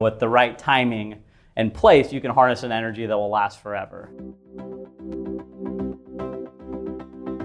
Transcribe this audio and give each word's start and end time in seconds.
With 0.00 0.18
the 0.18 0.30
right 0.30 0.56
timing 0.56 1.22
and 1.56 1.74
place, 1.74 2.10
you 2.10 2.22
can 2.22 2.30
harness 2.30 2.62
an 2.62 2.72
energy 2.72 3.04
that 3.04 3.14
will 3.14 3.28
last 3.28 3.62
forever. 3.62 4.08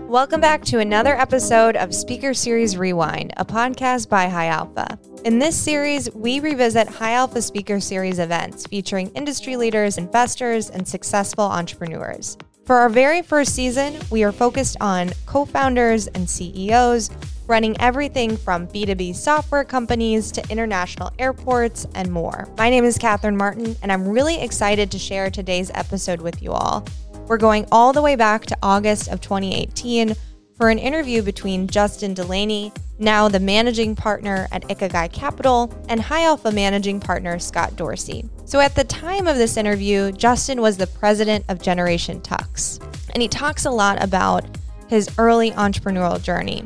Welcome 0.07 0.39
back 0.39 0.63
to 0.65 0.79
another 0.79 1.19
episode 1.19 1.75
of 1.75 1.93
Speaker 1.93 2.33
Series 2.33 2.77
Rewind, 2.77 3.33
a 3.35 3.43
podcast 3.43 4.07
by 4.07 4.29
High 4.29 4.47
Alpha. 4.47 4.97
In 5.25 5.37
this 5.37 5.57
series, 5.57 6.09
we 6.13 6.39
revisit 6.39 6.87
High 6.87 7.11
Alpha 7.15 7.41
Speaker 7.41 7.81
Series 7.81 8.19
events 8.19 8.65
featuring 8.65 9.09
industry 9.15 9.57
leaders, 9.57 9.97
investors, 9.97 10.69
and 10.69 10.87
successful 10.87 11.43
entrepreneurs. 11.43 12.37
For 12.63 12.77
our 12.77 12.87
very 12.87 13.21
first 13.21 13.53
season, 13.53 13.99
we 14.09 14.23
are 14.23 14.31
focused 14.31 14.77
on 14.79 15.11
co 15.25 15.43
founders 15.43 16.07
and 16.07 16.29
CEOs 16.29 17.09
running 17.47 17.79
everything 17.79 18.35
from 18.37 18.67
B2B 18.67 19.15
software 19.15 19.63
companies 19.63 20.31
to 20.31 20.43
international 20.49 21.11
airports 21.19 21.85
and 21.95 22.11
more. 22.11 22.47
My 22.57 22.69
name 22.69 22.83
is 22.83 22.97
Catherine 22.97 23.37
Martin, 23.37 23.75
and 23.81 23.91
I'm 23.91 24.07
really 24.07 24.41
excited 24.41 24.91
to 24.91 24.99
share 24.99 25.29
today's 25.29 25.71
episode 25.73 26.21
with 26.21 26.41
you 26.41 26.51
all. 26.51 26.85
We're 27.27 27.37
going 27.37 27.67
all 27.71 27.93
the 27.93 28.01
way 28.01 28.15
back 28.15 28.45
to 28.47 28.57
August 28.61 29.07
of 29.09 29.21
2018 29.21 30.15
for 30.55 30.69
an 30.69 30.79
interview 30.79 31.21
between 31.21 31.67
Justin 31.67 32.13
Delaney, 32.13 32.71
now 32.97 33.27
the 33.27 33.39
managing 33.39 33.95
partner 33.95 34.47
at 34.51 34.63
Ikigai 34.63 35.11
Capital, 35.11 35.73
and 35.89 35.99
High 35.99 36.23
Alpha 36.23 36.51
managing 36.51 36.99
partner 36.99 37.39
Scott 37.39 37.75
Dorsey. 37.75 38.29
So 38.45 38.59
at 38.59 38.73
the 38.73 38.85
time 38.85 39.27
of 39.27 39.35
this 39.35 39.57
interview, 39.57 40.11
Justin 40.13 40.61
was 40.61 40.77
the 40.77 40.87
president 40.87 41.45
of 41.49 41.61
Generation 41.61 42.21
Tux, 42.21 42.81
and 43.13 43.21
he 43.21 43.27
talks 43.27 43.65
a 43.65 43.71
lot 43.71 44.01
about 44.01 44.45
his 44.87 45.09
early 45.17 45.51
entrepreneurial 45.51 46.21
journey. 46.21 46.63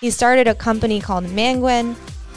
He 0.00 0.10
started 0.10 0.46
a 0.46 0.54
company 0.54 1.00
called 1.00 1.24
Menguin, 1.24 1.94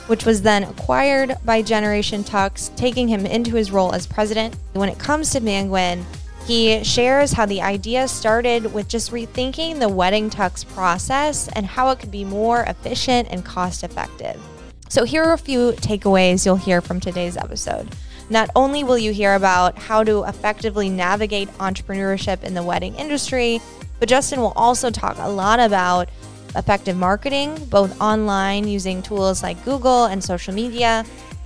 which 0.07 0.25
was 0.25 0.41
then 0.41 0.63
acquired 0.63 1.35
by 1.43 1.61
Generation 1.61 2.23
Tux, 2.23 2.73
taking 2.77 3.09
him 3.09 3.25
into 3.25 3.55
his 3.55 3.69
role 3.69 3.93
as 3.93 4.07
president. 4.07 4.55
When 4.73 4.87
it 4.87 4.97
comes 4.97 5.31
to 5.31 5.41
Menguin, 5.41 6.05
he 6.45 6.81
shares 6.85 7.33
how 7.33 7.45
the 7.45 7.61
idea 7.61 8.07
started 8.07 8.73
with 8.73 8.87
just 8.87 9.11
rethinking 9.11 9.79
the 9.79 9.89
wedding 9.89 10.29
tux 10.29 10.65
process 10.73 11.49
and 11.49 11.65
how 11.65 11.89
it 11.89 11.99
could 11.99 12.11
be 12.11 12.23
more 12.23 12.61
efficient 12.63 13.27
and 13.29 13.43
cost 13.43 13.83
effective. 13.83 14.41
So, 14.87 15.03
here 15.03 15.23
are 15.23 15.33
a 15.33 15.37
few 15.37 15.73
takeaways 15.73 16.45
you'll 16.45 16.55
hear 16.55 16.81
from 16.81 16.99
today's 16.99 17.37
episode. 17.37 17.89
Not 18.29 18.49
only 18.55 18.83
will 18.85 18.97
you 18.97 19.11
hear 19.11 19.35
about 19.35 19.77
how 19.77 20.03
to 20.05 20.23
effectively 20.23 20.89
navigate 20.89 21.49
entrepreneurship 21.57 22.43
in 22.43 22.53
the 22.53 22.63
wedding 22.63 22.95
industry, 22.95 23.61
but 23.99 24.07
Justin 24.07 24.39
will 24.39 24.53
also 24.55 24.89
talk 24.89 25.17
a 25.19 25.29
lot 25.29 25.59
about 25.59 26.09
effective 26.55 26.97
marketing, 26.97 27.55
both 27.65 27.99
online 28.01 28.67
using 28.67 29.01
tools 29.01 29.43
like 29.43 29.63
Google 29.65 30.05
and 30.05 30.23
social 30.23 30.53
media. 30.53 31.05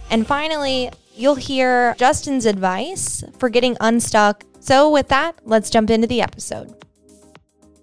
And 0.09 0.25
finally, 0.25 0.91
you'll 1.15 1.35
hear 1.35 1.95
Justin's 1.97 2.45
advice 2.45 3.23
for 3.37 3.49
getting 3.49 3.77
unstuck. 3.81 4.43
So, 4.59 4.89
with 4.89 5.09
that, 5.09 5.39
let's 5.43 5.69
jump 5.69 5.89
into 5.89 6.07
the 6.07 6.21
episode. 6.21 6.73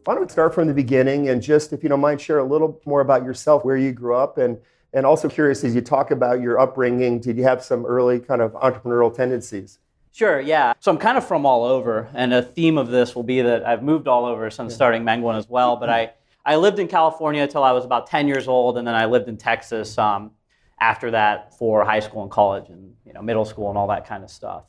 Why 0.05 0.15
don't 0.15 0.25
we 0.25 0.29
start 0.31 0.55
from 0.55 0.67
the 0.67 0.75
beginning 0.75 1.29
and 1.29 1.43
just, 1.43 1.73
if 1.73 1.83
you 1.83 1.89
don't 1.89 2.01
mind, 2.01 2.21
share 2.21 2.39
a 2.39 2.45
little 2.45 2.81
more 2.87 3.01
about 3.01 3.23
yourself, 3.23 3.65
where 3.65 3.77
you 3.77 3.93
grew 3.93 4.17
up, 4.17 4.39
and 4.39 4.59
and 4.93 5.07
also 5.07 5.29
curious 5.29 5.63
as 5.63 5.75
you 5.75 5.81
talk 5.81 6.11
about 6.11 6.41
your 6.41 6.59
upbringing, 6.59 7.21
did 7.21 7.37
you 7.37 7.45
have 7.45 7.63
some 7.63 7.87
early 7.87 8.19
kind 8.19 8.41
of 8.41 8.53
entrepreneurial 8.55 9.15
tendencies? 9.15 9.79
Sure, 10.13 10.41
yeah. 10.41 10.73
So 10.81 10.91
I'm 10.91 10.99
kind 10.99 11.17
of 11.17 11.25
from 11.25 11.47
all 11.47 11.65
over, 11.65 12.09
and 12.15 12.35
a 12.35 12.43
theme 12.43 12.77
of 12.77 12.89
this 12.89 13.15
will 13.15 13.23
be 13.23 13.41
that 13.43 13.65
I've 13.65 13.83
moved 13.83 14.09
all 14.09 14.25
over 14.25 14.51
since 14.51 14.73
yeah. 14.73 14.77
starting 14.77 15.05
Menguin 15.05 15.37
as 15.37 15.49
well. 15.49 15.77
But 15.77 15.91
I 15.91 16.13
I 16.51 16.57
lived 16.57 16.81
in 16.81 16.89
California 16.89 17.45
until 17.45 17.63
I 17.63 17.71
was 17.71 17.85
about 17.85 18.09
10 18.09 18.27
years 18.27 18.49
old, 18.49 18.77
and 18.77 18.85
then 18.85 18.97
I 18.97 19.05
lived 19.05 19.29
in 19.29 19.37
Texas 19.37 19.97
um, 19.99 20.33
after 20.81 21.13
that 21.13 21.57
for 21.57 21.85
high 21.85 22.01
school 22.01 22.23
and 22.23 22.31
college 22.31 22.71
and 22.71 22.93
you 23.07 23.13
know 23.13 23.23
middle 23.23 23.45
school 23.45 23.69
and 23.69 23.79
all 23.79 23.87
that 23.87 24.05
kind 24.05 24.25
of 24.25 24.31
stuff. 24.31 24.65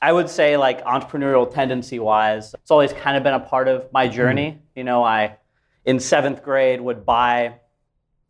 I 0.00 0.10
would 0.10 0.30
say 0.30 0.56
like 0.56 0.82
entrepreneurial 0.84 1.52
tendency 1.52 1.98
wise, 1.98 2.54
it's 2.54 2.70
always 2.70 2.94
kind 2.94 3.14
of 3.14 3.24
been 3.24 3.34
a 3.34 3.40
part 3.40 3.68
of 3.68 3.92
my 3.92 4.08
journey. 4.08 4.52
Mm-hmm. 4.52 4.78
You 4.78 4.84
know, 4.84 5.04
I 5.04 5.36
in 5.84 6.00
seventh 6.00 6.42
grade 6.42 6.80
would 6.80 7.04
buy 7.04 7.56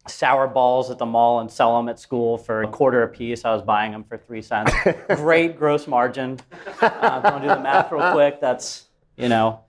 sour 0.09 0.49
balls 0.49 0.91
at 0.91 0.99
the 0.99 1.07
mall 1.07 1.39
and 1.39 1.49
sell 1.49 1.77
them 1.77 1.89
at 1.89 2.01
school 2.01 2.37
for 2.37 2.65
a 2.65 2.69
quarter 2.69 3.05
a 3.05 3.09
piece. 3.09 3.45
I 3.45 3.55
was 3.55 3.63
buying 3.63 3.93
them 3.93 4.03
for 4.03 4.19
three 4.19 4.43
cents. 4.43 4.73
Great 5.15 5.57
gross 5.57 5.87
margin. 5.87 6.41
Uh, 6.81 7.21
don't 7.21 7.43
do 7.43 7.47
the 7.47 7.61
math 7.61 7.93
real 7.93 8.11
quick. 8.11 8.41
That's 8.41 8.89
you 9.17 9.29
know 9.29 9.61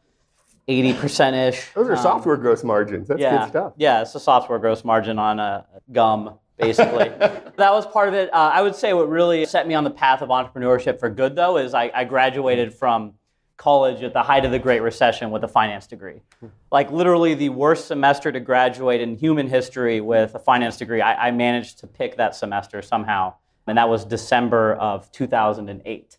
80% 0.69 1.49
ish. 1.49 1.67
Those 1.73 1.89
are 1.89 1.95
um, 1.95 1.97
software 1.97 2.37
gross 2.37 2.63
margins. 2.63 3.07
That's 3.07 3.19
yeah, 3.19 3.39
good 3.39 3.49
stuff. 3.49 3.73
Yeah, 3.75 4.01
it's 4.01 4.13
a 4.13 4.19
software 4.19 4.59
gross 4.59 4.85
margin 4.85 5.17
on 5.17 5.39
a 5.39 5.65
gum, 5.91 6.37
basically. 6.57 7.09
that 7.09 7.57
was 7.57 7.87
part 7.87 8.07
of 8.07 8.13
it. 8.13 8.31
Uh, 8.31 8.51
I 8.53 8.61
would 8.61 8.75
say 8.75 8.93
what 8.93 9.09
really 9.09 9.45
set 9.45 9.67
me 9.67 9.73
on 9.73 9.83
the 9.83 9.89
path 9.89 10.21
of 10.21 10.29
entrepreneurship 10.29 10.99
for 10.99 11.09
good, 11.09 11.35
though, 11.35 11.57
is 11.57 11.73
I, 11.73 11.91
I 11.93 12.03
graduated 12.03 12.73
from 12.73 13.15
college 13.57 14.03
at 14.03 14.13
the 14.13 14.23
height 14.23 14.45
of 14.45 14.51
the 14.51 14.59
Great 14.59 14.81
Recession 14.81 15.31
with 15.31 15.43
a 15.43 15.47
finance 15.47 15.85
degree. 15.85 16.21
Like 16.71 16.91
literally 16.91 17.33
the 17.33 17.49
worst 17.49 17.87
semester 17.87 18.31
to 18.31 18.39
graduate 18.39 19.01
in 19.01 19.17
human 19.17 19.47
history 19.47 19.99
with 19.99 20.33
a 20.35 20.39
finance 20.39 20.77
degree. 20.77 21.01
I, 21.01 21.27
I 21.27 21.31
managed 21.31 21.79
to 21.79 21.87
pick 21.87 22.15
that 22.17 22.35
semester 22.35 22.81
somehow, 22.81 23.33
and 23.67 23.77
that 23.77 23.89
was 23.89 24.05
December 24.05 24.75
of 24.75 25.11
2008. 25.11 26.18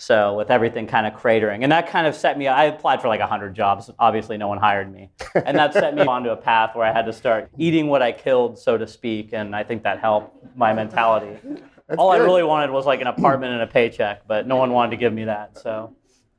So 0.00 0.34
with 0.34 0.50
everything 0.50 0.86
kind 0.86 1.06
of 1.06 1.12
cratering, 1.12 1.62
and 1.62 1.70
that 1.72 1.86
kind 1.86 2.06
of 2.06 2.14
set 2.14 2.38
me. 2.38 2.48
I 2.48 2.64
applied 2.64 3.02
for 3.02 3.08
like 3.08 3.20
hundred 3.20 3.54
jobs. 3.54 3.90
Obviously, 3.98 4.38
no 4.38 4.48
one 4.48 4.56
hired 4.56 4.90
me, 4.90 5.10
and 5.34 5.58
that 5.58 5.74
set 5.74 5.94
me 5.94 6.02
onto 6.06 6.30
a 6.30 6.36
path 6.36 6.74
where 6.74 6.86
I 6.86 6.92
had 6.92 7.04
to 7.04 7.12
start 7.12 7.50
eating 7.58 7.88
what 7.88 8.00
I 8.00 8.10
killed, 8.10 8.58
so 8.58 8.78
to 8.78 8.86
speak. 8.86 9.34
And 9.34 9.54
I 9.54 9.62
think 9.62 9.82
that 9.82 10.00
helped 10.00 10.56
my 10.56 10.72
mentality. 10.72 11.38
That's 11.86 11.98
All 11.98 12.12
good. 12.12 12.22
I 12.22 12.24
really 12.24 12.42
wanted 12.42 12.70
was 12.70 12.86
like 12.86 13.02
an 13.02 13.08
apartment 13.08 13.52
and 13.52 13.62
a 13.62 13.66
paycheck, 13.66 14.26
but 14.26 14.46
no 14.46 14.56
one 14.56 14.72
wanted 14.72 14.92
to 14.92 14.96
give 14.96 15.12
me 15.12 15.24
that. 15.24 15.58
So. 15.58 15.94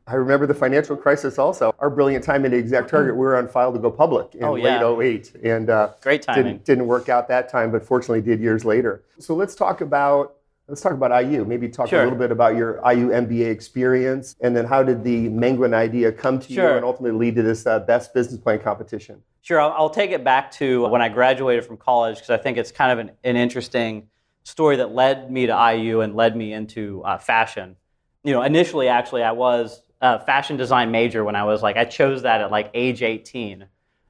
I 0.08 0.16
remember 0.16 0.48
the 0.48 0.56
financial 0.56 0.98
crisis 0.98 1.38
also. 1.38 1.76
Our 1.78 1.90
brilliant 1.90 2.24
time 2.24 2.44
at 2.46 2.54
Exact 2.54 2.90
Target, 2.90 3.14
we 3.14 3.20
were 3.20 3.38
on 3.38 3.48
file 3.48 3.72
to 3.72 3.78
go 3.80 3.92
public 3.92 4.34
in 4.34 4.44
oh, 4.44 4.56
yeah. 4.56 4.84
late 4.84 5.22
08. 5.36 5.36
And 5.44 5.70
uh, 5.70 5.90
great 6.02 6.24
timing. 6.24 6.44
Didn't, 6.44 6.66
didn't 6.66 6.88
work 6.88 7.08
out 7.08 7.28
that 7.28 7.48
time, 7.48 7.72
but 7.72 7.86
fortunately 7.86 8.22
did 8.22 8.42
years 8.42 8.66
later. 8.66 9.04
So 9.20 9.36
let's 9.36 9.54
talk 9.54 9.82
about 9.82 10.38
Let's 10.72 10.80
talk 10.80 10.94
about 10.94 11.26
IU. 11.26 11.44
Maybe 11.44 11.68
talk 11.68 11.90
sure. 11.90 12.00
a 12.00 12.04
little 12.06 12.18
bit 12.18 12.32
about 12.32 12.56
your 12.56 12.76
IU 12.90 13.10
MBA 13.10 13.52
experience, 13.52 14.38
and 14.40 14.56
then 14.56 14.64
how 14.64 14.84
did 14.84 15.04
the 15.04 15.28
Menguin 15.28 15.74
idea 15.74 16.14
come 16.14 16.40
to 16.40 16.54
sure. 16.54 16.70
you 16.70 16.76
and 16.78 16.86
ultimately 16.86 17.20
lead 17.20 17.36
to 17.36 17.42
this 17.42 17.68
uh, 17.68 17.80
best 17.80 18.14
business 18.14 18.40
plan 18.40 18.58
competition? 18.58 19.22
Sure, 19.42 19.60
I'll, 19.60 19.74
I'll, 19.74 19.90
take 19.90 20.12
it 20.12 20.24
back 20.24 20.50
to 20.52 20.88
when 20.88 21.02
I 21.02 21.10
graduated 21.10 21.66
from 21.66 21.76
college 21.76 22.16
because 22.16 22.30
I 22.30 22.38
think 22.38 22.58
it's 22.58 22.72
kind 22.72 22.90
of 22.90 23.00
an, 23.00 23.12
an, 23.26 23.36
interesting 23.36 24.08
story 24.44 24.78
that 24.78 24.94
led 24.94 25.30
me 25.30 25.46
to 25.46 25.74
IU 25.76 26.00
and 26.00 26.16
led 26.16 26.38
me 26.38 26.54
into 26.54 27.04
uh, 27.04 27.18
fashion. 27.18 27.76
You 28.24 28.32
know, 28.32 28.42
initially, 28.42 28.88
actually, 28.88 29.24
I 29.24 29.34
was 29.34 29.82
a 30.00 30.24
fashion 30.26 30.56
design 30.56 30.90
major 30.90 31.26
when 31.26 31.36
I 31.36 31.44
was 31.44 31.62
like, 31.62 31.76
I 31.76 31.84
chose 31.84 32.22
that 32.22 32.40
at 32.40 32.50
like 32.50 32.72
age 32.74 33.04
18, 33.04 33.66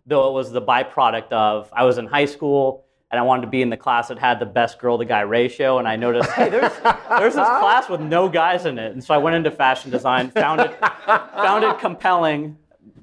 though 0.05 0.29
it 0.29 0.33
was 0.33 0.51
the 0.51 0.61
byproduct 0.61 1.31
of 1.31 1.71
I 1.73 1.85
was 1.85 1.97
in 1.97 2.05
high 2.05 2.25
school 2.25 2.85
and 3.11 3.19
I 3.19 3.23
wanted 3.23 3.41
to 3.41 3.47
be 3.47 3.61
in 3.61 3.69
the 3.69 3.77
class 3.77 4.07
that 4.07 4.17
had 4.17 4.39
the 4.39 4.45
best 4.45 4.79
girl 4.79 4.97
to 4.97 5.03
guy 5.03 5.21
ratio. 5.21 5.79
And 5.79 5.87
I 5.87 5.97
noticed, 5.97 6.29
hey, 6.31 6.49
there's, 6.49 6.71
there's 7.09 7.35
this 7.35 7.47
class 7.47 7.89
with 7.89 7.99
no 7.99 8.29
guys 8.29 8.65
in 8.65 8.79
it. 8.79 8.93
And 8.93 9.03
so 9.03 9.13
I 9.13 9.17
went 9.17 9.35
into 9.35 9.51
fashion 9.51 9.91
design, 9.91 10.31
found 10.31 10.61
it, 10.61 10.79
found 10.79 11.65
it 11.65 11.77
compelling, 11.79 12.57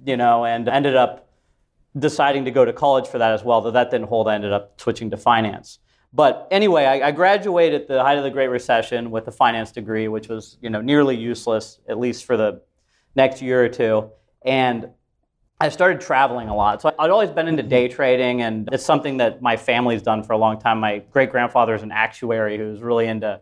you 0.06 0.16
know, 0.16 0.47
and 0.47 0.66
ended 0.66 0.97
up 0.97 1.28
deciding 1.98 2.47
to 2.47 2.50
go 2.50 2.64
to 2.64 2.72
college 2.72 3.06
for 3.06 3.18
that 3.18 3.32
as 3.32 3.44
well. 3.44 3.60
Though 3.60 3.72
that 3.72 3.91
didn't 3.91 4.08
hold, 4.08 4.28
I 4.28 4.34
ended 4.34 4.52
up 4.52 4.80
switching 4.80 5.10
to 5.10 5.18
finance. 5.18 5.78
But 6.10 6.48
anyway, 6.50 6.86
I, 6.86 7.08
I 7.08 7.10
graduated 7.10 7.82
at 7.82 7.88
the 7.88 8.02
height 8.02 8.16
of 8.16 8.24
the 8.24 8.30
Great 8.30 8.48
Recession 8.48 9.10
with 9.10 9.28
a 9.28 9.32
finance 9.32 9.72
degree, 9.72 10.08
which 10.08 10.28
was, 10.28 10.56
you 10.62 10.70
know, 10.70 10.80
nearly 10.80 11.16
useless, 11.16 11.80
at 11.86 11.98
least 11.98 12.24
for 12.24 12.38
the 12.38 12.62
next 13.14 13.42
year 13.42 13.62
or 13.62 13.68
two. 13.68 14.10
And 14.42 14.88
I 15.60 15.70
started 15.70 16.00
traveling 16.00 16.48
a 16.48 16.54
lot. 16.54 16.80
So 16.80 16.94
I'd 16.96 17.10
always 17.10 17.30
been 17.30 17.48
into 17.48 17.64
day 17.64 17.88
trading, 17.88 18.42
and 18.42 18.69
it's 18.70 18.84
something 18.84 19.16
that 19.16 19.42
my 19.42 19.56
family's 19.56 20.02
done 20.02 20.22
for 20.22 20.32
a 20.32 20.38
long 20.38 20.60
time. 20.60 20.78
My 20.78 20.98
great 21.10 21.30
grandfather 21.30 21.74
is 21.74 21.82
an 21.82 21.91
actuary 21.91 22.56
who's 22.56 22.80
really 22.80 23.08
into 23.08 23.41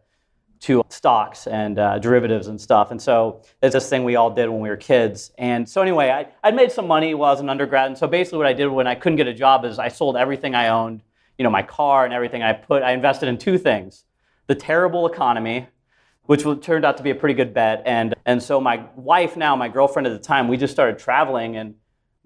to 0.61 0.83
stocks 0.89 1.47
and 1.47 1.79
uh, 1.79 1.99
derivatives 1.99 2.47
and 2.47 2.59
stuff. 2.59 2.91
And 2.91 3.01
so 3.01 3.43
it's 3.63 3.75
this 3.75 3.91
thing 3.91 4.05
we 4.05 4.17
all 4.17 4.31
did 4.31 4.49
when 4.49 4.61
we 4.61 4.71
were 4.71 4.77
kids. 4.79 5.31
And 5.37 5.69
so 5.69 5.83
anyway, 5.83 6.09
I, 6.09 6.27
I'd 6.43 6.55
made 6.55 6.73
some 6.73 6.87
money 6.87 7.13
while 7.13 7.29
I 7.29 7.33
was 7.35 7.41
an 7.41 7.51
undergrad. 7.51 7.89
And 7.89 7.99
so 7.99 8.07
basically 8.07 8.39
what 8.39 8.47
I 8.47 8.55
did 8.55 8.69
when 8.69 8.87
I 8.87 8.95
couldn't 8.95 9.17
get 9.17 9.27
a 9.27 9.35
job 9.35 9.67
is 9.67 9.79
I 9.79 9.89
sold 9.89 10.17
everything 10.17 10.55
I 10.55 10.69
owned, 10.69 11.03
you 11.37 11.45
know, 11.45 11.51
my 11.51 11.63
car 11.63 12.07
and 12.07 12.15
everything 12.15 12.43
I 12.43 12.55
put, 12.55 12.83
I 12.83 12.93
invested 12.93 13.29
in 13.29 13.37
two 13.37 13.59
things. 13.59 14.05
The 14.47 14.55
terrible 14.55 15.07
economy, 15.07 15.67
which 16.23 16.45
turned 16.63 16.87
out 16.87 16.97
to 16.97 17.03
be 17.03 17.11
a 17.11 17.15
pretty 17.15 17.35
good 17.35 17.53
bet. 17.53 17.83
And, 17.85 18.15
and 18.25 18.43
so 18.43 18.59
my 18.59 18.87
wife 18.97 19.37
now, 19.37 19.55
my 19.57 19.69
girlfriend 19.69 20.07
at 20.07 20.15
the 20.15 20.27
time, 20.27 20.49
we 20.49 20.57
just 20.57 20.73
started 20.73 20.99
traveling 20.99 21.57
and 21.57 21.75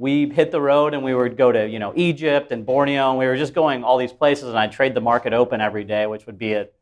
we 0.00 0.30
hit 0.30 0.50
the 0.50 0.60
road 0.60 0.94
and 0.94 1.04
we 1.04 1.14
would 1.14 1.36
go 1.36 1.52
to 1.52 1.68
you 1.68 1.78
know 1.78 1.92
Egypt 1.94 2.52
and 2.52 2.64
Borneo 2.64 3.10
and 3.10 3.18
we 3.18 3.26
were 3.26 3.36
just 3.36 3.52
going 3.52 3.84
all 3.84 3.98
these 3.98 4.14
places 4.14 4.48
and 4.48 4.58
I'd 4.58 4.72
trade 4.72 4.94
the 4.94 5.00
market 5.02 5.34
open 5.34 5.60
every 5.60 5.84
day 5.84 6.06
which 6.06 6.24
would 6.24 6.38
be 6.38 6.54
at 6.54 6.72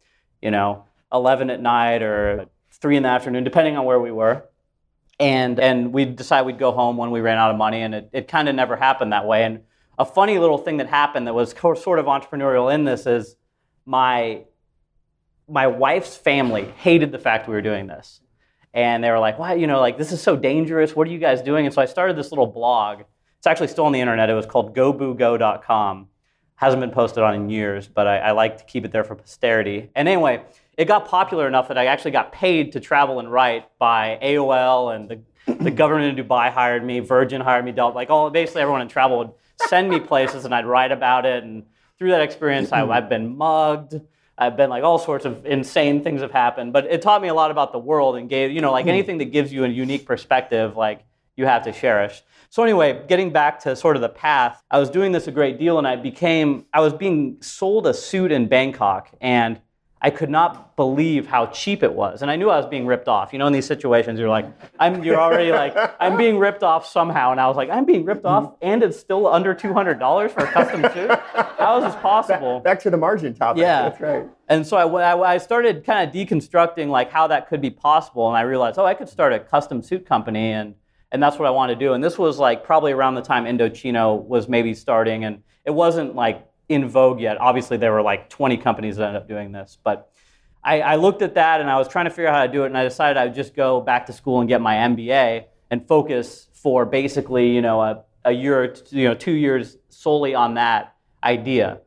you 0.40 0.52
know 0.52 0.84
11 1.12 1.50
at 1.50 1.60
night 1.60 2.02
or 2.02 2.46
3 2.70 2.96
in 2.96 3.02
the 3.02 3.08
afternoon 3.08 3.42
depending 3.42 3.76
on 3.76 3.84
where 3.84 3.98
we 3.98 4.12
were 4.12 4.44
and 5.18 5.58
and 5.58 5.92
we'd 5.92 6.14
decide 6.14 6.42
we'd 6.42 6.60
go 6.60 6.70
home 6.70 6.96
when 6.96 7.10
we 7.10 7.20
ran 7.20 7.38
out 7.38 7.50
of 7.50 7.56
money 7.56 7.82
and 7.82 7.92
it, 7.92 8.08
it 8.12 8.28
kind 8.28 8.48
of 8.48 8.54
never 8.54 8.76
happened 8.76 9.12
that 9.12 9.26
way 9.26 9.42
and 9.42 9.62
a 9.98 10.04
funny 10.04 10.38
little 10.38 10.58
thing 10.58 10.76
that 10.76 10.86
happened 10.86 11.26
that 11.26 11.34
was 11.34 11.50
sort 11.82 11.98
of 11.98 12.06
entrepreneurial 12.06 12.72
in 12.72 12.84
this 12.84 13.04
is 13.04 13.34
my 13.84 14.44
my 15.48 15.66
wife's 15.66 16.16
family 16.16 16.66
hated 16.76 17.10
the 17.10 17.18
fact 17.18 17.48
we 17.48 17.54
were 17.54 17.62
doing 17.62 17.86
this. 17.86 18.20
And 18.74 19.02
they 19.02 19.10
were 19.10 19.18
like, 19.18 19.38
why, 19.38 19.54
you 19.54 19.66
know, 19.66 19.80
like 19.80 19.98
this 19.98 20.12
is 20.12 20.22
so 20.22 20.36
dangerous. 20.36 20.94
What 20.94 21.06
are 21.08 21.10
you 21.10 21.18
guys 21.18 21.42
doing? 21.42 21.66
And 21.66 21.74
so 21.74 21.82
I 21.82 21.86
started 21.86 22.16
this 22.16 22.30
little 22.30 22.46
blog. 22.46 23.02
It's 23.38 23.46
actually 23.46 23.68
still 23.68 23.86
on 23.86 23.92
the 23.92 24.00
internet. 24.00 24.30
It 24.30 24.34
was 24.34 24.46
called 24.46 24.74
goboogo.com. 24.74 26.08
Hasn't 26.56 26.80
been 26.80 26.90
posted 26.90 27.22
on 27.22 27.34
in 27.34 27.50
years, 27.50 27.86
but 27.86 28.06
I, 28.06 28.18
I 28.18 28.30
like 28.32 28.58
to 28.58 28.64
keep 28.64 28.84
it 28.84 28.90
there 28.90 29.04
for 29.04 29.14
posterity. 29.14 29.90
And 29.94 30.08
anyway, 30.08 30.42
it 30.76 30.86
got 30.86 31.06
popular 31.06 31.46
enough 31.46 31.68
that 31.68 31.78
I 31.78 31.86
actually 31.86 32.10
got 32.10 32.32
paid 32.32 32.72
to 32.72 32.80
travel 32.80 33.20
and 33.20 33.30
write 33.30 33.66
by 33.78 34.18
AOL 34.22 34.94
and 34.94 35.08
the, 35.08 35.54
the 35.54 35.70
government 35.70 36.18
in 36.18 36.24
Dubai 36.24 36.50
hired 36.50 36.84
me, 36.84 37.00
Virgin 37.00 37.40
hired 37.40 37.64
me, 37.64 37.72
Delta, 37.72 37.94
like 37.94 38.10
all 38.10 38.28
basically 38.30 38.62
everyone 38.62 38.82
in 38.82 38.88
travel 38.88 39.18
would 39.18 39.30
send 39.68 39.88
me 39.88 40.00
places 40.00 40.44
and 40.44 40.54
I'd 40.54 40.66
write 40.66 40.92
about 40.92 41.26
it. 41.26 41.42
And 41.44 41.64
through 41.98 42.10
that 42.10 42.22
experience, 42.22 42.72
I, 42.72 42.86
I've 42.86 43.08
been 43.08 43.36
mugged. 43.36 44.00
I've 44.38 44.56
been 44.56 44.70
like 44.70 44.84
all 44.84 44.98
sorts 44.98 45.24
of 45.24 45.44
insane 45.44 46.02
things 46.04 46.20
have 46.20 46.30
happened, 46.30 46.72
but 46.72 46.86
it 46.86 47.02
taught 47.02 47.20
me 47.20 47.28
a 47.28 47.34
lot 47.34 47.50
about 47.50 47.72
the 47.72 47.78
world 47.78 48.16
and 48.16 48.28
gave, 48.28 48.52
you 48.52 48.60
know, 48.60 48.70
like 48.70 48.84
hmm. 48.84 48.90
anything 48.90 49.18
that 49.18 49.26
gives 49.26 49.52
you 49.52 49.64
a 49.64 49.68
unique 49.68 50.06
perspective, 50.06 50.76
like 50.76 51.04
you 51.36 51.46
have 51.46 51.64
to 51.64 51.72
cherish. 51.72 52.22
So 52.50 52.62
anyway, 52.62 53.04
getting 53.08 53.30
back 53.30 53.60
to 53.60 53.76
sort 53.76 53.96
of 53.96 54.02
the 54.02 54.08
path, 54.08 54.62
I 54.70 54.78
was 54.78 54.88
doing 54.88 55.12
this 55.12 55.26
a 55.26 55.30
great 55.30 55.58
deal 55.58 55.78
and 55.78 55.86
I 55.86 55.96
became, 55.96 56.64
I 56.72 56.80
was 56.80 56.94
being 56.94 57.36
sold 57.42 57.86
a 57.86 57.92
suit 57.92 58.32
in 58.32 58.48
Bangkok 58.48 59.10
and 59.20 59.60
I 60.00 60.10
could 60.10 60.30
not 60.30 60.76
believe 60.76 61.26
how 61.26 61.46
cheap 61.46 61.82
it 61.82 61.92
was. 61.92 62.22
And 62.22 62.30
I 62.30 62.36
knew 62.36 62.50
I 62.50 62.56
was 62.56 62.66
being 62.66 62.86
ripped 62.86 63.08
off. 63.08 63.32
You 63.32 63.40
know, 63.40 63.48
in 63.48 63.52
these 63.52 63.66
situations, 63.66 64.20
you're 64.20 64.28
like, 64.28 64.46
I'm, 64.78 65.02
you're 65.02 65.18
already 65.18 65.50
like, 65.50 65.74
I'm 65.98 66.16
being 66.16 66.38
ripped 66.38 66.62
off 66.62 66.86
somehow. 66.86 67.32
And 67.32 67.40
I 67.40 67.48
was 67.48 67.56
like, 67.56 67.68
I'm 67.68 67.84
being 67.84 68.04
ripped 68.04 68.24
off 68.24 68.54
and 68.62 68.82
it's 68.84 68.98
still 68.98 69.26
under 69.26 69.54
$200 69.54 70.30
for 70.30 70.44
a 70.44 70.52
custom 70.52 70.82
suit? 70.94 71.10
How 71.58 71.78
is 71.78 71.84
this 71.92 72.00
possible? 72.00 72.60
Back, 72.60 72.78
to 72.78 72.90
the 72.90 72.96
margin 72.96 73.34
topic. 73.34 73.60
Yeah. 73.60 73.88
That's 73.88 74.00
right. 74.00 74.24
And 74.48 74.64
so 74.64 74.76
I, 74.76 75.34
I 75.34 75.38
started 75.38 75.84
kind 75.84 76.08
of 76.08 76.14
deconstructing 76.14 76.88
like 76.88 77.10
how 77.10 77.26
that 77.26 77.48
could 77.48 77.60
be 77.60 77.70
possible. 77.70 78.28
And 78.28 78.36
I 78.36 78.42
realized, 78.42 78.78
oh, 78.78 78.86
I 78.86 78.94
could 78.94 79.08
start 79.08 79.32
a 79.32 79.40
custom 79.40 79.82
suit 79.82 80.06
company. 80.06 80.52
And, 80.52 80.76
and 81.10 81.20
that's 81.20 81.38
what 81.40 81.48
I 81.48 81.50
wanted 81.50 81.74
to 81.74 81.80
do. 81.80 81.94
And 81.94 82.04
this 82.04 82.18
was 82.18 82.38
like 82.38 82.62
probably 82.62 82.92
around 82.92 83.16
the 83.16 83.22
time 83.22 83.46
Indochino 83.46 84.24
was 84.24 84.48
maybe 84.48 84.74
starting. 84.74 85.24
And 85.24 85.42
it 85.64 85.72
wasn't 85.72 86.14
like 86.14 86.47
in 86.68 86.88
vogue 86.88 87.20
yet. 87.20 87.40
Obviously, 87.40 87.76
there 87.76 87.92
were 87.92 88.02
like 88.02 88.28
20 88.28 88.56
companies 88.58 88.96
that 88.96 89.08
ended 89.08 89.22
up 89.22 89.28
doing 89.28 89.52
this, 89.52 89.78
but 89.82 90.10
I, 90.62 90.80
I, 90.80 90.96
looked 90.96 91.22
at 91.22 91.34
that 91.34 91.60
and 91.60 91.70
I 91.70 91.78
was 91.78 91.88
trying 91.88 92.04
to 92.04 92.10
figure 92.10 92.28
out 92.28 92.34
how 92.34 92.46
to 92.46 92.52
do 92.52 92.64
it, 92.64 92.66
and 92.66 92.76
I 92.76 92.84
decided 92.84 93.16
I 93.16 93.26
would 93.26 93.34
just 93.34 93.54
go 93.54 93.80
back 93.80 94.06
to 94.06 94.12
school 94.12 94.40
and 94.40 94.48
get 94.48 94.60
my 94.60 94.74
MBA 94.74 95.44
and 95.70 95.86
focus 95.86 96.48
for 96.52 96.84
basically, 96.84 97.50
you 97.54 97.62
know, 97.62 97.80
a, 97.80 98.02
a 98.24 98.32
year, 98.32 98.74
you 98.90 99.04
know, 99.04 99.14
two 99.14 99.32
years 99.32 99.76
solely 99.88 100.34
on 100.34 100.54
that 100.54 100.96
idea. 101.22 101.80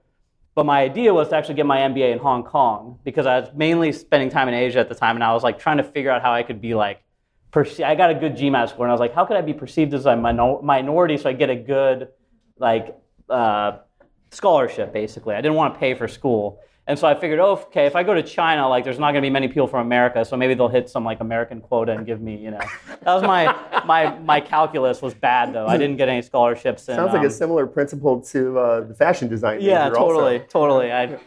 But 0.56 0.66
my 0.66 0.81
idea 0.81 1.13
was 1.13 1.30
to 1.30 1.36
actually 1.36 1.56
get 1.56 1.66
my 1.66 1.80
MBA 1.80 2.12
in 2.12 2.19
Hong 2.19 2.44
Kong 2.44 3.00
because 3.04 3.25
I 3.25 3.39
was 3.39 3.50
mainly 3.56 3.92
spending 3.92 4.30
time 4.30 4.48
in 4.48 4.54
Asia 4.54 4.80
at 4.80 4.89
the 4.89 4.95
time, 4.95 5.16
and 5.16 5.24
I 5.24 5.34
was 5.34 5.44
like 5.44 5.60
trying 5.60 5.77
to 5.77 5.84
figure 5.84 6.12
out 6.12 6.22
how 6.22 6.34
I 6.34 6.44
could 6.44 6.62
be 6.62 6.74
like, 6.74 7.04
perce- 7.51 7.80
I 7.80 7.95
got 7.95 8.10
a 8.10 8.16
good 8.16 8.36
GMAT 8.36 8.69
score, 8.69 8.86
and 8.86 8.92
I 8.92 8.94
was 8.94 9.00
like, 9.00 9.13
how 9.13 9.25
could 9.25 9.38
I 9.38 9.42
be 9.42 9.54
perceived 9.54 9.94
as 9.94 10.06
a 10.06 10.16
minor- 10.16 10.62
minority 10.62 11.18
so 11.18 11.30
I 11.30 11.34
get 11.34 11.50
a 11.50 11.56
good 11.56 12.10
like 12.57 12.98
uh, 13.30 13.80
scholarship, 14.31 14.94
basically. 14.94 15.36
I 15.36 15.42
didn't 15.42 15.56
want 15.56 15.74
to 15.74 15.80
pay 15.80 15.94
for 15.94 16.07
school. 16.07 16.60
And 16.88 16.98
so 16.98 17.07
I 17.07 17.13
figured, 17.13 17.39
oh, 17.39 17.51
okay, 17.68 17.86
if 17.86 17.95
I 17.95 18.04
go 18.04 18.13
to 18.13 18.24
China, 18.24 18.68
like 18.68 18.83
there's 18.83 18.98
not 18.98 19.12
going 19.12 19.22
to 19.22 19.25
be 19.25 19.30
many 19.30 19.48
people 19.48 19.68
from 19.68 19.86
America, 19.86 20.25
so 20.25 20.36
maybe 20.36 20.56
they'll 20.56 20.68
hit 20.68 20.89
some 20.89 21.06
like 21.06 21.19
American 21.19 21.62
quota 21.62 21.92
and 21.92 22.06
give 22.06 22.22
me, 22.22 22.36
you 22.36 22.51
know. 22.51 22.60
That 23.04 23.13
was 23.13 23.22
my 23.22 23.56
my 23.86 24.18
my 24.19 24.42
calculus 24.42 25.01
was 25.01 25.13
bad 25.13 25.54
though. 25.54 25.68
I 25.68 25.78
didn't 25.78 25.98
get 25.98 26.10
any 26.10 26.24
scholarships. 26.24 26.89
And, 26.89 26.98
Sounds 26.98 27.13
like 27.13 27.22
um, 27.22 27.28
a 27.28 27.30
similar 27.30 27.68
principle 27.68 28.19
to 28.22 28.60
uh, 28.60 28.81
the 28.81 28.95
fashion 28.95 29.28
design. 29.28 29.62
Yeah, 29.62 29.89
totally, 29.89 30.39
also. 30.39 30.48
totally. 30.48 30.92
I, 30.92 31.19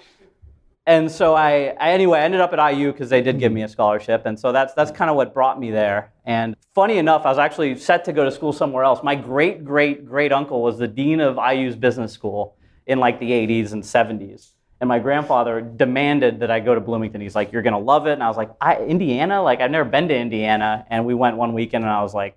and 0.86 1.10
so 1.10 1.34
I, 1.34 1.74
I 1.80 1.92
anyway 1.92 2.18
I 2.18 2.24
ended 2.24 2.40
up 2.40 2.52
at 2.52 2.72
IU 2.72 2.90
because 2.92 3.08
they 3.08 3.22
did 3.22 3.38
give 3.38 3.52
me 3.52 3.62
a 3.62 3.68
scholarship, 3.68 4.26
and 4.26 4.38
so 4.38 4.50
that's 4.50 4.74
that's 4.74 4.90
kind 4.90 5.08
of 5.08 5.16
what 5.16 5.32
brought 5.32 5.60
me 5.60 5.70
there. 5.70 6.12
And 6.26 6.56
funny 6.74 6.98
enough, 6.98 7.24
I 7.24 7.28
was 7.28 7.38
actually 7.38 7.76
set 7.76 8.04
to 8.06 8.12
go 8.12 8.24
to 8.24 8.32
school 8.32 8.52
somewhere 8.52 8.82
else. 8.82 9.04
My 9.04 9.14
great 9.14 9.64
great 9.64 10.04
great 10.04 10.32
uncle 10.32 10.62
was 10.62 10.78
the 10.78 10.88
dean 10.88 11.20
of 11.20 11.38
IU's 11.38 11.76
business 11.76 12.12
school 12.12 12.56
in 12.86 12.98
like 12.98 13.20
the 13.20 13.30
80s 13.30 13.72
and 13.72 13.82
70s. 13.82 14.50
And 14.80 14.88
my 14.88 14.98
grandfather 14.98 15.60
demanded 15.60 16.40
that 16.40 16.50
I 16.50 16.60
go 16.60 16.74
to 16.74 16.80
Bloomington. 16.80 17.20
He's 17.20 17.34
like, 17.34 17.52
"You're 17.52 17.62
gonna 17.62 17.78
love 17.78 18.06
it." 18.06 18.12
And 18.12 18.22
I 18.22 18.28
was 18.28 18.36
like, 18.36 18.50
I, 18.60 18.76
"Indiana? 18.76 19.42
Like 19.42 19.60
I've 19.60 19.70
never 19.70 19.88
been 19.88 20.08
to 20.08 20.16
Indiana." 20.16 20.84
And 20.90 21.06
we 21.06 21.14
went 21.14 21.36
one 21.36 21.54
weekend, 21.54 21.84
and 21.84 21.92
I 21.92 22.02
was 22.02 22.12
like, 22.12 22.36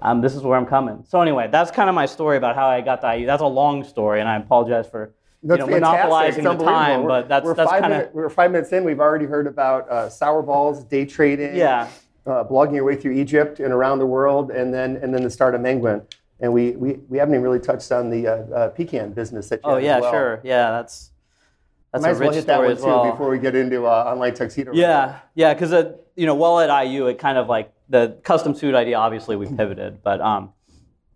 um, 0.00 0.22
"This 0.22 0.34
is 0.34 0.42
where 0.42 0.58
I'm 0.58 0.66
coming." 0.66 1.04
So 1.06 1.20
anyway, 1.20 1.48
that's 1.52 1.70
kind 1.70 1.88
of 1.88 1.94
my 1.94 2.06
story 2.06 2.36
about 2.36 2.56
how 2.56 2.66
I 2.66 2.80
got 2.80 3.00
to 3.02 3.16
IU. 3.16 3.26
That's 3.26 3.42
a 3.42 3.46
long 3.46 3.84
story, 3.84 4.18
and 4.18 4.28
I 4.28 4.36
apologize 4.38 4.88
for 4.88 5.14
you 5.42 5.56
know, 5.56 5.66
monopolizing 5.66 6.42
the 6.42 6.54
time. 6.54 7.06
But 7.06 7.28
that's 7.28 7.44
we're 7.44 7.54
that's 7.54 7.70
kind 7.70 7.92
of 7.92 8.12
we're 8.12 8.28
five 8.30 8.50
minutes 8.50 8.72
in. 8.72 8.82
We've 8.82 9.00
already 9.00 9.26
heard 9.26 9.46
about 9.46 9.88
uh, 9.88 10.08
sour 10.08 10.42
balls, 10.42 10.82
day 10.82 11.04
trading, 11.04 11.54
yeah, 11.54 11.88
uh, 12.26 12.44
blogging 12.44 12.74
your 12.74 12.84
way 12.84 12.96
through 12.96 13.12
Egypt 13.12 13.60
and 13.60 13.72
around 13.72 13.98
the 13.98 14.06
world, 14.06 14.50
and 14.50 14.72
then 14.72 14.96
and 14.96 15.14
then 15.14 15.22
the 15.22 15.30
start 15.30 15.54
of 15.54 15.60
Menguin 15.60 16.02
and 16.42 16.52
we, 16.52 16.72
we, 16.72 16.94
we 17.08 17.18
haven't 17.18 17.34
even 17.34 17.42
really 17.42 17.60
touched 17.60 17.90
on 17.92 18.10
the 18.10 18.26
uh, 18.26 18.32
uh, 18.32 18.68
pecan 18.70 19.12
business 19.12 19.48
that 19.48 19.60
you 19.64 19.70
oh 19.70 19.76
yeah 19.78 20.00
well. 20.00 20.12
sure 20.12 20.40
yeah 20.44 20.70
that's 20.72 21.12
that's 21.92 22.02
Might 22.02 22.08
a 22.08 22.12
as 22.12 22.20
well 22.20 22.32
hit 22.32 22.46
that 22.46 22.58
one 22.58 22.70
as 22.70 22.80
well. 22.80 23.04
too 23.04 23.10
before 23.10 23.28
we 23.28 23.38
get 23.38 23.54
into 23.54 23.84
uh, 23.86 23.90
online 23.90 24.32
tuxedo. 24.32 24.72
Yeah, 24.72 25.18
yeah, 25.34 25.52
because 25.52 25.74
uh, 25.74 25.92
you 26.16 26.24
know, 26.24 26.34
while 26.34 26.58
at 26.60 26.86
IU, 26.86 27.06
it 27.06 27.18
kind 27.18 27.36
of 27.36 27.48
like 27.48 27.70
the 27.90 28.18
custom 28.22 28.54
suit 28.54 28.74
idea. 28.74 28.96
Obviously, 28.96 29.36
we 29.36 29.46
pivoted, 29.46 30.02
but 30.02 30.18
um, 30.22 30.52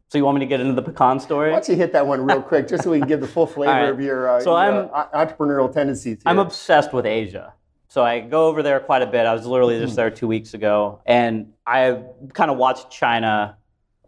so 0.08 0.18
you 0.18 0.24
want 0.24 0.36
me 0.36 0.40
to 0.40 0.46
get 0.46 0.60
into 0.60 0.74
the 0.74 0.82
pecan 0.82 1.18
story? 1.18 1.50
Why 1.50 1.56
don't 1.56 1.68
you 1.68 1.76
hit 1.76 1.92
that 1.92 2.06
one 2.06 2.20
real 2.20 2.42
quick, 2.42 2.68
just 2.68 2.84
so 2.84 2.90
we 2.90 2.98
can 2.98 3.08
give 3.08 3.20
the 3.20 3.26
full 3.26 3.46
flavor 3.46 3.72
right. 3.72 3.88
of 3.88 4.00
your, 4.00 4.28
uh, 4.28 4.40
so 4.40 4.50
your 4.50 4.94
I'm, 4.94 5.26
entrepreneurial 5.28 5.72
tendencies. 5.72 6.18
Here. 6.18 6.22
I'm 6.26 6.38
obsessed 6.38 6.92
with 6.92 7.06
Asia. 7.06 7.54
So 7.88 8.04
I 8.04 8.20
go 8.20 8.46
over 8.46 8.62
there 8.62 8.78
quite 8.80 9.00
a 9.00 9.06
bit. 9.06 9.24
I 9.24 9.32
was 9.32 9.46
literally 9.46 9.78
just 9.78 9.96
there 9.96 10.10
two 10.10 10.28
weeks 10.28 10.52
ago, 10.52 11.00
and 11.06 11.54
I 11.66 12.02
kind 12.34 12.50
of 12.50 12.58
watched 12.58 12.90
China 12.90 13.56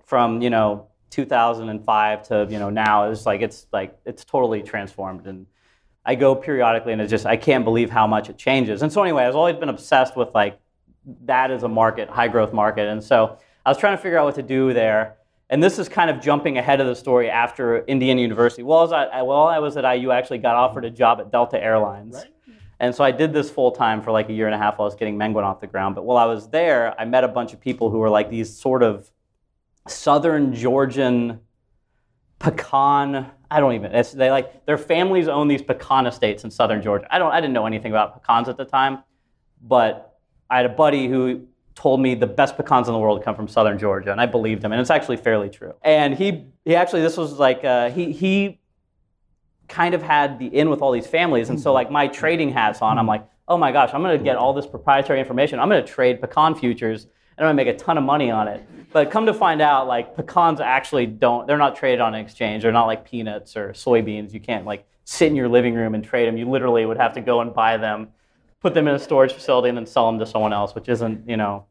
from 0.05 0.43
you 0.43 0.51
know 0.51 0.88
2005 1.11 2.23
to 2.29 2.47
you 2.51 2.59
know 2.59 2.71
now 2.71 3.11
it's 3.11 3.27
like 3.27 3.41
it's 3.41 3.67
like 3.73 3.99
it's 4.05 4.25
totally 4.25 4.63
transformed. 4.63 5.27
And 5.27 5.47
i 6.05 6.15
go 6.15 6.35
periodically 6.35 6.93
and 6.93 7.03
it's 7.03 7.11
just 7.11 7.27
i 7.27 7.37
can't 7.37 7.65
believe 7.65 7.91
how 7.91 8.07
much 8.07 8.29
it 8.29 8.39
changes. 8.39 8.83
And 8.83 8.93
so 8.93 9.03
anyway 9.03 9.25
i've 9.25 9.37
always 9.37 9.57
been 9.57 9.69
obsessed 9.69 10.17
with 10.17 10.29
like 10.35 10.59
that 11.25 11.51
is 11.51 11.63
a 11.63 11.69
market 11.69 12.09
high 12.09 12.29
growth 12.29 12.53
market. 12.53 12.89
And 12.89 13.03
so 13.03 13.39
i 13.65 13.71
was 13.71 13.79
trying 13.79 13.97
to 13.97 14.03
figure 14.03 14.19
out 14.19 14.27
what 14.27 14.35
to 14.37 14.43
do 14.43 14.73
there. 14.73 15.17
And 15.51 15.63
this 15.63 15.79
is 15.79 15.89
kind 15.89 16.11
of 16.11 16.21
jumping 16.21 16.59
ahead 16.59 16.81
of 16.81 16.87
the 16.87 16.95
story 16.95 17.31
after 17.31 17.79
indiana 17.85 18.21
university. 18.21 18.63
While 18.63 18.81
i 18.81 18.83
was 18.83 18.93
at, 18.93 19.27
while 19.27 19.47
I 19.47 19.59
was 19.59 19.77
at 19.77 19.97
iu 19.97 20.11
I 20.11 20.19
actually 20.19 20.39
got 20.39 20.57
offered 20.57 20.85
a 20.85 20.91
job 20.91 21.21
at 21.21 21.31
delta 21.33 21.63
airlines. 21.63 22.15
Right. 22.17 22.33
And 22.81 22.95
so 22.95 23.03
I 23.03 23.11
did 23.11 23.33
this 23.33 23.51
full 23.51 23.73
time 23.73 24.03
for 24.03 24.13
like 24.13 24.29
a 24.29 24.33
year 24.33 24.47
and 24.47 24.55
a 24.55 24.59
half 24.59 24.79
while 24.79 24.87
I 24.87 24.89
was 24.89 24.95
getting 24.95 25.17
Menguin 25.17 25.43
off 25.43 25.61
the 25.61 25.67
ground. 25.67 25.95
But 25.95 26.05
while 26.05 26.17
I 26.17 26.27
was 26.27 26.49
there, 26.49 26.99
I 26.99 27.05
met 27.05 27.25
a 27.25 27.29
bunch 27.29 27.53
of 27.53 27.61
people 27.61 27.91
who 27.91 27.99
were 27.99 28.11
like 28.11 28.31
these 28.31 28.57
sort 28.57 28.83
of 28.83 29.11
southern 29.91 30.55
Georgian 30.55 31.41
pecan. 32.39 33.31
I 33.51 33.61
don't 33.61 33.75
even. 33.75 33.95
It's, 33.95 34.13
they 34.13 34.31
like 34.31 34.67
their 34.67 34.79
families 34.79 35.29
own 35.29 35.49
these 35.49 35.63
pecan 35.63 36.07
estates 36.07 36.45
in 36.45 36.51
southern 36.51 36.83
Georgia. 36.83 37.07
I 37.11 37.19
don't. 37.19 37.33
I 37.33 37.41
didn't 37.41 37.55
know 37.55 37.67
anything 37.67 37.93
about 37.93 38.15
pecans 38.15 38.49
at 38.49 38.57
the 38.57 38.65
time, 38.65 39.03
but 39.63 40.19
I 40.51 40.57
had 40.57 40.67
a 40.67 40.71
buddy 40.71 41.09
who 41.09 41.47
told 41.75 42.01
me 42.01 42.15
the 42.15 42.27
best 42.27 42.57
pecans 42.57 42.89
in 42.89 42.93
the 42.93 42.99
world 42.99 43.23
come 43.23 43.37
from 43.37 43.49
southern 43.49 43.79
Georgia, 43.79 44.13
and 44.13 44.21
I 44.21 44.27
believed 44.27 44.65
him, 44.65 44.73
and 44.73 44.81
it's 44.81 44.91
actually 44.91 45.17
fairly 45.17 45.49
true. 45.49 45.75
And 45.83 46.15
he 46.15 46.47
he 46.65 46.75
actually 46.75 47.03
this 47.03 47.17
was 47.17 47.33
like 47.35 47.65
uh, 47.65 47.91
he 47.91 48.13
he 48.13 48.61
kind 49.69 49.95
of 49.95 50.03
had 50.03 50.39
the 50.39 50.47
in 50.47 50.71
with 50.71 50.81
all 50.81 50.93
these 50.93 51.07
families, 51.07 51.51
and 51.51 51.61
so 51.61 51.73
like 51.73 51.91
my 51.91 52.09
trading 52.09 52.51
hats 52.51 52.83
on, 52.83 52.99
I'm 52.99 53.07
like, 53.07 53.27
oh 53.47 53.57
my 53.57 53.73
gosh, 53.73 53.91
I'm 53.95 54.03
to 54.03 54.19
get 54.19 54.37
all 54.37 54.53
this 54.53 54.67
proprietary 54.67 55.21
information. 55.21 55.59
I'm 55.59 55.71
to 55.71 55.83
trade 55.83 56.21
pecan 56.21 56.55
futures 56.55 57.07
and 57.39 57.45
gonna 57.45 57.55
make 57.55 57.69
a 57.69 57.77
ton 57.77 57.97
of 57.97 58.05
money 58.05 58.31
on 58.31 58.49
it. 58.49 58.67
But 58.93 59.11
come 59.11 59.27
to 59.27 59.35
find 59.35 59.61
out, 59.61 59.87
like 59.87 60.17
pecans 60.17 60.61
actually 60.61 61.07
don't, 61.07 61.47
they're 61.47 61.57
not 61.57 61.77
traded 61.77 62.01
on 62.01 62.15
an 62.15 62.21
exchange. 62.21 62.63
They're 62.63 62.73
not 62.73 62.87
like 62.87 63.09
peanuts 63.09 63.57
or 63.57 63.73
soybeans. 63.73 64.33
You 64.33 64.41
can't 64.41 64.65
like 64.65 64.87
sit 65.05 65.29
in 65.29 65.37
your 65.37 65.49
living 65.49 65.75
room 65.75 65.95
and 65.95 66.03
trade 66.03 66.27
them. 66.27 66.37
You 66.37 66.49
literally 66.49 66.85
would 66.85 66.97
have 66.97 67.13
to 67.15 67.21
go 67.21 67.41
and 67.41 67.55
buy 67.55 67.77
them, 67.77 68.09
put 68.61 68.75
them 68.75 68.89
in 68.89 68.95
a 68.95 68.99
storage 68.99 69.33
facility, 69.33 69.69
and 69.69 69.79
then 69.79 69.87
sell 69.87 70.11
them 70.11 70.19
to 70.19 70.27
someone 70.27 70.53
else, 70.53 70.75
which 70.75 70.89
isn't, 70.89 71.29
you 71.29 71.37
know, 71.37 71.67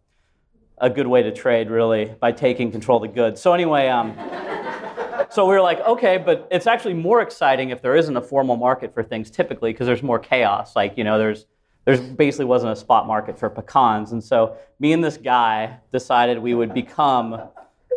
a 0.77 0.89
good 0.89 1.07
way 1.07 1.23
to 1.23 1.31
trade 1.33 1.69
really 1.69 2.05
by 2.05 2.31
taking 2.31 2.71
control 2.71 3.03
of 3.03 3.09
the 3.09 3.13
goods. 3.13 3.41
So 3.41 3.53
anyway, 3.53 3.89
um, 3.89 4.15
so 5.31 5.45
we 5.45 5.53
were 5.53 5.61
like, 5.61 5.79
okay, 5.81 6.17
but 6.17 6.47
it's 6.49 6.67
actually 6.67 6.93
more 6.93 7.21
exciting 7.21 7.71
if 7.71 7.81
there 7.81 7.95
isn't 7.95 8.15
a 8.15 8.21
formal 8.21 8.55
market 8.55 8.93
for 8.93 9.03
things 9.03 9.29
typically 9.29 9.73
because 9.73 9.87
there's 9.87 10.03
more 10.03 10.19
chaos. 10.19 10.75
Like, 10.75 10.97
you 10.97 11.03
know, 11.03 11.17
there's 11.17 11.45
there 11.87 11.97
basically 11.97 12.43
wasn't 12.43 12.73
a 12.73 12.75
spot 12.75 13.07
market 13.07 13.39
for 13.39 13.49
pecans. 13.49 14.11
And 14.11 14.21
so 14.21 14.57
me 14.77 14.91
and 14.91 15.01
this 15.01 15.15
guy 15.15 15.77
decided 15.93 16.37
we 16.37 16.53
would 16.53 16.73
become 16.73 17.41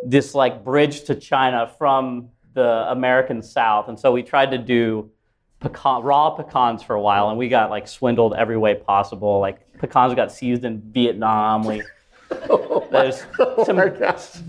this 0.07 0.33
like 0.33 0.65
bridge 0.65 1.03
to 1.07 1.17
China 1.17 1.69
from 1.77 2.29
the 2.55 2.89
American 2.89 3.43
South. 3.43 3.89
And 3.89 3.99
so 3.99 4.13
we 4.13 4.23
tried 4.23 4.53
to 4.53 4.59
do 4.59 5.11
pecan, 5.59 6.05
raw 6.05 6.31
pecans 6.31 6.85
for 6.85 6.95
a 6.95 7.01
while, 7.01 7.31
and 7.31 7.37
we 7.37 7.49
got 7.49 7.69
like 7.69 7.89
swindled 7.89 8.33
every 8.35 8.57
way 8.57 8.77
possible. 8.77 9.41
Like 9.41 9.77
pecans 9.81 10.15
got 10.15 10.31
seized 10.31 10.65
in 10.65 10.81
Vietnam. 10.93 11.65
We 11.65 11.83
there's 12.93 13.25
oh 13.41 13.65
some 13.65 13.77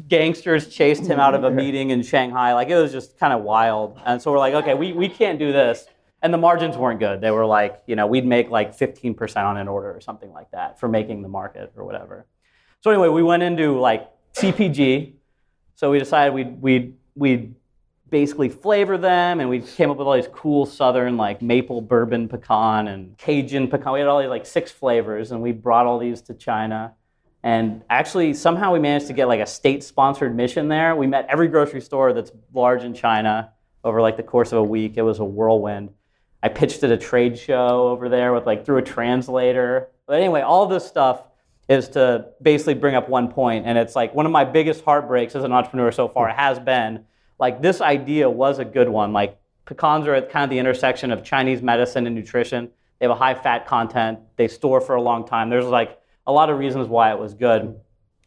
gangsters 0.08 0.68
chased 0.68 1.08
him 1.08 1.20
out 1.20 1.34
of 1.34 1.46
a 1.46 1.50
meeting 1.62 1.90
in 1.90 2.04
Shanghai. 2.04 2.54
Like 2.54 2.70
it 2.70 2.76
was 2.76 2.92
just 2.92 3.18
kind 3.18 3.34
of 3.34 3.42
wild. 3.42 4.00
And 4.06 4.22
so 4.22 4.32
we're 4.32 4.38
like, 4.38 4.54
okay, 4.54 4.76
we, 4.76 4.94
we 4.94 5.10
can't 5.10 5.40
do 5.40 5.52
this. 5.52 5.88
And 6.22 6.34
the 6.34 6.38
margins 6.38 6.78
weren't 6.78 7.00
good. 7.00 7.22
They 7.22 7.32
were 7.32 7.46
like, 7.46 7.82
you 7.88 7.96
know, 7.96 8.06
we'd 8.06 8.26
make 8.26 8.50
like 8.50 8.78
15% 8.78 9.38
on 9.38 9.58
an 9.58 9.68
order 9.68 9.92
or 9.92 10.02
something 10.02 10.32
like 10.32 10.52
that 10.52 10.80
for 10.80 10.88
making 10.88 11.22
the 11.22 11.30
market 11.30 11.74
or 11.76 11.84
whatever. 11.84 12.28
So 12.82 12.92
anyway, 12.92 13.10
we 13.10 13.24
went 13.24 13.44
into 13.44 13.80
like 13.80 14.10
CPG. 14.34 15.14
So 15.76 15.92
we 15.92 16.00
decided 16.00 16.34
we'd, 16.34 16.62
we'd, 16.62 16.96
we'd 17.16 17.56
basically 18.10 18.50
flavor 18.50 18.98
them 18.98 19.40
and 19.40 19.50
we 19.50 19.62
came 19.62 19.90
up 19.90 19.98
with 19.98 20.06
all 20.06 20.14
these 20.14 20.28
cool 20.32 20.66
southern 20.66 21.18
like 21.18 21.42
maple 21.42 21.82
bourbon 21.82 22.28
pecan 22.28 22.88
and 22.88 23.18
Cajun 23.18 23.68
pecan. 23.68 23.94
We 23.94 24.00
had 24.00 24.08
all 24.08 24.20
these 24.20 24.30
like 24.30 24.46
six 24.46 24.72
flavors 24.72 25.32
and 25.32 25.42
we 25.42 25.54
brought 25.54 25.88
all 25.88 25.98
these 25.98 26.22
to 26.24 26.36
China. 26.36 26.94
And 27.44 27.82
actually, 27.90 28.36
somehow 28.36 28.72
we 28.72 28.80
managed 28.80 29.08
to 29.08 29.14
get 29.14 29.28
like 29.28 29.40
a 29.40 29.48
state 29.48 29.84
sponsored 29.84 30.36
mission 30.36 30.68
there. 30.68 30.96
We 30.96 31.08
met 31.08 31.26
every 31.28 31.48
grocery 31.48 31.82
store 31.82 32.14
that's 32.14 32.32
large 32.54 32.84
in 32.84 32.94
China 32.94 33.54
over 33.84 34.02
like 34.02 34.18
the 34.18 34.24
course 34.24 34.52
of 34.52 34.60
a 34.60 34.64
week. 34.64 34.94
It 34.98 35.02
was 35.02 35.18
a 35.18 35.26
whirlwind. 35.26 35.90
I 36.44 36.50
pitched 36.50 36.84
at 36.84 36.92
a 36.92 36.98
trade 36.98 37.38
show 37.38 37.90
over 37.90 38.10
there 38.10 38.34
with 38.34 38.46
like 38.46 38.66
through 38.66 38.78
a 38.78 38.82
translator. 38.82 39.90
But 40.08 40.20
anyway, 40.20 40.42
all 40.42 40.66
this 40.66 40.86
stuff 40.86 41.24
is 41.70 41.90
to 41.90 42.28
basically 42.42 42.74
bring 42.74 42.96
up 42.96 43.08
one 43.08 43.32
point, 43.32 43.66
and 43.66 43.78
it's 43.78 43.96
like 43.96 44.14
one 44.14 44.26
of 44.26 44.32
my 44.32 44.44
biggest 44.44 44.84
heartbreaks 44.84 45.36
as 45.36 45.44
an 45.44 45.52
entrepreneur 45.52 45.92
so 45.92 46.08
far 46.08 46.28
has 46.30 46.60
been 46.60 47.06
like 47.40 47.62
this 47.62 47.82
idea 47.82 48.30
was 48.30 48.60
a 48.60 48.66
good 48.66 48.90
one. 48.90 49.14
Like 49.14 49.40
pecans 49.66 50.08
are 50.08 50.16
at 50.16 50.30
kind 50.30 50.44
of 50.44 50.50
the 50.50 50.60
intersection 50.60 51.12
of 51.12 51.24
Chinese 51.24 51.62
medicine 51.62 52.06
and 52.08 52.16
nutrition. 52.16 52.70
They 53.00 53.06
have 53.06 53.12
a 53.12 53.20
high 53.20 53.36
fat 53.36 53.66
content. 53.66 54.20
They 54.36 54.48
store 54.48 54.82
for 54.82 54.96
a 54.96 55.02
long 55.02 55.26
time. 55.26 55.50
There's 55.50 55.66
like 55.66 56.00
a 56.28 56.32
lot 56.32 56.50
of 56.50 56.60
reasons 56.60 56.88
why 56.88 57.12
it 57.12 57.20
was 57.20 57.34
good, 57.34 57.80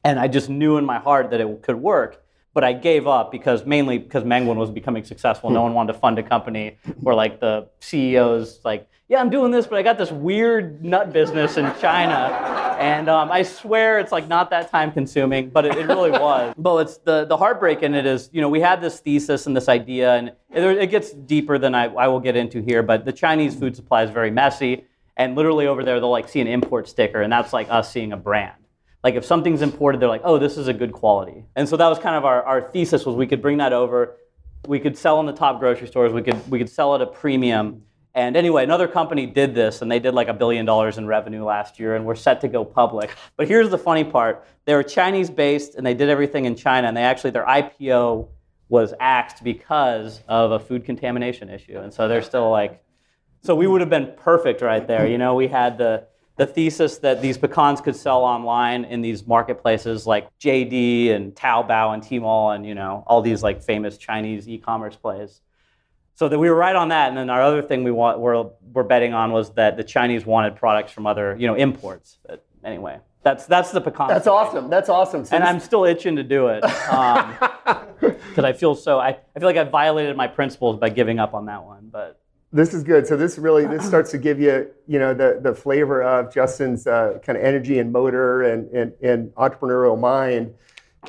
and 0.05 0.19
I 0.19 0.29
just 0.29 0.49
knew 0.49 0.79
in 0.79 0.85
my 0.85 0.99
heart 0.99 1.31
that 1.31 1.41
it 1.41 1.63
could 1.63 1.77
work 1.77 2.24
but 2.55 2.63
I 2.63 2.73
gave 2.73 3.07
up 3.07 3.33
because 3.33 3.67
mainly 3.67 3.99
because 3.99 4.23
Menguin 4.23 4.57
was 4.57 4.71
becoming 4.71 5.05
successful. 5.05 5.51
No 5.51 5.63
one 5.63 5.75
wanted 5.75 5.93
to 5.93 5.99
fund 5.99 6.19
a 6.21 6.23
company 6.23 6.79
where 7.01 7.15
like 7.15 7.41
the 7.41 7.69
CEO's 7.81 8.61
like, 8.65 8.89
yeah, 9.09 9.21
I'm 9.21 9.29
doing 9.29 9.51
this, 9.51 9.67
but 9.67 9.77
I 9.77 9.83
got 9.83 9.99
this 9.99 10.11
weird 10.11 10.83
nut 10.83 11.13
business 11.13 11.59
in 11.59 11.71
China, 11.79 12.77
and 12.81 13.11
um, 13.11 13.31
I 13.31 13.43
swear 13.43 13.99
it's 13.99 14.13
like 14.13 14.29
not 14.29 14.49
that 14.49 14.71
time 14.71 14.93
consuming, 14.93 15.51
but 15.51 15.67
it, 15.67 15.77
it, 15.77 15.87
really 15.89 16.11
was. 16.11 16.55
But 16.59 16.77
it's 16.79 16.97
the 16.99 17.27
the 17.27 17.37
heartbreak 17.37 17.83
in 17.83 17.95
it 17.95 18.07
is, 18.07 18.31
you 18.33 18.41
know, 18.41 18.49
we 18.49 18.61
had 18.61 18.81
this 18.81 19.01
thesis 19.01 19.47
and 19.47 19.55
this 19.55 19.69
idea, 19.69 20.15
and 20.15 20.29
it, 20.51 20.65
it 20.65 20.91
gets 20.91 21.11
deeper 21.13 21.59
than 21.59 21.75
I, 21.75 21.87
I 21.87 22.09
will 22.09 22.21
get 22.21 22.35
into 22.35 22.63
here. 22.63 22.83
But 22.83 23.05
the 23.05 23.13
Chinese 23.13 23.55
food 23.55 23.77
supply 23.77 24.05
is 24.05 24.11
very 24.11 24.31
messy, 24.31 24.87
and 25.19 25.35
literally 25.35 25.67
over 25.67 25.85
there 25.85 26.01
they'll 26.01 26.11
like 26.11 26.29
see 26.29 26.41
an 26.41 26.47
import 26.47 26.89
sticker, 26.89 27.21
and 27.21 27.31
that's 27.31 27.53
like 27.53 27.67
us 27.71 27.93
seeing 27.93 28.13
a 28.13 28.17
brand 28.17 28.64
like 29.05 29.15
if 29.17 29.25
something's 29.25 29.61
imported, 29.61 30.01
they're 30.01 30.09
like, 30.09 30.23
oh, 30.25 30.39
this 30.39 30.57
is 30.57 30.67
a 30.67 30.73
good 30.73 30.93
quality. 30.93 31.45
And 31.55 31.69
so 31.69 31.77
that 31.77 31.87
was 31.89 31.99
kind 31.99 32.17
of 32.17 32.25
our, 32.25 32.43
our 32.43 32.63
thesis 32.73 33.05
was 33.05 33.15
we 33.15 33.27
could 33.27 33.43
bring 33.43 33.59
that 33.59 33.75
over, 33.75 34.17
we 34.67 34.81
could 34.81 34.97
sell 34.97 35.21
in 35.21 35.27
the 35.27 35.33
top 35.33 35.61
grocery 35.61 35.87
stores, 35.87 36.11
we 36.13 36.23
could 36.23 36.51
we 36.51 36.59
could 36.59 36.71
sell 36.71 36.95
at 36.95 37.03
a 37.03 37.07
premium. 37.07 37.83
And 38.15 38.37
anyway, 38.37 38.65
another 38.65 38.89
company 38.89 39.27
did 39.27 39.55
this 39.55 39.83
and 39.83 39.91
they 39.91 39.99
did 39.99 40.15
like 40.15 40.29
a 40.29 40.33
billion 40.33 40.65
dollars 40.65 40.97
in 40.97 41.07
revenue 41.07 41.45
last 41.45 41.79
year 41.79 41.97
and 41.97 42.07
we're 42.07 42.15
set 42.15 42.41
to 42.43 42.49
go 42.49 42.65
public. 42.65 43.11
But 43.37 43.47
here's 43.47 43.69
the 43.69 43.79
funny 43.79 44.05
part. 44.05 44.47
They 44.65 44.75
were 44.75 44.85
Chinese 44.85 45.29
based 45.29 45.75
and 45.75 45.85
they 45.85 45.95
did 45.95 46.09
everything 46.09 46.47
in 46.47 46.57
China 46.57 46.89
and 46.89 46.97
they 46.97 47.03
actually 47.03 47.33
their 47.33 47.45
IPO 47.45 48.29
was 48.71 48.95
axed 49.01 49.45
because 49.45 50.23
of 50.29 50.53
a 50.53 50.59
food 50.59 50.85
contamination 50.85 51.51
issue. 51.51 51.79
And 51.79 51.93
so 51.93 52.09
they're 52.09 52.23
still 52.23 52.51
like 52.51 52.83
so 53.43 53.55
we 53.55 53.67
would 53.67 53.83
have 53.83 53.91
been 53.91 54.15
perfect 54.17 54.63
right 54.63 54.87
there. 54.87 55.07
You 55.07 55.19
know, 55.19 55.35
we 55.35 55.49
had 55.49 55.77
the 55.77 56.07
the 56.37 56.47
thesis 56.47 56.99
that 56.99 57.23
these 57.23 57.39
pecans 57.39 57.81
could 57.81 57.95
sell 57.95 58.23
online 58.23 58.85
in 58.85 59.01
these 59.01 59.27
marketplaces 59.27 60.07
like 60.07 60.29
JD 60.41 61.11
and 61.11 61.35
Taobao 61.35 61.95
and 61.95 62.03
Tmall 62.03 62.55
and 62.55 62.67
you 62.67 62.75
know 62.75 63.05
all 63.07 63.23
these 63.23 63.43
like 63.43 63.63
famous 63.63 63.97
Chinese 63.97 64.49
e-commerce 64.49 64.97
plays. 64.97 65.41
So 66.17 66.29
that 66.29 66.39
we 66.39 66.49
were 66.49 66.55
right 66.55 66.77
on 66.77 66.89
that, 66.91 67.09
and 67.09 67.17
then 67.17 67.29
our 67.29 67.43
other 67.43 67.61
thing 67.61 67.83
we 67.83 67.91
want 67.91 68.21
we're, 68.21 68.47
we're 68.73 68.85
betting 68.85 69.15
on 69.15 69.33
was 69.33 69.53
that 69.55 69.77
the 69.77 69.83
Chinese 69.83 70.25
wanted 70.25 70.55
products 70.55 70.93
from 70.93 71.07
other 71.07 71.37
you 71.39 71.47
know 71.47 71.55
imports. 71.55 72.19
But 72.27 72.45
anyway, 72.65 72.99
that's 73.23 73.47
that's 73.47 73.73
the 73.73 73.81
pecan. 73.81 74.09
That's 74.09 74.29
awesome. 74.29 74.71
That's 74.71 74.89
awesome. 74.89 75.25
So 75.25 75.35
and 75.35 75.45
I'm 75.45 75.59
still 75.59 75.85
itching 75.85 76.17
to 76.17 76.23
do 76.23 76.49
it 76.49 76.63
because 76.63 78.39
um, 78.39 78.45
I 78.45 78.53
feel 78.53 78.75
so 78.75 78.99
I, 79.01 79.09
I 79.09 79.39
feel 79.39 79.49
like 79.49 79.57
I 79.57 79.65
violated 79.65 80.17
my 80.17 80.29
principles 80.29 80.79
by 80.79 80.89
giving 80.89 81.19
up 81.19 81.35
on 81.35 81.47
that 81.47 81.65
one, 81.65 81.89
but. 81.93 82.21
This 82.55 82.73
is 82.73 82.85
good. 82.85 83.05
So 83.05 83.17
this 83.17 83.37
really 83.37 83.67
this 83.67 83.85
starts 83.87 84.13
to 84.13 84.19
give 84.19 84.41
you 84.41 84.71
you 84.87 85.01
know 85.01 85.13
the 85.13 85.41
the 85.43 85.55
flavor 85.55 86.03
of 86.03 86.33
Justin's 86.33 86.87
uh, 86.87 87.19
kind 87.25 87.37
of 87.37 87.45
energy 87.45 87.81
and 87.81 87.93
motor 87.93 88.43
and, 88.43 88.71
and 88.71 88.93
and 89.03 89.35
entrepreneurial 89.35 89.99
mind. 89.99 90.55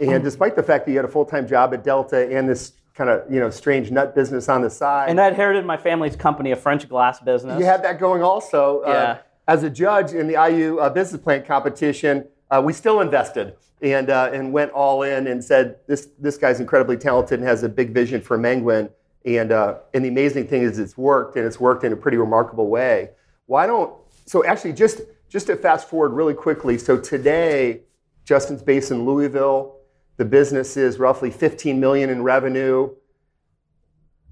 And 0.01 0.23
despite 0.23 0.57
the 0.57 0.63
fact 0.63 0.85
that 0.85 0.91
you 0.91 0.97
had 0.97 1.05
a 1.05 1.09
full 1.09 1.23
time 1.23 1.47
job 1.47 1.73
at 1.73 1.83
Delta 1.83 2.35
and 2.35 2.49
this 2.49 2.73
kind 2.95 3.11
of 3.11 3.31
you 3.31 3.39
know 3.39 3.51
strange 3.51 3.91
nut 3.91 4.15
business 4.15 4.49
on 4.49 4.63
the 4.63 4.71
side, 4.71 5.09
and 5.09 5.21
I 5.21 5.27
inherited 5.27 5.65
my 5.65 5.77
family's 5.77 6.15
company, 6.15 6.51
a 6.51 6.55
French 6.55 6.89
glass 6.89 7.19
business. 7.19 7.59
You 7.59 7.65
had 7.65 7.83
that 7.83 7.99
going 7.99 8.23
also. 8.23 8.81
Uh, 8.81 8.89
yeah. 8.89 8.95
Uh, 8.95 9.17
as 9.47 9.61
a 9.61 9.69
judge 9.69 10.13
in 10.13 10.25
the 10.25 10.33
IU 10.33 10.79
uh, 10.79 10.89
business 10.89 11.21
plan 11.21 11.45
competition, 11.45 12.25
uh, 12.49 12.59
we 12.65 12.73
still 12.73 13.01
invested 13.01 13.55
and 13.83 14.09
uh, 14.09 14.31
and 14.33 14.51
went 14.51 14.71
all 14.71 15.03
in 15.03 15.27
and 15.27 15.43
said 15.43 15.77
this 15.85 16.09
this 16.19 16.37
guy's 16.39 16.59
incredibly 16.59 16.97
talented 16.97 17.39
and 17.39 17.47
has 17.47 17.61
a 17.61 17.69
big 17.69 17.91
vision 17.91 18.19
for 18.19 18.39
Menguin 18.39 18.89
and, 19.25 19.51
uh, 19.51 19.79
and 19.93 20.05
the 20.05 20.09
amazing 20.09 20.47
thing 20.47 20.61
is 20.61 20.77
it's 20.77 20.97
worked 20.97 21.35
and 21.35 21.45
it's 21.45 21.59
worked 21.59 21.83
in 21.83 21.91
a 21.91 21.95
pretty 21.95 22.17
remarkable 22.17 22.67
way. 22.67 23.09
Why 23.47 23.65
don't, 23.65 23.93
so 24.25 24.45
actually 24.45 24.73
just, 24.73 25.01
just 25.29 25.47
to 25.47 25.55
fast 25.55 25.89
forward 25.89 26.09
really 26.09 26.35
quickly. 26.35 26.77
So 26.77 26.99
today, 26.99 27.81
Justin's 28.23 28.61
based 28.61 28.91
in 28.91 29.05
Louisville. 29.05 29.77
The 30.17 30.25
business 30.25 30.77
is 30.77 30.99
roughly 30.99 31.31
15 31.31 31.79
million 31.79 32.09
in 32.09 32.23
revenue, 32.23 32.89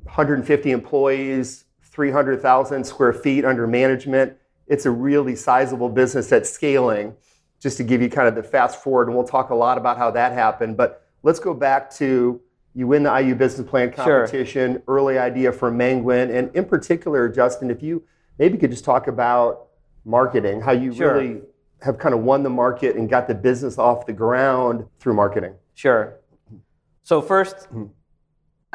150 0.03 0.71
employees, 0.71 1.65
300,000 1.83 2.83
square 2.83 3.13
feet 3.13 3.45
under 3.45 3.67
management. 3.67 4.33
It's 4.67 4.85
a 4.85 4.91
really 4.91 5.35
sizable 5.35 5.89
business 5.89 6.29
that's 6.29 6.50
scaling. 6.50 7.15
Just 7.59 7.77
to 7.77 7.83
give 7.83 8.01
you 8.01 8.09
kind 8.09 8.27
of 8.27 8.35
the 8.35 8.43
fast 8.43 8.81
forward, 8.83 9.07
and 9.07 9.15
we'll 9.15 9.27
talk 9.27 9.50
a 9.50 9.55
lot 9.55 9.77
about 9.77 9.97
how 9.97 10.12
that 10.12 10.33
happened. 10.33 10.75
But 10.75 11.05
let's 11.21 11.39
go 11.39 11.53
back 11.53 11.89
to 11.95 12.41
you 12.75 12.88
win 12.88 13.03
the 13.03 13.20
IU 13.20 13.36
business 13.36 13.70
plan 13.70 13.92
competition, 13.92 14.74
sure. 14.74 14.84
early 14.88 15.18
idea 15.18 15.51
for 15.51 15.72
Menguin, 15.72 16.36
and 16.36 16.56
in 16.56 16.65
particular, 16.65 17.30
Justin, 17.30 17.70
if 17.70 17.84
you 17.84 18.03
maybe 18.39 18.58
could 18.58 18.72
just 18.72 18.84
talk 18.84 19.08
about 19.08 19.68
marketing, 20.06 20.62
how 20.62 20.72
you 20.72 20.94
sure. 20.94 21.13
really 21.13 21.42
have 21.82 21.98
kind 21.98 22.15
of 22.15 22.22
won 22.22 22.44
the 22.44 22.50
market 22.50 22.96
and 22.96 23.10
got 23.10 23.27
the 23.27 23.36
business 23.36 23.77
off 23.77 24.06
the 24.06 24.13
ground 24.13 24.86
through 25.00 25.13
marketing. 25.13 25.53
Sure. 25.75 26.20
So 27.03 27.22
first. 27.22 27.68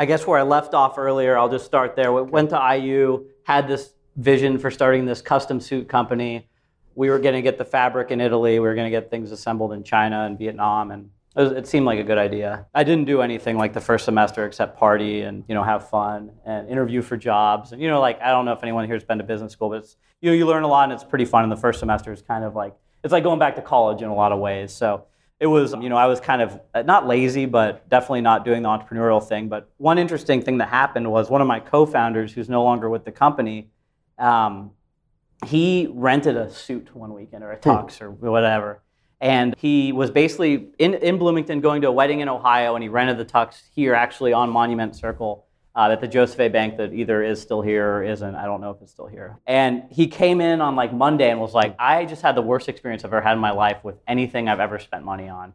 I 0.00 0.06
guess 0.06 0.28
where 0.28 0.38
I 0.38 0.42
left 0.42 0.74
off 0.74 0.96
earlier, 0.96 1.36
I'll 1.36 1.48
just 1.48 1.66
start 1.66 1.96
there. 1.96 2.12
We 2.12 2.22
went 2.22 2.50
to 2.50 2.76
IU, 2.76 3.26
had 3.42 3.66
this 3.66 3.94
vision 4.14 4.56
for 4.56 4.70
starting 4.70 5.06
this 5.06 5.20
custom 5.20 5.60
suit 5.60 5.88
company. 5.88 6.48
We 6.94 7.10
were 7.10 7.18
going 7.18 7.34
to 7.34 7.42
get 7.42 7.58
the 7.58 7.64
fabric 7.64 8.12
in 8.12 8.20
Italy. 8.20 8.60
We 8.60 8.68
were 8.68 8.76
going 8.76 8.86
to 8.86 8.96
get 8.96 9.10
things 9.10 9.32
assembled 9.32 9.72
in 9.72 9.82
China 9.82 10.24
and 10.24 10.38
Vietnam, 10.38 10.92
and 10.92 11.10
it, 11.36 11.42
was, 11.42 11.52
it, 11.52 11.66
seemed 11.66 11.86
like 11.86 11.98
a 11.98 12.02
good 12.02 12.18
idea. 12.18 12.66
I 12.74 12.84
didn't 12.84 13.04
do 13.04 13.20
anything 13.20 13.56
like 13.56 13.72
the 13.72 13.80
first 13.80 14.04
semester 14.04 14.44
except 14.46 14.78
party 14.78 15.22
and 15.22 15.44
you 15.48 15.54
know 15.54 15.62
have 15.62 15.88
fun 15.88 16.32
and 16.44 16.68
interview 16.68 17.02
for 17.02 17.16
jobs 17.16 17.72
and 17.72 17.80
you 17.80 17.88
know 17.88 18.00
like 18.00 18.20
I 18.20 18.30
don't 18.30 18.44
know 18.44 18.52
if 18.52 18.62
anyone 18.62 18.86
here 18.86 18.96
has 18.96 19.04
been 19.04 19.18
to 19.18 19.24
business 19.24 19.52
school, 19.52 19.68
but 19.68 19.82
it's 19.82 19.96
you 20.20 20.30
know 20.30 20.34
you 20.34 20.46
learn 20.46 20.64
a 20.64 20.68
lot 20.68 20.84
and 20.84 20.92
it's 20.92 21.04
pretty 21.04 21.24
fun. 21.24 21.42
And 21.42 21.52
the 21.52 21.56
first 21.56 21.80
semester 21.80 22.12
is 22.12 22.22
kind 22.22 22.44
of 22.44 22.54
like 22.54 22.74
it's 23.04 23.12
like 23.12 23.22
going 23.22 23.38
back 23.38 23.56
to 23.56 23.62
college 23.62 24.02
in 24.02 24.08
a 24.08 24.14
lot 24.14 24.32
of 24.32 24.38
ways. 24.38 24.72
So 24.72 25.04
it 25.38 25.46
was 25.46 25.74
you 25.74 25.88
know 25.88 25.96
I 25.96 26.06
was 26.06 26.18
kind 26.18 26.42
of 26.42 26.60
uh, 26.74 26.82
not 26.82 27.06
lazy, 27.06 27.46
but 27.46 27.88
definitely 27.88 28.22
not 28.22 28.44
doing 28.44 28.62
the 28.62 28.68
entrepreneurial 28.68 29.26
thing. 29.26 29.48
But 29.48 29.70
one 29.76 29.98
interesting 29.98 30.42
thing 30.42 30.58
that 30.58 30.68
happened 30.68 31.10
was 31.10 31.30
one 31.30 31.40
of 31.40 31.46
my 31.46 31.60
co-founders, 31.60 32.32
who's 32.32 32.48
no 32.48 32.64
longer 32.64 32.88
with 32.88 33.04
the 33.04 33.12
company. 33.12 33.70
Um, 34.18 34.72
he 35.46 35.88
rented 35.92 36.36
a 36.36 36.50
suit 36.50 36.94
one 36.96 37.14
weekend 37.14 37.44
or 37.44 37.52
a 37.52 37.56
hmm. 37.56 37.68
tux 37.68 38.00
or 38.00 38.10
whatever 38.10 38.82
and 39.20 39.54
he 39.58 39.92
was 39.92 40.10
basically 40.10 40.68
in, 40.78 40.94
in 40.94 41.18
Bloomington 41.18 41.60
going 41.60 41.82
to 41.82 41.88
a 41.88 41.92
wedding 41.92 42.20
in 42.20 42.28
Ohio, 42.28 42.74
and 42.76 42.82
he 42.82 42.88
rented 42.88 43.18
the 43.18 43.24
tux 43.24 43.62
here, 43.74 43.94
actually 43.94 44.32
on 44.32 44.50
Monument 44.50 44.94
Circle, 44.94 45.44
uh, 45.74 45.90
at 45.90 46.00
the 46.00 46.08
Joseph 46.08 46.38
A. 46.40 46.48
Bank 46.48 46.76
that 46.76 46.92
either 46.92 47.22
is 47.22 47.40
still 47.40 47.62
here 47.62 47.98
or 47.98 48.04
isn't. 48.04 48.34
I 48.34 48.46
don't 48.46 48.60
know 48.60 48.70
if 48.70 48.82
it's 48.82 48.92
still 48.92 49.06
here. 49.06 49.38
And 49.46 49.84
he 49.90 50.06
came 50.06 50.40
in 50.40 50.60
on 50.60 50.76
like 50.76 50.92
Monday 50.92 51.30
and 51.30 51.40
was 51.40 51.54
like, 51.54 51.74
I 51.78 52.04
just 52.04 52.22
had 52.22 52.34
the 52.34 52.42
worst 52.42 52.68
experience 52.68 53.04
I've 53.04 53.12
ever 53.12 53.20
had 53.20 53.34
in 53.34 53.38
my 53.38 53.52
life 53.52 53.84
with 53.84 53.96
anything 54.06 54.48
I've 54.48 54.60
ever 54.60 54.78
spent 54.78 55.04
money 55.04 55.28
on. 55.28 55.52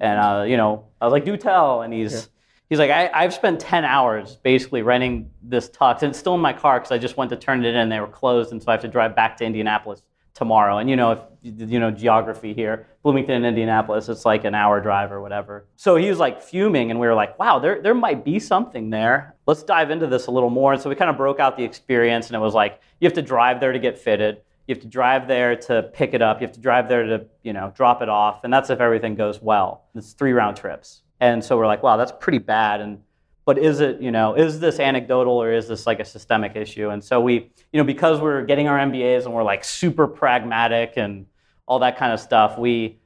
And, 0.00 0.18
uh, 0.18 0.44
you 0.46 0.56
know, 0.56 0.86
I 1.00 1.06
was 1.06 1.12
like, 1.12 1.24
do 1.24 1.36
tell. 1.36 1.82
And 1.82 1.94
he's, 1.94 2.12
yeah. 2.12 2.20
he's 2.68 2.78
like, 2.78 2.90
I, 2.90 3.22
have 3.22 3.32
spent 3.32 3.60
10 3.60 3.84
hours 3.84 4.36
basically 4.36 4.82
renting 4.82 5.30
this 5.42 5.70
tux. 5.70 6.02
And 6.02 6.10
it's 6.10 6.18
still 6.18 6.34
in 6.34 6.40
my 6.40 6.52
car 6.52 6.78
because 6.78 6.92
I 6.92 6.98
just 6.98 7.16
went 7.16 7.30
to 7.30 7.36
turn 7.36 7.64
it 7.64 7.68
in. 7.68 7.76
And 7.76 7.92
they 7.92 8.00
were 8.00 8.06
closed. 8.06 8.52
And 8.52 8.62
so 8.62 8.68
I 8.68 8.72
have 8.72 8.82
to 8.82 8.88
drive 8.88 9.14
back 9.16 9.36
to 9.38 9.44
Indianapolis 9.44 10.02
tomorrow. 10.34 10.78
And 10.78 10.90
you 10.90 10.96
know, 10.96 11.12
if 11.12 11.20
you 11.42 11.78
know 11.78 11.90
geography 11.90 12.52
here, 12.54 12.86
Bloomington 13.02 13.36
and 13.36 13.46
Indianapolis, 13.46 14.08
it's 14.08 14.24
like 14.24 14.44
an 14.44 14.54
hour 14.54 14.80
drive 14.80 15.12
or 15.12 15.20
whatever. 15.20 15.66
So 15.76 15.96
he 15.96 16.08
was 16.08 16.18
like 16.18 16.42
fuming, 16.42 16.90
and 16.90 17.00
we 17.00 17.06
were 17.06 17.14
like, 17.14 17.38
wow, 17.38 17.58
there 17.58 17.80
there 17.80 17.94
might 17.94 18.24
be 18.24 18.38
something 18.38 18.90
there. 18.90 19.34
Let's 19.46 19.62
dive 19.62 19.90
into 19.90 20.06
this 20.06 20.26
a 20.26 20.30
little 20.30 20.50
more. 20.50 20.72
And 20.72 20.82
so 20.82 20.88
we 20.88 20.96
kind 20.96 21.10
of 21.10 21.16
broke 21.16 21.40
out 21.40 21.56
the 21.56 21.64
experience, 21.64 22.26
and 22.26 22.36
it 22.36 22.40
was 22.40 22.54
like 22.54 22.80
you 23.00 23.06
have 23.06 23.14
to 23.14 23.22
drive 23.22 23.60
there 23.60 23.72
to 23.72 23.78
get 23.78 23.98
fitted. 23.98 24.42
You 24.66 24.74
have 24.74 24.82
to 24.82 24.88
drive 24.88 25.28
there 25.28 25.56
to 25.56 25.82
pick 25.92 26.14
it 26.14 26.22
up. 26.22 26.40
You 26.40 26.46
have 26.46 26.54
to 26.54 26.60
drive 26.60 26.88
there 26.88 27.04
to 27.04 27.26
you 27.42 27.52
know 27.52 27.72
drop 27.74 28.02
it 28.02 28.08
off, 28.08 28.44
and 28.44 28.52
that's 28.52 28.70
if 28.70 28.80
everything 28.80 29.14
goes 29.14 29.40
well. 29.40 29.84
It's 29.94 30.12
three 30.12 30.32
round 30.32 30.56
trips. 30.56 31.02
And 31.20 31.42
so 31.44 31.56
we're 31.56 31.66
like, 31.66 31.82
wow, 31.82 31.96
that's 31.96 32.12
pretty 32.18 32.38
bad. 32.38 32.80
And 32.80 33.00
but 33.44 33.58
is 33.58 33.80
it, 33.80 34.00
you 34.00 34.10
know, 34.10 34.34
is 34.34 34.60
this 34.60 34.80
anecdotal 34.80 35.34
or 35.34 35.52
is 35.52 35.68
this 35.68 35.86
like 35.86 36.00
a 36.00 36.04
systemic 36.04 36.56
issue? 36.56 36.90
And 36.90 37.02
so 37.02 37.20
we, 37.20 37.50
you 37.72 37.78
know, 37.78 37.84
because 37.84 38.20
we're 38.20 38.44
getting 38.44 38.68
our 38.68 38.78
MBAs 38.78 39.26
and 39.26 39.34
we're 39.34 39.42
like 39.42 39.64
super 39.64 40.06
pragmatic 40.06 40.94
and 40.96 41.26
all 41.66 41.78
that 41.80 41.98
kind 41.98 42.12
of 42.12 42.20
stuff, 42.20 42.58
we 42.58 42.98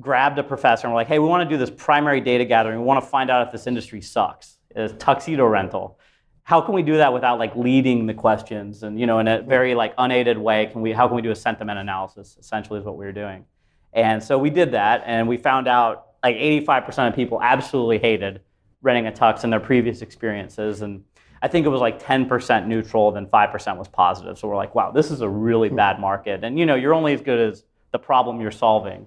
grabbed 0.00 0.38
a 0.38 0.42
professor 0.42 0.86
and 0.86 0.94
we're 0.94 1.00
like, 1.00 1.08
hey, 1.08 1.18
we 1.18 1.28
want 1.28 1.48
to 1.48 1.54
do 1.54 1.58
this 1.58 1.70
primary 1.70 2.20
data 2.20 2.44
gathering. 2.44 2.78
We 2.78 2.84
want 2.84 3.02
to 3.04 3.08
find 3.08 3.30
out 3.30 3.46
if 3.46 3.52
this 3.52 3.66
industry 3.66 4.00
sucks. 4.00 4.58
Is 4.74 4.92
tuxedo 4.98 5.46
rental. 5.46 6.00
How 6.42 6.60
can 6.60 6.74
we 6.74 6.82
do 6.82 6.96
that 6.96 7.12
without 7.12 7.38
like 7.38 7.54
leading 7.54 8.06
the 8.06 8.14
questions 8.14 8.82
and 8.82 8.98
you 8.98 9.06
know 9.06 9.20
in 9.20 9.28
a 9.28 9.40
very 9.40 9.76
like 9.76 9.94
unaided 9.98 10.36
way? 10.36 10.66
Can 10.66 10.80
we? 10.82 10.90
How 10.90 11.06
can 11.06 11.14
we 11.14 11.22
do 11.22 11.30
a 11.30 11.36
sentiment 11.36 11.78
analysis? 11.78 12.36
Essentially, 12.40 12.80
is 12.80 12.84
what 12.84 12.96
we 12.96 13.06
were 13.06 13.12
doing. 13.12 13.44
And 13.92 14.20
so 14.20 14.36
we 14.36 14.50
did 14.50 14.72
that, 14.72 15.04
and 15.06 15.28
we 15.28 15.36
found 15.36 15.68
out 15.68 16.08
like 16.24 16.34
85% 16.34 17.08
of 17.08 17.14
people 17.14 17.40
absolutely 17.40 17.98
hated 17.98 18.40
renting 18.84 19.06
a 19.06 19.12
tux 19.12 19.42
and 19.42 19.52
their 19.52 19.60
previous 19.60 20.02
experiences, 20.02 20.82
and 20.82 21.04
I 21.42 21.48
think 21.48 21.66
it 21.66 21.70
was 21.70 21.80
like 21.80 22.00
10% 22.00 22.66
neutral, 22.66 23.10
then 23.10 23.26
5% 23.26 23.76
was 23.76 23.88
positive. 23.88 24.38
So 24.38 24.48
we're 24.48 24.56
like, 24.56 24.74
wow, 24.74 24.92
this 24.92 25.10
is 25.10 25.20
a 25.20 25.28
really 25.28 25.68
hmm. 25.68 25.76
bad 25.76 25.98
market, 25.98 26.44
and 26.44 26.58
you 26.58 26.66
know, 26.66 26.76
you're 26.76 26.94
only 26.94 27.12
as 27.14 27.20
good 27.20 27.40
as 27.40 27.64
the 27.90 27.98
problem 27.98 28.40
you're 28.40 28.50
solving. 28.50 29.06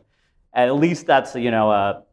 At 0.53 0.75
least 0.75 1.05
that's 1.05 1.35
you 1.35 1.51
know 1.51 1.71
a, 1.71 2.03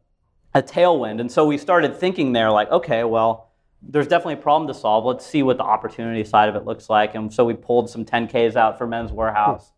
a 0.53 0.63
tailwind. 0.63 1.19
And 1.19 1.31
so 1.31 1.45
we 1.45 1.57
started 1.57 1.97
thinking 1.97 2.31
there, 2.31 2.51
like, 2.51 2.71
okay, 2.71 3.03
well, 3.03 3.51
there's 3.81 4.07
definitely 4.07 4.35
a 4.35 4.37
problem 4.37 4.67
to 4.67 4.73
solve. 4.73 5.05
Let's 5.05 5.25
see 5.25 5.43
what 5.43 5.57
the 5.57 5.63
opportunity 5.63 6.23
side 6.23 6.49
of 6.49 6.55
it 6.55 6.65
looks 6.65 6.89
like. 6.89 7.15
And 7.15 7.33
so 7.33 7.45
we 7.45 7.53
pulled 7.53 7.89
some 7.89 8.05
10Ks 8.05 8.55
out 8.55 8.77
for 8.77 8.87
Men's 8.87 9.11
Wearhouse 9.11 9.71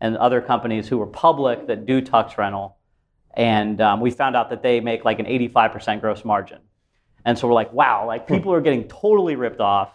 and 0.00 0.16
other 0.16 0.40
companies 0.40 0.88
who 0.88 0.98
were 0.98 1.06
public 1.06 1.66
that 1.66 1.86
do 1.86 2.02
tux 2.02 2.36
rental. 2.36 2.76
And 3.34 3.80
um, 3.80 4.00
we 4.00 4.10
found 4.10 4.36
out 4.36 4.50
that 4.50 4.62
they 4.62 4.80
make 4.80 5.04
like 5.04 5.18
an 5.18 5.26
85% 5.26 6.00
gross 6.00 6.24
margin. 6.24 6.58
And 7.24 7.38
so 7.38 7.48
we're 7.48 7.54
like, 7.54 7.72
wow, 7.72 8.06
like 8.06 8.26
hmm. 8.28 8.34
people 8.34 8.52
are 8.52 8.60
getting 8.60 8.88
totally 8.88 9.36
ripped 9.36 9.60
off 9.60 9.90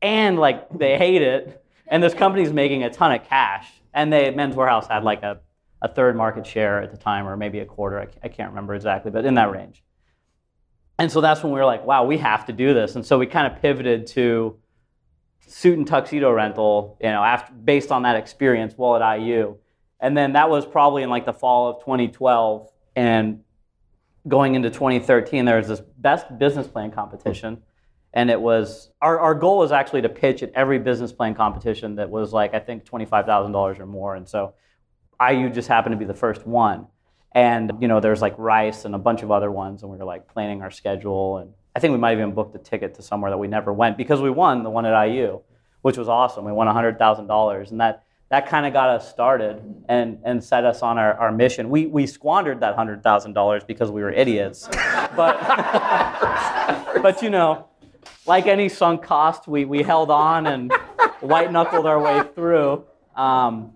and 0.00 0.38
like 0.38 0.68
they 0.70 0.98
hate 0.98 1.22
it. 1.22 1.64
And 1.86 2.02
this 2.02 2.14
company's 2.14 2.52
making 2.52 2.84
a 2.84 2.90
ton 2.90 3.12
of 3.12 3.24
cash. 3.24 3.68
And 3.92 4.12
they, 4.12 4.30
Men's 4.30 4.54
Wearhouse 4.54 4.88
had 4.88 5.04
like 5.04 5.22
a 5.22 5.40
a 5.82 5.88
third 5.88 6.16
market 6.16 6.46
share 6.46 6.80
at 6.80 6.90
the 6.90 6.96
time, 6.96 7.26
or 7.26 7.36
maybe 7.36 7.58
a 7.58 7.66
quarter. 7.66 8.00
I, 8.00 8.06
I 8.22 8.28
can't 8.28 8.50
remember 8.50 8.74
exactly, 8.74 9.10
but 9.10 9.24
in 9.24 9.34
that 9.34 9.50
range. 9.50 9.82
And 10.98 11.10
so 11.10 11.20
that's 11.20 11.42
when 11.42 11.52
we 11.52 11.58
were 11.58 11.66
like, 11.66 11.84
wow, 11.84 12.04
we 12.04 12.18
have 12.18 12.46
to 12.46 12.52
do 12.52 12.72
this. 12.72 12.94
And 12.94 13.04
so 13.04 13.18
we 13.18 13.26
kind 13.26 13.52
of 13.52 13.60
pivoted 13.60 14.06
to 14.08 14.56
suit 15.48 15.76
and 15.76 15.86
tuxedo 15.86 16.30
rental, 16.30 16.96
you 17.00 17.08
know, 17.08 17.22
after, 17.22 17.52
based 17.52 17.90
on 17.90 18.02
that 18.02 18.14
experience 18.16 18.74
while 18.76 19.02
at 19.02 19.20
IU. 19.20 19.56
And 19.98 20.16
then 20.16 20.34
that 20.34 20.48
was 20.48 20.64
probably 20.64 21.02
in 21.02 21.10
like 21.10 21.26
the 21.26 21.32
fall 21.32 21.70
of 21.70 21.80
2012. 21.80 22.70
And 22.94 23.40
going 24.28 24.54
into 24.54 24.70
2013, 24.70 25.44
there 25.44 25.58
was 25.58 25.68
this 25.68 25.80
best 25.98 26.38
business 26.38 26.66
plan 26.66 26.90
competition. 26.90 27.62
And 28.14 28.30
it 28.30 28.40
was, 28.40 28.90
our, 29.00 29.18
our 29.18 29.34
goal 29.34 29.58
was 29.58 29.72
actually 29.72 30.02
to 30.02 30.08
pitch 30.08 30.42
at 30.42 30.52
every 30.54 30.78
business 30.78 31.12
plan 31.12 31.34
competition 31.34 31.96
that 31.96 32.10
was 32.10 32.32
like, 32.32 32.54
I 32.54 32.58
think, 32.58 32.84
$25,000 32.84 33.80
or 33.80 33.86
more. 33.86 34.16
And 34.16 34.28
so 34.28 34.54
IU 35.20 35.48
just 35.48 35.68
happened 35.68 35.94
to 35.94 35.96
be 35.96 36.04
the 36.04 36.14
first 36.14 36.46
one. 36.46 36.86
And 37.34 37.72
you 37.80 37.88
know, 37.88 38.00
there's 38.00 38.20
like 38.20 38.34
Rice 38.36 38.84
and 38.84 38.94
a 38.94 38.98
bunch 38.98 39.22
of 39.22 39.30
other 39.30 39.50
ones, 39.50 39.82
and 39.82 39.90
we 39.90 39.96
were 39.96 40.04
like 40.04 40.28
planning 40.28 40.62
our 40.62 40.70
schedule. 40.70 41.38
And 41.38 41.52
I 41.74 41.80
think 41.80 41.92
we 41.92 41.98
might 41.98 42.10
have 42.10 42.18
even 42.18 42.34
booked 42.34 42.54
a 42.54 42.58
ticket 42.58 42.94
to 42.96 43.02
somewhere 43.02 43.30
that 43.30 43.38
we 43.38 43.48
never 43.48 43.72
went 43.72 43.96
because 43.96 44.20
we 44.20 44.30
won 44.30 44.62
the 44.62 44.70
one 44.70 44.84
at 44.84 45.04
IU, 45.06 45.40
which 45.80 45.96
was 45.96 46.08
awesome. 46.08 46.44
We 46.44 46.52
won 46.52 46.66
$100,000, 46.68 47.70
and 47.70 47.80
that 47.80 48.04
that 48.32 48.48
kind 48.48 48.64
of 48.64 48.72
got 48.72 48.88
us 48.88 49.10
started 49.10 49.62
and, 49.90 50.18
and 50.24 50.42
set 50.42 50.64
us 50.64 50.80
on 50.80 50.96
our, 50.96 51.12
our 51.20 51.30
mission. 51.30 51.68
We, 51.68 51.84
we 51.84 52.06
squandered 52.06 52.60
that 52.60 52.74
$100,000 52.74 53.66
because 53.66 53.90
we 53.90 54.00
were 54.00 54.10
idiots. 54.10 54.68
but, 55.14 55.38
but, 57.02 57.20
you 57.20 57.28
know, 57.28 57.68
like 58.24 58.46
any 58.46 58.70
sunk 58.70 59.02
cost, 59.02 59.46
we, 59.46 59.66
we 59.66 59.82
held 59.82 60.10
on 60.10 60.46
and 60.46 60.72
white 61.20 61.52
knuckled 61.52 61.84
our 61.84 62.00
way 62.00 62.22
through. 62.34 62.86
Um, 63.16 63.74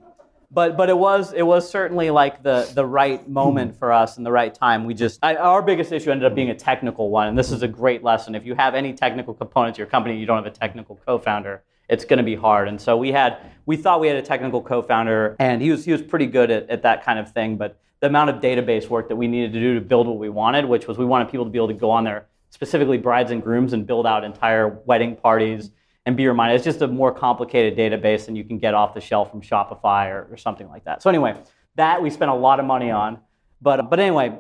but 0.51 0.77
but 0.77 0.89
it 0.89 0.97
was 0.97 1.33
it 1.33 1.43
was 1.43 1.69
certainly 1.69 2.09
like 2.09 2.43
the 2.43 2.71
the 2.73 2.87
right 2.87 3.29
moment 3.29 3.77
for 3.77 3.93
us 3.93 4.17
and 4.17 4.25
the 4.25 4.31
right 4.31 4.55
time. 4.55 4.85
We 4.85 4.95
just 4.95 5.19
I, 5.23 5.35
our 5.35 5.61
biggest 5.61 5.91
issue 5.93 6.11
ended 6.11 6.25
up 6.25 6.37
being 6.37 6.51
a 6.51 6.55
technical 6.55 7.11
one, 7.11 7.27
and 7.27 7.37
this 7.37 7.50
is 7.50 7.63
a 7.63 7.69
great 7.69 8.04
lesson. 8.04 8.35
If 8.37 8.47
you 8.47 8.54
have 8.54 8.76
any 8.76 8.95
technical 8.95 9.35
components 9.35 9.76
to 9.76 9.80
your 9.80 9.89
company, 9.89 10.17
you 10.17 10.25
don't 10.25 10.37
have 10.43 10.47
a 10.47 10.57
technical 10.57 10.99
co-founder. 11.04 11.63
It's 11.89 12.05
going 12.05 12.19
to 12.19 12.25
be 12.25 12.35
hard. 12.35 12.69
And 12.69 12.81
so 12.81 12.97
we 12.97 13.13
had 13.13 13.39
we 13.65 13.77
thought 13.77 14.01
we 14.01 14.09
had 14.09 14.17
a 14.17 14.23
technical 14.23 14.63
co-founder, 14.63 15.37
and 15.39 15.61
he 15.61 15.71
was 15.71 15.85
he 15.85 15.93
was 15.93 16.03
pretty 16.03 16.27
good 16.27 16.51
at, 16.51 16.69
at 16.71 16.83
that 16.83 17.05
kind 17.05 17.19
of 17.19 17.33
thing. 17.33 17.57
But 17.57 17.79
the 18.01 18.07
amount 18.07 18.31
of 18.31 18.37
database 18.37 18.89
work 18.89 19.09
that 19.09 19.17
we 19.17 19.29
needed 19.29 19.53
to 19.53 19.61
do 19.61 19.75
to 19.75 19.81
build 19.81 20.07
what 20.07 20.19
we 20.19 20.29
wanted, 20.29 20.65
which 20.65 20.87
was 20.87 20.99
we 20.99 21.05
wanted 21.05 21.29
people 21.31 21.45
to 21.45 21.51
be 21.51 21.59
able 21.59 21.69
to 21.69 21.75
go 21.75 21.91
on 21.91 22.05
there, 22.05 22.27
specifically 22.51 22.99
brides 22.99 23.31
and 23.31 23.43
grooms, 23.43 23.73
and 23.73 23.87
build 23.87 24.07
out 24.07 24.25
entire 24.25 24.69
wedding 24.85 25.17
parties 25.17 25.71
and 26.07 26.17
be 26.17 26.27
reminded. 26.27 26.55
It's 26.55 26.65
just 26.65 26.83
a 26.83 26.89
more 26.89 27.13
complicated 27.13 27.77
database 27.77 28.27
than 28.27 28.37
you 28.37 28.45
can 28.45 28.59
get 28.59 28.75
off 28.75 28.95
the 28.95 29.01
shelf 29.01 29.31
from 29.31 29.43
Shopify 29.43 30.09
or, 30.09 30.29
or 30.31 30.37
something 30.37 30.69
like 30.69 30.85
that. 30.85 31.03
So 31.03 31.11
anyway, 31.11 31.37
that 31.75 32.01
we 32.01 32.11
spent 32.11 32.31
a 32.31 32.35
lot 32.35 32.61
of 32.61 32.67
money 32.67 32.91
on. 32.91 33.19
But, 33.61 33.91
but 33.91 33.99
anyway, 33.99 34.39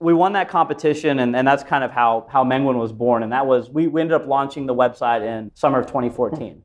we 0.00 0.14
won 0.14 0.34
that 0.34 0.48
competition, 0.48 1.18
and, 1.18 1.34
and 1.34 1.46
that's 1.46 1.64
kind 1.64 1.82
of 1.82 1.90
how, 1.90 2.28
how 2.30 2.44
Menguin 2.44 2.76
was 2.76 2.92
born. 2.92 3.24
And 3.24 3.32
that 3.32 3.46
was, 3.46 3.68
we, 3.68 3.88
we 3.88 4.00
ended 4.00 4.14
up 4.14 4.28
launching 4.28 4.66
the 4.66 4.74
website 4.74 5.22
in 5.22 5.50
summer 5.54 5.80
of 5.80 5.86
2014. 5.86 6.62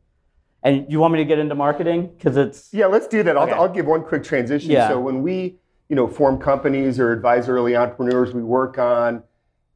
And 0.63 0.89
you 0.89 0.99
want 0.99 1.13
me 1.13 1.19
to 1.19 1.25
get 1.25 1.39
into 1.39 1.55
marketing? 1.55 2.11
Because 2.17 2.37
it's. 2.37 2.73
Yeah, 2.73 2.85
let's 2.85 3.07
do 3.07 3.21
that. 3.23 3.35
I'll, 3.35 3.43
okay. 3.43 3.51
I'll 3.51 3.69
give 3.69 3.85
one 3.85 4.03
quick 4.03 4.23
transition. 4.23 4.71
Yeah. 4.71 4.87
So 4.87 4.99
when 4.99 5.21
we 5.21 5.57
you 5.89 5.95
know, 5.95 6.07
form 6.07 6.39
companies 6.39 6.99
or 6.99 7.11
advise 7.11 7.47
early 7.47 7.75
entrepreneurs, 7.75 8.33
we 8.33 8.41
work 8.41 8.79
on 8.79 9.21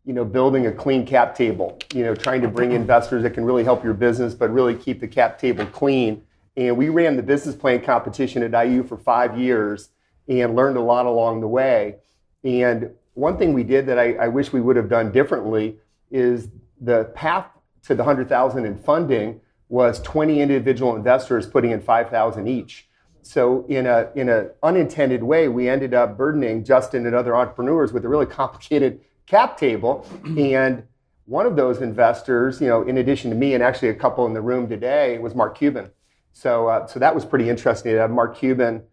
you 0.04 0.14
know, 0.14 0.24
building 0.24 0.68
a 0.68 0.72
clean 0.72 1.06
cap 1.06 1.36
table, 1.36 1.78
you 1.94 2.02
know, 2.02 2.16
trying 2.16 2.42
to 2.42 2.48
bring 2.48 2.72
investors 2.72 3.24
that 3.24 3.32
can 3.32 3.44
really 3.44 3.64
help 3.66 3.84
your 3.84 3.94
business, 3.94 4.34
but 4.34 4.50
really 4.50 4.74
keep 4.74 5.02
the 5.02 5.08
cap 5.08 5.38
table 5.38 5.66
clean. 5.66 6.24
And 6.56 6.78
we 6.78 6.88
ran 6.88 7.18
the 7.18 7.22
business 7.22 7.56
plan 7.56 7.82
competition 7.82 8.42
at 8.42 8.66
IU 8.66 8.84
for 8.84 8.98
five 8.98 9.38
years 9.38 9.90
and 10.30 10.56
learned 10.56 10.78
a 10.78 10.82
lot 10.82 11.06
along 11.06 11.42
the 11.42 11.48
way. 11.48 11.98
And 12.46 12.92
one 13.16 13.38
thing 13.38 13.54
we 13.54 13.64
did 13.64 13.86
that 13.88 14.00
I, 14.00 14.14
I 14.14 14.28
wish 14.30 14.54
we 14.54 14.62
would 14.62 14.78
have 14.78 14.90
done 14.90 15.12
differently 15.12 15.78
is 16.10 16.48
the 16.80 17.12
path 17.14 17.46
to 17.84 17.94
the 17.94 18.04
100,000 18.04 18.66
in 18.66 18.78
funding 18.78 19.42
was 19.70 20.00
20 20.02 20.42
individual 20.42 20.96
investors 20.96 21.48
putting 21.48 21.72
in 21.72 21.82
5,000 21.82 22.48
each. 22.48 22.88
So 23.22 23.66
in 23.68 23.86
a 23.86 24.10
in 24.16 24.30
an 24.30 24.52
unintended 24.64 25.22
way, 25.22 25.50
we 25.50 25.68
ended 25.68 25.94
up 25.94 26.18
burdening 26.18 26.64
Justin 26.64 27.06
and 27.06 27.14
other 27.14 27.36
entrepreneurs 27.36 27.92
with 27.92 28.06
a 28.06 28.08
really 28.08 28.26
complicated 28.26 29.02
cap 29.26 29.58
table. 29.58 30.06
and 30.38 30.84
one 31.26 31.46
of 31.46 31.58
those 31.58 31.82
investors, 31.82 32.62
you 32.62 32.68
know, 32.68 32.84
in 32.84 32.98
addition 32.98 33.30
to 33.30 33.36
me 33.36 33.54
and 33.54 33.62
actually 33.62 33.90
a 33.90 33.94
couple 33.94 34.26
in 34.26 34.34
the 34.34 34.42
room 34.42 34.70
today, 34.70 35.18
was 35.18 35.36
Mark 35.36 35.58
Cuban. 35.58 35.92
So, 36.32 36.68
uh, 36.68 36.88
so 36.88 37.00
that 37.00 37.14
was 37.14 37.26
pretty 37.26 37.50
interesting 37.50 37.92
to 37.92 38.00
have 38.00 38.12
Mark 38.12 38.38
Cuban. 38.38 38.84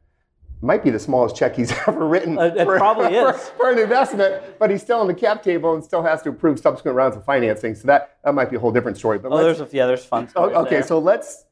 Might 0.65 0.83
be 0.83 0.91
the 0.91 0.99
smallest 0.99 1.37
check 1.37 1.57
he's 1.57 1.73
ever 1.87 2.07
written. 2.07 2.39
Uh, 2.39 2.45
it 2.57 2.65
for, 2.65 2.79
probably 2.79 3.13
for, 3.13 3.35
is 3.35 3.49
for 3.51 3.71
an 3.71 3.79
investment, 3.79 4.59
but 4.59 4.71
he's 4.71 4.83
still 4.83 5.01
on 5.01 5.07
the 5.07 5.15
cap 5.15 5.43
table 5.43 5.75
and 5.75 5.85
still 5.85 6.03
has 6.03 6.23
to 6.23 6.31
approve 6.31 6.59
subsequent 6.59 6.97
rounds 6.97 7.17
of 7.17 7.25
financing. 7.25 7.75
So 7.75 7.87
that, 7.89 8.19
that 8.25 8.35
might 8.35 8.51
be 8.51 8.57
a 8.57 8.61
whole 8.61 8.73
different 8.73 8.97
story. 8.97 9.19
But 9.19 9.33
oh, 9.33 9.43
there's 9.43 9.61
a, 9.61 9.69
yeah, 9.73 9.87
there's 9.87 10.05
fun. 10.05 10.29
Oh, 10.37 10.51
okay, 10.63 10.77
there. 10.77 10.83
so 10.83 10.99
let's 10.99 11.45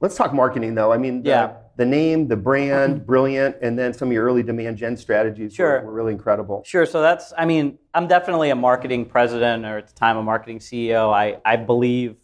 let's 0.00 0.16
talk 0.16 0.32
marketing 0.32 0.74
though. 0.74 0.92
I 0.92 0.98
mean, 0.98 1.22
the, 1.22 1.30
yeah 1.30 1.56
the 1.76 1.84
name, 1.84 2.28
the 2.28 2.36
brand, 2.36 2.96
mm-hmm. 2.96 3.04
brilliant, 3.04 3.56
and 3.60 3.78
then 3.78 3.92
some 3.92 4.08
of 4.08 4.12
your 4.12 4.24
early 4.24 4.42
demand 4.42 4.76
gen 4.76 4.96
strategies 4.96 5.54
sure. 5.54 5.80
were, 5.80 5.86
were, 5.86 5.92
really 5.92 6.12
incredible. 6.12 6.62
Sure. 6.64 6.86
So 6.86 7.02
that's, 7.02 7.32
I 7.36 7.44
mean, 7.44 7.78
I'm 7.92 8.06
definitely 8.06 8.50
a 8.50 8.54
marketing 8.54 9.06
president, 9.06 9.64
or 9.64 9.78
at 9.78 9.88
the 9.88 9.94
time 9.94 10.16
a 10.16 10.22
marketing 10.22 10.60
CEO. 10.60 11.12
I, 11.12 11.40
I 11.44 11.56
believe 11.56 12.16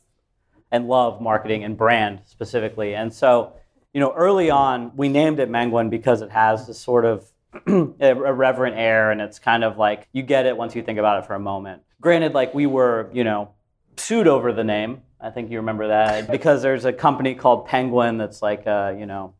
and 0.71 0.87
love 0.87 1.21
marketing 1.21 1.64
and 1.64 1.77
brand 1.77 2.21
specifically. 2.27 2.95
And 2.95 3.12
so, 3.12 3.55
you 3.92 4.00
know, 4.00 4.12
early 4.12 4.50
on, 4.50 4.92
we 4.96 5.09
named 5.09 5.40
it 5.40 5.50
Menguin 5.50 5.90
because 5.90 6.22
it 6.22 6.31
has 6.31 6.66
this 6.66 6.79
sort 6.79 7.05
of 7.05 7.31
irreverent 7.66 8.76
air, 8.76 9.11
and 9.11 9.20
it's 9.20 9.38
kind 9.38 9.64
of 9.64 9.76
like 9.76 10.09
you 10.12 10.22
get 10.22 10.46
it 10.46 10.57
once 10.57 10.74
you 10.76 10.83
think 10.83 10.98
about 10.98 11.22
it 11.22 11.26
for 11.26 11.35
a 11.35 11.40
moment. 11.40 11.83
Granted, 12.00 12.33
like 12.33 12.55
we 12.55 12.66
were, 12.66 13.11
you 13.12 13.24
know, 13.24 13.50
sued 13.96 14.29
over 14.29 14.53
the 14.53 14.64
name. 14.64 15.03
I 15.20 15.31
think 15.31 15.50
you 15.50 15.59
remember 15.59 15.88
that 15.88 16.31
because 16.31 16.62
there's 16.62 16.85
a 16.85 16.92
company 16.92 17.35
called 17.35 17.66
Penguin 17.66 18.18
that's 18.18 18.40
like, 18.40 18.66
uh, 18.66 18.94
you 18.96 19.07
know, 19.07 19.35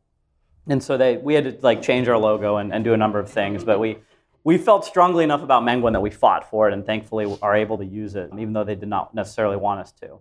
and 0.67 0.83
so 0.83 0.97
they 0.97 1.17
we 1.17 1.35
had 1.35 1.45
to 1.45 1.57
like 1.63 1.83
change 1.83 2.09
our 2.09 2.19
logo 2.19 2.57
and, 2.57 2.73
and 2.75 2.85
do 2.85 2.93
a 2.93 2.97
number 2.97 3.19
of 3.19 3.31
things, 3.31 3.63
but 3.63 3.79
we 3.79 3.99
we 4.43 4.59
felt 4.59 4.85
strongly 4.85 5.23
enough 5.23 5.43
about 5.43 5.63
Menguin 5.63 5.93
that 5.93 6.01
we 6.01 6.11
fought 6.11 6.49
for 6.51 6.67
it 6.69 6.73
and 6.73 6.85
thankfully 6.85 7.39
are 7.43 7.55
able 7.55 7.79
to 7.79 7.85
use 7.85 8.17
it, 8.17 8.31
even 8.33 8.53
though 8.53 8.65
they 8.65 8.75
did 8.75 8.89
not 8.89 9.15
necessarily 9.15 9.57
want 9.57 9.81
us 9.81 9.93
to. 9.93 10.21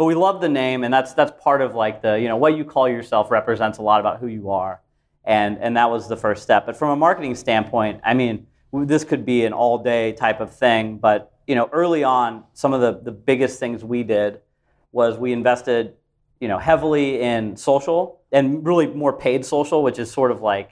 But 0.00 0.06
we 0.06 0.14
love 0.14 0.40
the 0.40 0.48
name, 0.48 0.82
and 0.82 0.94
that's 0.94 1.12
that's 1.12 1.30
part 1.44 1.60
of 1.60 1.74
like 1.74 2.00
the 2.00 2.18
you 2.18 2.26
know 2.26 2.38
what 2.38 2.56
you 2.56 2.64
call 2.64 2.88
yourself 2.88 3.30
represents 3.30 3.76
a 3.76 3.82
lot 3.82 4.00
about 4.00 4.18
who 4.18 4.28
you 4.28 4.48
are, 4.48 4.80
and 5.26 5.58
and 5.58 5.76
that 5.76 5.90
was 5.90 6.08
the 6.08 6.16
first 6.16 6.42
step. 6.42 6.64
But 6.64 6.74
from 6.74 6.88
a 6.88 6.96
marketing 6.96 7.34
standpoint, 7.34 8.00
I 8.02 8.14
mean, 8.14 8.46
this 8.72 9.04
could 9.04 9.26
be 9.26 9.44
an 9.44 9.52
all 9.52 9.76
day 9.76 10.12
type 10.12 10.40
of 10.40 10.56
thing, 10.56 10.96
but 10.96 11.34
you 11.46 11.54
know 11.54 11.68
early 11.70 12.02
on, 12.02 12.44
some 12.54 12.72
of 12.72 12.80
the 12.80 12.98
the 12.98 13.12
biggest 13.12 13.60
things 13.60 13.84
we 13.84 14.02
did 14.02 14.40
was 14.90 15.18
we 15.18 15.34
invested 15.34 15.92
you 16.40 16.48
know 16.48 16.56
heavily 16.56 17.20
in 17.20 17.54
social 17.54 18.22
and 18.32 18.66
really 18.66 18.86
more 18.86 19.12
paid 19.12 19.44
social, 19.44 19.82
which 19.82 19.98
is 19.98 20.10
sort 20.10 20.30
of 20.30 20.40
like 20.40 20.70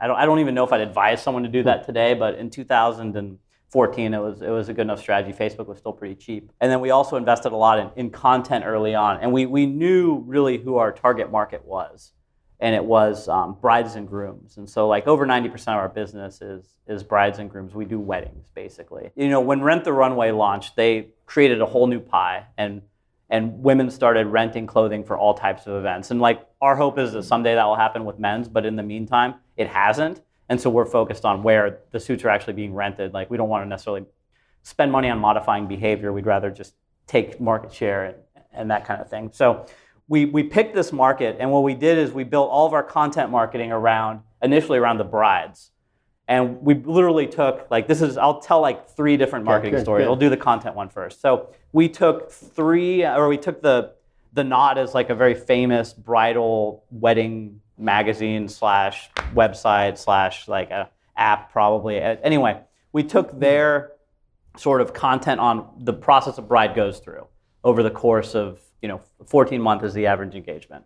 I 0.00 0.06
don't 0.06 0.16
I 0.16 0.24
don't 0.24 0.38
even 0.38 0.54
know 0.54 0.62
if 0.62 0.72
I'd 0.72 0.82
advise 0.82 1.20
someone 1.20 1.42
to 1.42 1.48
do 1.48 1.64
that 1.64 1.84
today, 1.84 2.14
but 2.14 2.36
in 2.36 2.48
2000 2.48 3.16
and 3.16 3.38
14, 3.70 4.14
it 4.14 4.18
was, 4.18 4.40
it 4.40 4.48
was 4.48 4.68
a 4.68 4.74
good 4.74 4.82
enough 4.82 5.00
strategy. 5.00 5.36
Facebook 5.36 5.66
was 5.66 5.78
still 5.78 5.92
pretty 5.92 6.14
cheap. 6.14 6.50
And 6.60 6.70
then 6.70 6.80
we 6.80 6.90
also 6.90 7.16
invested 7.16 7.52
a 7.52 7.56
lot 7.56 7.78
in, 7.78 7.90
in 7.96 8.10
content 8.10 8.64
early 8.66 8.94
on. 8.94 9.18
And 9.20 9.32
we, 9.32 9.46
we 9.46 9.66
knew 9.66 10.24
really 10.26 10.58
who 10.58 10.76
our 10.76 10.90
target 10.90 11.30
market 11.30 11.64
was. 11.64 12.12
And 12.60 12.74
it 12.74 12.84
was 12.84 13.28
um, 13.28 13.56
brides 13.60 13.94
and 13.94 14.08
grooms. 14.08 14.56
And 14.56 14.68
so, 14.68 14.88
like, 14.88 15.06
over 15.06 15.24
90% 15.24 15.52
of 15.54 15.68
our 15.68 15.88
business 15.88 16.42
is, 16.42 16.74
is 16.88 17.04
brides 17.04 17.38
and 17.38 17.48
grooms. 17.48 17.72
We 17.72 17.84
do 17.84 18.00
weddings, 18.00 18.48
basically. 18.52 19.10
You 19.14 19.28
know, 19.28 19.40
when 19.40 19.62
Rent 19.62 19.84
the 19.84 19.92
Runway 19.92 20.32
launched, 20.32 20.74
they 20.74 21.10
created 21.26 21.60
a 21.60 21.66
whole 21.66 21.86
new 21.86 22.00
pie. 22.00 22.46
And 22.56 22.82
and 23.30 23.62
women 23.62 23.90
started 23.90 24.26
renting 24.26 24.66
clothing 24.66 25.04
for 25.04 25.18
all 25.18 25.34
types 25.34 25.66
of 25.66 25.74
events. 25.74 26.10
And 26.10 26.20
like 26.20 26.46
our 26.60 26.76
hope 26.76 26.98
is 26.98 27.12
that 27.12 27.24
someday 27.24 27.54
that 27.54 27.64
will 27.64 27.76
happen 27.76 28.04
with 28.04 28.18
men's, 28.18 28.48
but 28.48 28.64
in 28.64 28.76
the 28.76 28.82
meantime, 28.82 29.34
it 29.56 29.68
hasn't. 29.68 30.22
And 30.48 30.60
so 30.60 30.70
we're 30.70 30.86
focused 30.86 31.24
on 31.24 31.42
where 31.42 31.80
the 31.90 32.00
suits 32.00 32.24
are 32.24 32.30
actually 32.30 32.54
being 32.54 32.74
rented. 32.74 33.12
Like 33.12 33.30
we 33.30 33.36
don't 33.36 33.48
want 33.48 33.64
to 33.64 33.68
necessarily 33.68 34.06
spend 34.62 34.90
money 34.92 35.08
on 35.10 35.18
modifying 35.18 35.66
behavior. 35.66 36.12
We'd 36.12 36.26
rather 36.26 36.50
just 36.50 36.74
take 37.06 37.40
market 37.40 37.72
share 37.72 38.04
and, 38.04 38.16
and 38.52 38.70
that 38.70 38.84
kind 38.84 39.00
of 39.00 39.08
thing. 39.10 39.30
So 39.32 39.66
we, 40.08 40.24
we 40.24 40.42
picked 40.42 40.74
this 40.74 40.90
market, 40.90 41.36
and 41.38 41.50
what 41.50 41.62
we 41.62 41.74
did 41.74 41.98
is 41.98 42.12
we 42.12 42.24
built 42.24 42.50
all 42.50 42.66
of 42.66 42.72
our 42.72 42.82
content 42.82 43.30
marketing 43.30 43.72
around 43.72 44.20
initially 44.42 44.78
around 44.78 44.98
the 44.98 45.04
brides. 45.04 45.70
And 46.26 46.62
we 46.62 46.74
literally 46.74 47.26
took 47.26 47.66
like 47.70 47.88
this 47.88 48.02
is 48.02 48.18
I'll 48.18 48.40
tell 48.40 48.60
like 48.60 48.90
three 48.90 49.16
different 49.16 49.46
marketing 49.46 49.74
good, 49.74 49.82
stories. 49.82 50.04
Good. 50.04 50.10
I'll 50.10 50.16
do 50.16 50.28
the 50.28 50.36
content 50.36 50.76
one 50.76 50.90
first. 50.90 51.22
So 51.22 51.54
we 51.72 51.88
took 51.88 52.30
three 52.30 53.04
or 53.04 53.28
we 53.28 53.38
took 53.38 53.62
the 53.62 53.94
the 54.34 54.44
knot 54.44 54.76
as 54.76 54.94
like 54.94 55.08
a 55.08 55.14
very 55.14 55.34
famous 55.34 55.94
bridal 55.94 56.84
wedding 56.90 57.60
magazine 57.78 58.48
slash 58.48 59.10
website 59.34 59.98
slash 59.98 60.48
like 60.48 60.70
a 60.70 60.90
app 61.16 61.52
probably. 61.52 61.98
Anyway, 61.98 62.60
we 62.92 63.02
took 63.02 63.38
their 63.38 63.92
sort 64.56 64.80
of 64.80 64.92
content 64.92 65.40
on 65.40 65.68
the 65.78 65.92
process 65.92 66.38
a 66.38 66.42
bride 66.42 66.74
goes 66.74 66.98
through 66.98 67.26
over 67.64 67.82
the 67.82 67.90
course 67.90 68.34
of 68.34 68.60
you 68.82 68.88
know 68.88 69.00
14 69.26 69.60
months 69.60 69.84
is 69.84 69.94
the 69.94 70.06
average 70.06 70.34
engagement, 70.34 70.84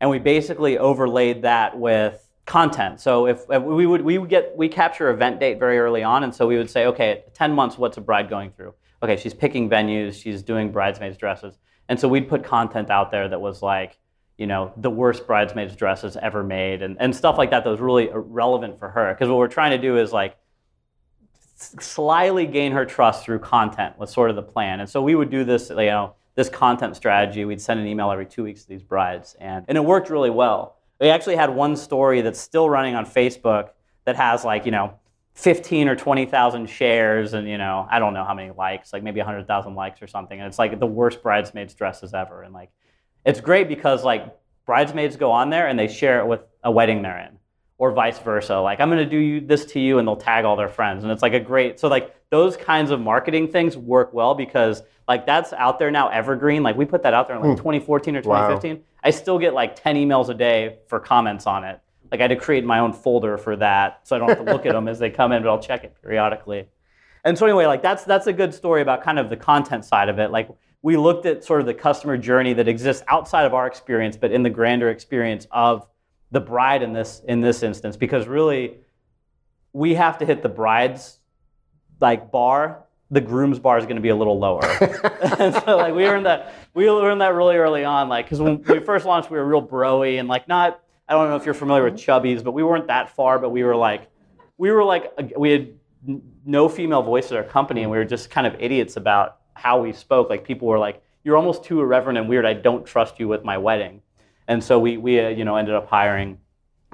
and 0.00 0.10
we 0.10 0.18
basically 0.18 0.78
overlaid 0.78 1.42
that 1.42 1.78
with 1.78 2.26
content. 2.46 3.00
So 3.00 3.26
if, 3.26 3.44
if, 3.48 3.62
we 3.62 3.86
would 3.86 4.02
we 4.02 4.18
would 4.18 4.30
get 4.30 4.56
we 4.56 4.68
capture 4.68 5.10
event 5.10 5.40
date 5.40 5.58
very 5.58 5.78
early 5.78 6.02
on, 6.02 6.24
and 6.24 6.34
so 6.34 6.46
we 6.46 6.56
would 6.56 6.70
say, 6.70 6.86
okay, 6.86 7.10
at 7.10 7.34
10 7.34 7.52
months, 7.52 7.78
what's 7.78 7.96
a 7.96 8.00
bride 8.00 8.28
going 8.28 8.50
through? 8.50 8.74
Okay, 9.02 9.16
she's 9.16 9.34
picking 9.34 9.70
venues, 9.70 10.20
she's 10.20 10.42
doing 10.42 10.72
bridesmaids 10.72 11.16
dresses, 11.16 11.58
and 11.88 11.98
so 11.98 12.08
we'd 12.08 12.28
put 12.28 12.44
content 12.44 12.90
out 12.90 13.10
there 13.10 13.28
that 13.28 13.40
was 13.40 13.62
like 13.62 13.96
you 14.40 14.46
know, 14.46 14.72
the 14.78 14.88
worst 14.88 15.26
bridesmaids 15.26 15.76
dresses 15.76 16.16
ever 16.16 16.42
made 16.42 16.80
and, 16.80 16.96
and 16.98 17.14
stuff 17.14 17.36
like 17.36 17.50
that 17.50 17.62
that 17.62 17.68
was 17.68 17.78
really 17.78 18.08
relevant 18.10 18.78
for 18.78 18.88
her. 18.88 19.12
Because 19.12 19.28
what 19.28 19.36
we're 19.36 19.48
trying 19.48 19.72
to 19.72 19.78
do 19.78 19.98
is 19.98 20.14
like 20.14 20.38
slyly 21.56 22.46
gain 22.46 22.72
her 22.72 22.86
trust 22.86 23.22
through 23.22 23.40
content 23.40 23.98
was 23.98 24.10
sort 24.10 24.30
of 24.30 24.36
the 24.36 24.42
plan. 24.42 24.80
And 24.80 24.88
so 24.88 25.02
we 25.02 25.14
would 25.14 25.28
do 25.28 25.44
this, 25.44 25.68
you 25.68 25.76
know, 25.76 26.14
this 26.36 26.48
content 26.48 26.96
strategy. 26.96 27.44
We'd 27.44 27.60
send 27.60 27.80
an 27.80 27.86
email 27.86 28.10
every 28.10 28.24
two 28.24 28.42
weeks 28.42 28.62
to 28.62 28.68
these 28.70 28.82
brides. 28.82 29.36
And, 29.40 29.66
and 29.68 29.76
it 29.76 29.84
worked 29.84 30.08
really 30.08 30.30
well. 30.30 30.78
We 31.02 31.10
actually 31.10 31.36
had 31.36 31.50
one 31.54 31.76
story 31.76 32.22
that's 32.22 32.40
still 32.40 32.70
running 32.70 32.94
on 32.94 33.04
Facebook 33.04 33.72
that 34.06 34.16
has 34.16 34.42
like, 34.42 34.64
you 34.64 34.72
know, 34.72 34.94
15 35.34 35.86
or 35.86 35.96
20,000 35.96 36.66
shares 36.66 37.34
and, 37.34 37.46
you 37.46 37.58
know, 37.58 37.86
I 37.90 37.98
don't 37.98 38.14
know 38.14 38.24
how 38.24 38.32
many 38.32 38.52
likes, 38.52 38.94
like 38.94 39.02
maybe 39.02 39.20
100,000 39.20 39.74
likes 39.74 40.00
or 40.00 40.06
something. 40.06 40.40
And 40.40 40.48
it's 40.48 40.58
like 40.58 40.80
the 40.80 40.86
worst 40.86 41.22
bridesmaids 41.22 41.74
dresses 41.74 42.14
ever. 42.14 42.42
And 42.42 42.54
like, 42.54 42.70
it's 43.24 43.40
great 43.40 43.68
because 43.68 44.04
like 44.04 44.34
bridesmaids 44.66 45.16
go 45.16 45.30
on 45.30 45.50
there 45.50 45.66
and 45.66 45.78
they 45.78 45.88
share 45.88 46.20
it 46.20 46.26
with 46.26 46.40
a 46.62 46.70
wedding 46.70 47.02
they're 47.02 47.18
in 47.18 47.38
or 47.78 47.92
vice 47.92 48.18
versa. 48.18 48.60
Like 48.60 48.80
i'm 48.80 48.88
going 48.88 49.02
to 49.02 49.10
do 49.10 49.16
you, 49.16 49.40
this 49.40 49.64
to 49.66 49.80
you 49.80 49.98
and 49.98 50.06
they'll 50.06 50.16
tag 50.16 50.44
all 50.44 50.56
their 50.56 50.68
friends. 50.68 51.02
And 51.02 51.12
it's 51.12 51.22
like 51.22 51.32
a 51.32 51.40
great 51.40 51.80
so 51.80 51.88
like 51.88 52.14
those 52.30 52.56
kinds 52.56 52.90
of 52.90 53.00
marketing 53.00 53.48
things 53.48 53.76
work 53.76 54.12
well 54.12 54.34
because 54.34 54.82
like 55.08 55.26
that's 55.26 55.52
out 55.54 55.78
there 55.78 55.90
now 55.90 56.08
evergreen. 56.08 56.62
Like 56.62 56.76
we 56.76 56.84
put 56.84 57.02
that 57.02 57.14
out 57.14 57.26
there 57.26 57.36
in 57.36 57.42
like 57.42 57.52
hmm. 57.52 57.56
2014 57.56 58.16
or 58.16 58.22
2015 58.22 58.76
wow. 58.76 58.82
i 59.02 59.10
still 59.10 59.38
get 59.38 59.54
like 59.54 59.74
10 59.74 59.96
emails 59.96 60.28
a 60.28 60.34
day 60.34 60.78
for 60.86 61.00
comments 61.00 61.46
on 61.46 61.64
it. 61.64 61.80
Like 62.12 62.20
i 62.20 62.24
had 62.24 62.28
to 62.28 62.36
create 62.36 62.64
my 62.64 62.78
own 62.78 62.92
folder 62.92 63.38
for 63.38 63.56
that 63.56 64.00
so 64.04 64.14
i 64.14 64.18
don't 64.18 64.28
have 64.28 64.44
to 64.44 64.52
look 64.52 64.66
at 64.66 64.72
them 64.72 64.88
as 64.88 64.98
they 64.98 65.10
come 65.10 65.32
in 65.32 65.42
but 65.42 65.48
i'll 65.48 65.62
check 65.62 65.84
it 65.84 65.96
periodically. 66.02 66.68
And 67.24 67.36
so 67.36 67.46
anyway 67.46 67.66
like 67.66 67.82
that's 67.82 68.04
that's 68.04 68.26
a 68.26 68.32
good 68.32 68.54
story 68.54 68.82
about 68.82 69.02
kind 69.02 69.18
of 69.18 69.30
the 69.30 69.36
content 69.36 69.84
side 69.84 70.08
of 70.08 70.18
it. 70.18 70.30
Like 70.30 70.48
we 70.82 70.96
looked 70.96 71.26
at 71.26 71.44
sort 71.44 71.60
of 71.60 71.66
the 71.66 71.74
customer 71.74 72.16
journey 72.16 72.54
that 72.54 72.68
exists 72.68 73.02
outside 73.08 73.44
of 73.44 73.54
our 73.54 73.66
experience, 73.66 74.16
but 74.16 74.32
in 74.32 74.42
the 74.42 74.50
grander 74.50 74.88
experience 74.88 75.46
of 75.50 75.86
the 76.30 76.40
bride 76.40 76.82
in 76.82 76.92
this 76.92 77.20
in 77.26 77.40
this 77.40 77.62
instance, 77.62 77.96
because 77.96 78.26
really 78.26 78.78
we 79.72 79.94
have 79.94 80.18
to 80.18 80.26
hit 80.26 80.42
the 80.42 80.48
bride's 80.48 81.18
like 82.00 82.30
bar. 82.30 82.84
The 83.12 83.20
groom's 83.20 83.58
bar 83.58 83.76
is 83.76 83.84
going 83.84 83.96
to 83.96 84.02
be 84.02 84.10
a 84.10 84.16
little 84.16 84.38
lower, 84.38 84.64
and 85.38 85.52
so 85.52 85.76
like 85.76 85.94
we 85.94 86.06
learned 86.06 86.26
that 86.26 86.54
we 86.74 86.88
learned 86.88 87.20
that 87.20 87.34
really 87.34 87.56
early 87.56 87.84
on. 87.84 88.08
Like 88.08 88.26
because 88.26 88.40
when 88.40 88.62
we 88.62 88.78
first 88.78 89.04
launched, 89.04 89.30
we 89.30 89.36
were 89.36 89.44
real 89.44 89.66
broy 89.66 90.18
and 90.20 90.28
like 90.28 90.46
not. 90.48 90.80
I 91.08 91.14
don't 91.14 91.28
know 91.28 91.34
if 91.34 91.44
you're 91.44 91.54
familiar 91.54 91.82
with 91.82 91.94
Chubbies, 91.94 92.44
but 92.44 92.52
we 92.52 92.62
weren't 92.62 92.86
that 92.86 93.10
far. 93.16 93.40
But 93.40 93.50
we 93.50 93.64
were 93.64 93.74
like, 93.74 94.08
we 94.58 94.70
were 94.70 94.84
like 94.84 95.12
we 95.36 95.50
had 95.50 95.72
no 96.46 96.68
female 96.68 97.02
voice 97.02 97.32
at 97.32 97.36
our 97.36 97.42
company, 97.42 97.82
and 97.82 97.90
we 97.90 97.98
were 97.98 98.04
just 98.04 98.30
kind 98.30 98.46
of 98.46 98.54
idiots 98.60 98.96
about 98.96 99.39
how 99.54 99.80
we 99.80 99.92
spoke. 99.92 100.30
Like 100.30 100.44
people 100.44 100.68
were 100.68 100.78
like, 100.78 101.02
"You're 101.24 101.36
almost 101.36 101.64
too 101.64 101.80
irreverent 101.80 102.18
and 102.18 102.28
weird. 102.28 102.46
I 102.46 102.54
don't 102.54 102.86
trust 102.86 103.18
you 103.18 103.28
with 103.28 103.44
my 103.44 103.58
wedding." 103.58 104.02
And 104.48 104.62
so 104.62 104.78
we 104.78 104.96
we 104.96 105.20
uh, 105.20 105.28
you 105.28 105.44
know 105.44 105.56
ended 105.56 105.74
up 105.74 105.88
hiring 105.88 106.38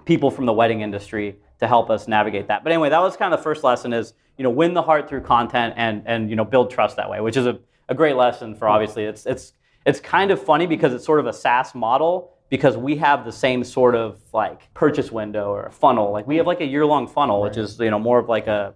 people 0.04 0.30
from 0.30 0.46
the 0.46 0.52
wedding 0.52 0.80
industry 0.80 1.36
to 1.60 1.66
help 1.66 1.90
us 1.90 2.06
navigate 2.06 2.48
that. 2.48 2.62
But 2.62 2.72
anyway, 2.72 2.90
that 2.90 3.00
was 3.00 3.16
kind 3.16 3.32
of 3.32 3.40
the 3.40 3.44
first 3.44 3.64
lesson 3.64 3.92
is 3.92 4.14
you 4.36 4.42
know 4.42 4.50
win 4.50 4.74
the 4.74 4.82
heart 4.82 5.08
through 5.08 5.22
content 5.22 5.74
and 5.76 6.02
and 6.06 6.30
you 6.30 6.36
know 6.36 6.44
build 6.44 6.70
trust 6.70 6.96
that 6.96 7.10
way, 7.10 7.20
which 7.20 7.36
is 7.36 7.46
a, 7.46 7.58
a 7.88 7.94
great 7.94 8.16
lesson 8.16 8.54
for 8.54 8.68
obviously 8.68 9.04
it's 9.04 9.26
it's 9.26 9.52
it's 9.84 10.00
kind 10.00 10.30
of 10.30 10.42
funny 10.42 10.66
because 10.66 10.92
it's 10.92 11.04
sort 11.04 11.20
of 11.20 11.26
a 11.26 11.32
SaaS 11.32 11.74
model 11.74 12.32
because 12.48 12.76
we 12.76 12.96
have 12.96 13.24
the 13.24 13.32
same 13.32 13.64
sort 13.64 13.94
of 13.94 14.20
like 14.32 14.72
purchase 14.74 15.10
window 15.10 15.50
or 15.50 15.70
funnel. 15.70 16.12
Like 16.12 16.26
we 16.26 16.36
have 16.36 16.46
like 16.46 16.60
a 16.60 16.66
year 16.66 16.86
long 16.86 17.06
funnel, 17.06 17.42
right. 17.42 17.48
which 17.48 17.58
is 17.58 17.78
you 17.78 17.90
know 17.90 17.98
more 17.98 18.18
of 18.18 18.28
like 18.28 18.46
a 18.46 18.74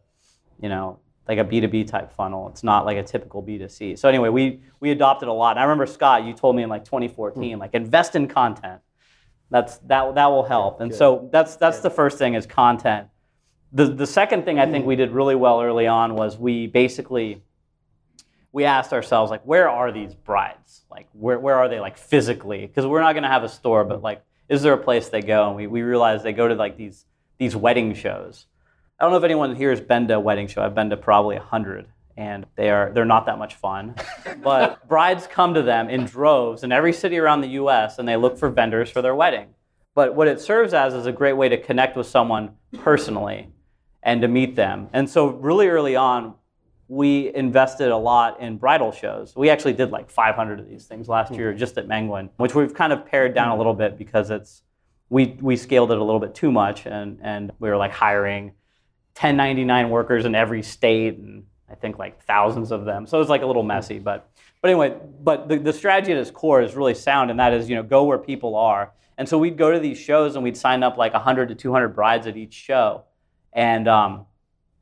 you 0.61 0.69
know 0.69 0.99
like 1.31 1.39
a 1.39 1.45
B2B 1.45 1.87
type 1.87 2.11
funnel. 2.11 2.49
It's 2.49 2.65
not 2.65 2.85
like 2.85 2.97
a 2.97 3.05
typical 3.05 3.41
B2C. 3.41 3.97
So 3.97 4.09
anyway, 4.09 4.31
we 4.31 4.59
we 4.81 4.91
adopted 4.91 5.29
a 5.29 5.33
lot. 5.33 5.53
And 5.53 5.61
I 5.61 5.63
remember 5.63 5.87
Scott, 5.87 6.25
you 6.25 6.33
told 6.35 6.57
me 6.57 6.65
in 6.65 6.69
like 6.69 6.85
2014, 6.85 7.55
hmm. 7.55 7.61
like 7.61 7.73
invest 7.73 8.17
in 8.17 8.27
content. 8.27 8.81
That's 9.49 9.79
that 9.79 10.17
that 10.17 10.27
will 10.27 10.43
help. 10.43 10.81
And 10.81 10.91
Good. 10.91 10.99
so 10.99 11.29
that's 11.31 11.55
that's 11.55 11.79
Good. 11.79 11.85
the 11.85 11.91
first 11.91 12.19
thing 12.19 12.35
is 12.35 12.47
content. 12.47 13.07
The 13.73 13.87
the 13.87 14.09
second 14.09 14.45
thing 14.45 14.59
I 14.59 14.69
think 14.69 14.87
we 14.87 14.97
did 14.97 15.13
really 15.13 15.37
well 15.37 15.63
early 15.63 15.87
on 15.87 16.17
was 16.17 16.37
we 16.37 16.67
basically 16.67 17.45
we 18.51 18.65
asked 18.65 18.93
ourselves 18.93 19.31
like 19.31 19.43
where 19.45 19.69
are 19.69 19.93
these 19.93 20.17
brides? 20.17 20.85
Like 20.91 21.07
where 21.13 21.39
where 21.39 21.55
are 21.55 21.69
they 21.69 21.79
like 21.79 21.97
physically? 21.97 22.67
Because 22.67 22.87
we're 22.87 23.03
not 23.03 23.13
going 23.13 23.23
to 23.23 23.29
have 23.29 23.45
a 23.45 23.49
store, 23.49 23.85
but 23.85 24.03
like 24.03 24.25
is 24.49 24.63
there 24.63 24.73
a 24.73 24.83
place 24.83 25.11
they 25.11 25.23
go? 25.23 25.47
And 25.47 25.55
we 25.55 25.69
we 25.69 25.83
realized 25.83 26.25
they 26.25 26.33
go 26.33 26.49
to 26.49 26.57
like 26.57 26.77
these 26.77 27.05
these 27.39 27.55
wedding 27.55 27.95
shows 27.95 28.47
I 29.01 29.05
don't 29.05 29.13
know 29.13 29.19
if 29.19 29.25
anyone 29.25 29.57
here 29.57 29.71
has 29.71 29.81
been 29.81 30.09
to 30.09 30.17
a 30.17 30.21
wedding 30.21 30.47
show. 30.47 30.61
I've 30.61 30.75
been 30.75 30.91
to 30.91 30.97
probably 30.97 31.37
a 31.37 31.41
hundred, 31.41 31.87
and 32.19 32.45
they 32.57 32.69
are 32.69 32.93
they're 32.93 33.07
not 33.07 33.25
that 33.27 33.39
much 33.39 33.55
fun. 33.55 33.95
but 34.43 34.87
brides 34.87 35.27
come 35.27 35.55
to 35.55 35.63
them 35.63 35.89
in 35.89 36.05
droves 36.05 36.65
in 36.65 36.71
every 36.71 36.93
city 36.93 37.17
around 37.17 37.41
the 37.41 37.49
U.S. 37.49 37.99
and 37.99 38.07
they 38.07 38.17
look 38.17 38.37
for 38.37 38.51
vendors 38.51 38.91
for 38.91 39.01
their 39.01 39.15
wedding. 39.15 39.55
But 39.95 40.15
what 40.15 40.29
it 40.29 40.39
serves 40.39 40.75
as 40.75 40.93
is 40.93 41.07
a 41.07 41.13
great 41.13 41.33
way 41.33 41.49
to 41.49 41.57
connect 41.57 41.97
with 41.97 42.09
someone 42.09 42.57
personally 42.81 43.49
and 44.03 44.21
to 44.21 44.29
meet 44.29 44.55
them. 44.55 44.91
And 44.93 45.09
so 45.09 45.29
really 45.29 45.69
early 45.69 45.97
on, 45.97 46.35
we 46.87 47.35
invested 47.35 47.89
a 47.89 47.97
lot 47.97 48.39
in 48.41 48.59
bridal 48.59 48.93
shows. 48.93 49.35
We 49.35 49.49
actually 49.49 49.73
did 49.73 49.91
like 49.91 50.11
500 50.11 50.61
of 50.61 50.69
these 50.69 50.85
things 50.85 51.09
last 51.09 51.33
year 51.33 51.55
just 51.55 51.79
at 51.79 51.89
Menguin, 51.89 52.29
which 52.37 52.55
we've 52.55 52.75
kind 52.75 52.93
of 52.93 53.07
pared 53.07 53.35
down 53.35 53.49
a 53.49 53.57
little 53.57 53.75
bit 53.75 53.97
because 53.97 54.31
it's 54.31 54.63
we 55.09 55.39
we 55.41 55.57
scaled 55.57 55.91
it 55.91 55.99
a 55.99 56.05
little 56.05 56.21
bit 56.21 56.35
too 56.35 56.53
much 56.53 56.87
and 56.87 57.19
and 57.23 57.51
we 57.59 57.71
were 57.71 57.77
like 57.77 57.93
hiring 57.93 58.53
1099 59.21 59.91
workers 59.91 60.25
in 60.25 60.35
every 60.35 60.63
state, 60.63 61.19
and 61.19 61.45
I 61.71 61.75
think 61.75 61.99
like 61.99 62.23
thousands 62.25 62.73
of 62.73 62.87
them. 62.87 63.07
So 63.07 63.21
it's 63.21 63.29
like 63.29 63.43
a 63.43 63.47
little 63.47 63.63
messy, 63.63 63.99
but 63.99 64.31
but 64.63 64.71
anyway, 64.71 64.97
but 65.23 65.47
the, 65.47 65.59
the 65.59 65.75
strategy 65.75 66.13
at 66.13 66.19
its 66.19 66.31
core 66.31 66.63
is 66.63 66.75
really 66.75 66.95
sound, 66.95 67.31
and 67.31 67.39
that 67.39 67.53
is 67.53 67.69
you 67.69 67.77
know 67.77 67.83
go 67.83 68.05
where 68.05 68.17
people 68.17 68.57
are. 68.57 68.93
And 69.19 69.29
so 69.29 69.37
we'd 69.37 69.59
go 69.59 69.71
to 69.71 69.79
these 69.79 69.99
shows 69.99 70.37
and 70.37 70.43
we'd 70.43 70.57
sign 70.57 70.83
up 70.83 70.97
like 70.97 71.13
100 71.13 71.51
to 71.51 71.55
200 71.55 71.89
brides 71.89 72.27
at 72.27 72.39
each 72.39 72.55
show, 72.55 73.05
and 73.53 73.87
um, 73.89 74.25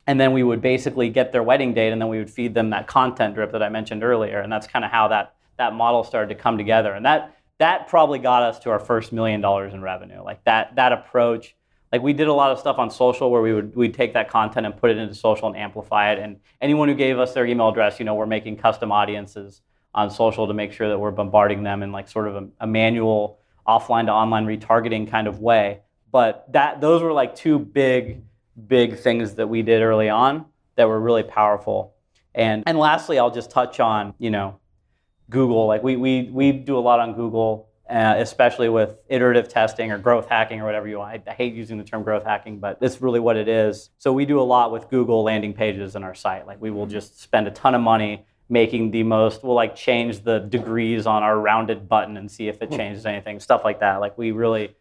and 0.07 0.17
then 0.21 0.31
we 0.31 0.41
would 0.41 0.61
basically 0.61 1.09
get 1.09 1.33
their 1.33 1.43
wedding 1.43 1.73
date, 1.73 1.91
and 1.91 2.01
then 2.01 2.07
we 2.07 2.17
would 2.17 2.29
feed 2.29 2.53
them 2.53 2.69
that 2.69 2.87
content 2.87 3.35
drip 3.35 3.51
that 3.51 3.61
I 3.61 3.67
mentioned 3.67 4.05
earlier, 4.05 4.39
and 4.39 4.49
that's 4.49 4.67
kind 4.67 4.85
of 4.85 4.91
how 4.91 5.09
that 5.09 5.35
that 5.57 5.73
model 5.73 6.05
started 6.05 6.33
to 6.33 6.41
come 6.41 6.57
together, 6.57 6.93
and 6.93 7.05
that 7.05 7.35
that 7.57 7.89
probably 7.89 8.19
got 8.19 8.41
us 8.41 8.59
to 8.59 8.69
our 8.69 8.79
first 8.79 9.11
million 9.11 9.41
dollars 9.41 9.73
in 9.73 9.81
revenue. 9.81 10.23
Like 10.23 10.45
that 10.45 10.77
that 10.77 10.93
approach 10.93 11.57
like 11.91 12.01
we 12.01 12.13
did 12.13 12.27
a 12.27 12.33
lot 12.33 12.51
of 12.51 12.59
stuff 12.59 12.77
on 12.77 12.91
social 12.91 13.31
where 13.31 13.41
we 13.41 13.53
would 13.53 13.75
we'd 13.75 13.93
take 13.93 14.13
that 14.13 14.29
content 14.29 14.65
and 14.65 14.77
put 14.77 14.91
it 14.91 14.97
into 14.97 15.15
social 15.15 15.47
and 15.47 15.57
amplify 15.57 16.11
it. 16.11 16.19
And 16.19 16.39
anyone 16.61 16.87
who 16.87 16.95
gave 16.95 17.17
us 17.19 17.33
their 17.33 17.45
email 17.45 17.69
address, 17.69 17.99
you 17.99 18.05
know, 18.05 18.15
we're 18.15 18.27
making 18.27 18.57
custom 18.57 18.91
audiences 18.91 19.61
on 19.93 20.11
social 20.11 20.47
to 20.47 20.53
make 20.53 20.71
sure 20.71 20.87
that 20.89 20.99
we're 20.99 21.11
bombarding 21.11 21.63
them 21.63 21.81
in 21.81 21.91
like 21.91 22.07
sort 22.07 22.27
of 22.27 22.35
a, 22.35 22.47
a 22.61 22.67
manual 22.67 23.39
offline 23.67 24.05
to 24.05 24.11
online 24.11 24.45
retargeting 24.45 25.09
kind 25.09 25.27
of 25.27 25.39
way. 25.39 25.81
But 26.11 26.45
that 26.53 26.81
those 26.81 27.01
were 27.01 27.13
like 27.13 27.35
two 27.35 27.59
big 27.59 28.23
big 28.67 28.97
things 28.99 29.35
that 29.35 29.47
we 29.47 29.61
did 29.61 29.81
early 29.81 30.09
on 30.09 30.45
that 30.75 30.87
were 30.87 30.99
really 30.99 31.23
powerful. 31.23 31.95
And 32.35 32.63
and 32.67 32.77
lastly, 32.77 33.17
I'll 33.17 33.31
just 33.31 33.49
touch 33.51 33.79
on 33.79 34.13
you 34.19 34.29
know 34.29 34.59
Google. 35.29 35.65
Like 35.67 35.83
we 35.83 35.95
we 35.95 36.29
we 36.31 36.51
do 36.51 36.77
a 36.77 36.79
lot 36.79 36.99
on 36.99 37.13
Google. 37.13 37.68
Uh, 37.89 38.13
especially 38.19 38.69
with 38.69 38.97
iterative 39.07 39.49
testing 39.49 39.91
or 39.91 39.97
growth 39.97 40.29
hacking 40.29 40.61
or 40.61 40.65
whatever 40.65 40.87
you 40.87 40.99
want. 40.99 41.23
I, 41.27 41.31
I, 41.31 41.33
hate 41.33 41.55
using 41.55 41.79
the 41.79 41.83
term 41.83 42.03
growth 42.03 42.23
hacking, 42.23 42.59
but 42.59 42.77
it's 42.81 43.01
really 43.01 43.19
what 43.19 43.35
it 43.35 43.47
is. 43.47 43.89
So 43.97 44.13
we 44.13 44.27
do 44.27 44.39
a 44.39 44.43
lot 44.43 44.71
with 44.71 44.91
Google 44.91 45.23
landing 45.23 45.53
pages 45.53 45.95
in 45.95 46.03
our 46.03 46.13
site. 46.13 46.45
Like 46.45 46.61
we 46.61 46.69
will 46.69 46.85
just 46.85 47.19
spend 47.19 47.47
a 47.47 47.51
ton 47.51 47.73
of 47.73 47.81
money 47.81 48.27
making 48.49 48.91
the 48.91 49.03
most 49.03 49.43
we'll 49.43 49.55
like 49.55 49.75
change 49.75 50.23
the 50.23 50.39
degrees 50.39 51.05
on 51.05 51.21
our 51.21 51.39
rounded 51.39 51.87
button 51.87 52.17
and 52.17 52.29
see 52.29 52.47
if 52.47 52.61
it 52.61 52.71
changes 52.71 53.05
anything 53.05 53.39
stuff 53.39 53.63
like 53.63 53.79
that 53.79 53.97
like 53.97 54.17
we 54.17 54.31
really 54.31 54.75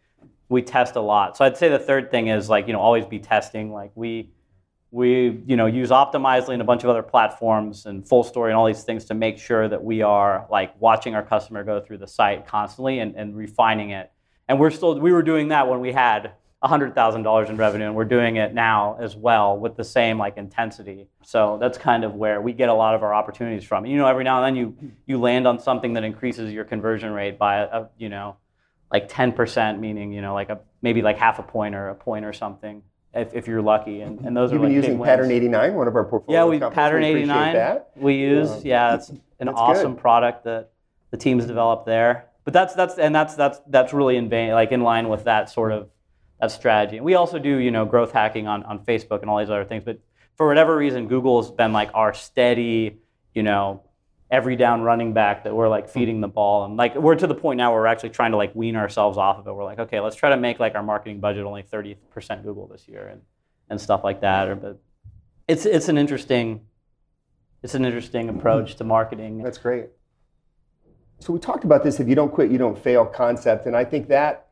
we 0.49 0.63
test 0.63 0.97
a 0.97 1.01
lot 1.01 1.37
so 1.37 1.45
i'd 1.45 1.57
say 1.57 1.69
the 1.69 1.79
third 1.79 2.11
thing 2.11 2.29
is 2.29 2.49
like 2.49 2.67
you 2.67 2.73
know 2.73 2.81
always 2.81 3.05
be 3.05 3.19
testing 3.19 3.71
like 3.71 3.93
we 3.95 4.31
we 4.91 5.43
you 5.47 5.57
know 5.57 5.67
use 5.67 5.91
optimizely 5.91 6.55
and 6.55 6.63
a 6.63 6.65
bunch 6.65 6.83
of 6.85 6.91
other 6.91 7.03
platforms 7.03 7.87
and 7.87 8.05
FullStory 8.05 8.49
and 8.49 8.55
all 8.55 8.67
these 8.67 8.85
things 8.85 9.05
to 9.07 9.15
make 9.15 9.39
sure 9.39 9.69
that 9.69 9.83
we 9.83 10.03
are 10.03 10.47
like 10.51 10.75
watching 10.81 11.15
our 11.15 11.23
customer 11.23 11.63
go 11.63 11.81
through 11.81 11.99
the 11.99 12.07
site 12.07 12.47
constantly 12.47 13.01
and, 13.01 13.15
and 13.15 13.37
refining 13.37 13.91
it 13.91 14.11
and 14.49 14.59
we're 14.59 14.71
still 14.71 14.99
we 14.99 15.13
were 15.13 15.23
doing 15.23 15.49
that 15.49 15.69
when 15.69 15.81
we 15.81 15.93
had 15.93 16.33
$100,000 16.63 17.49
in 17.49 17.57
revenue, 17.57 17.87
and 17.87 17.95
we're 17.95 18.05
doing 18.05 18.37
it 18.37 18.53
now 18.53 18.97
as 19.01 19.15
well 19.15 19.57
with 19.57 19.77
the 19.77 19.85
same 19.85 20.19
like 20.19 20.37
intensity. 20.37 21.07
So 21.23 21.57
that's 21.61 21.79
kind 21.79 22.03
of 22.03 22.15
where 22.15 22.41
we 22.41 22.53
get 22.53 22.69
a 22.69 22.75
lot 22.75 22.97
of 22.97 23.05
our 23.05 23.15
opportunities 23.15 23.63
from. 23.63 23.87
You 23.87 23.97
know, 23.97 24.09
every 24.09 24.25
now 24.25 24.43
and 24.43 24.57
then 24.57 24.61
you 24.61 24.93
you 25.07 25.21
land 25.21 25.47
on 25.47 25.61
something 25.61 25.93
that 25.93 26.03
increases 26.03 26.53
your 26.53 26.65
conversion 26.65 27.13
rate 27.13 27.39
by 27.39 27.59
a, 27.59 27.65
a 27.65 27.89
you 27.97 28.09
know 28.09 28.37
like 28.91 29.09
10%, 29.09 29.79
meaning 29.79 30.13
you 30.13 30.21
know 30.21 30.35
like 30.35 30.49
a 30.49 30.59
maybe 30.83 31.01
like 31.01 31.17
half 31.17 31.39
a 31.39 31.45
point 31.45 31.77
or 31.77 31.91
a 31.91 31.95
point 31.95 32.25
or 32.25 32.33
something. 32.33 32.83
If, 33.15 33.33
if 33.33 33.49
you're 33.49 33.63
lucky, 33.63 34.03
and, 34.03 34.21
and 34.21 34.37
those 34.37 34.53
You've 34.53 34.61
are 34.61 34.67
been 34.67 34.77
like 34.77 34.85
using 34.85 35.03
Pattern 35.03 35.31
89, 35.31 35.75
one 35.75 35.89
of 35.89 35.97
our 35.97 36.05
portfolio 36.05 36.41
Yeah, 36.41 36.51
we 36.51 36.59
companies. 36.59 36.75
Pattern 36.75 37.03
we 37.03 37.09
89. 37.09 37.55
That. 37.55 37.91
We 37.97 38.15
use 38.17 38.65
yeah, 38.65 38.95
it's 38.97 39.09
an 39.09 39.21
That's 39.39 39.59
awesome 39.59 39.95
good. 39.95 40.01
product 40.01 40.45
that 40.45 40.71
the 41.11 41.17
teams 41.17 41.47
developed 41.47 41.87
there. 41.87 42.27
But 42.45 42.53
that's 42.53 42.75
that's 42.75 42.99
and 42.99 43.15
that's 43.15 43.35
that's 43.35 43.61
that's 43.69 43.93
really 43.93 44.17
in 44.17 44.29
vain, 44.29 44.53
like 44.53 44.73
in 44.73 44.83
line 44.83 45.09
with 45.09 45.25
that 45.25 45.51
sort 45.51 45.73
of 45.73 45.89
that 46.41 46.51
strategy. 46.51 46.97
And 46.99 47.05
we 47.05 47.15
also 47.15 47.39
do, 47.39 47.57
you 47.57 47.71
know, 47.71 47.85
growth 47.85 48.13
hacking 48.13 48.47
on, 48.47 48.63
on 48.65 48.85
Facebook 48.85 49.23
and 49.23 49.31
all 49.31 49.39
these 49.39 49.51
other 49.51 49.65
things. 49.65 49.85
But 49.85 50.01
for 50.37 50.47
whatever 50.47 50.77
reason, 50.77 51.09
Google's 51.09 51.51
been 51.51 51.73
like 51.73 51.91
our 51.95 52.15
steady, 52.15 52.99
you 53.35 53.43
know, 53.43 53.83
every 54.31 54.57
down 54.57 54.83
running 54.83 55.15
back 55.15 55.45
that 55.45 55.55
we're 55.55 55.69
like 55.69 55.87
hmm. 55.87 55.99
feeding 55.99 56.21
the 56.21 56.29
ball. 56.29 56.65
And 56.65 56.77
like 56.77 56.95
we're 56.95 57.15
to 57.15 57.27
the 57.27 57.35
point 57.35 57.59
now 57.59 57.73
where 57.73 57.81
we're 57.81 57.87
actually 57.87 58.11
trying 58.11 58.33
to 58.33 58.37
like 58.37 58.55
wean 58.55 58.77
ourselves 58.77 59.17
off 59.17 59.39
of 59.39 59.47
it. 59.47 59.53
We're 59.53 59.65
like, 59.65 59.79
okay, 59.79 60.01
let's 60.01 60.17
try 60.17 60.31
to 60.31 60.37
make 60.37 60.61
like 60.61 60.75
our 60.75 60.83
marketing 60.83 61.21
budget 61.21 61.45
only 61.45 61.63
30% 61.63 61.97
Google 62.43 62.67
this 62.67 62.87
year 62.89 63.09
and, 63.09 63.23
and 63.71 63.81
stuff 63.81 64.05
like 64.05 64.21
that. 64.21 64.49
Or, 64.49 64.55
but 64.55 64.81
it's 65.47 65.65
it's 65.65 65.89
an 65.89 65.97
interesting 65.97 66.61
it's 67.63 67.75
an 67.75 67.85
interesting 67.85 68.29
approach 68.29 68.77
to 68.77 68.85
marketing. 68.85 69.43
That's 69.43 69.59
great. 69.59 69.87
So 71.21 71.33
we 71.33 71.41
talked 71.41 71.65
about 71.65 71.83
this 71.83 71.99
if 71.99 72.07
you 72.07 72.15
don't 72.15 72.33
quit, 72.33 72.51
you 72.51 72.59
don't 72.59 72.79
fail 72.79 73.05
concept. 73.05 73.67
And 73.67 73.77
I 73.77 73.85
think 73.85 74.09
that 74.09 74.49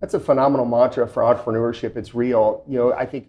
that's 0.00 0.14
a 0.14 0.20
phenomenal 0.20 0.64
mantra 0.64 1.06
for 1.06 1.22
entrepreneurship. 1.22 1.96
It's 1.96 2.14
real. 2.14 2.64
You 2.66 2.78
know, 2.78 2.92
I 2.94 3.04
think 3.04 3.28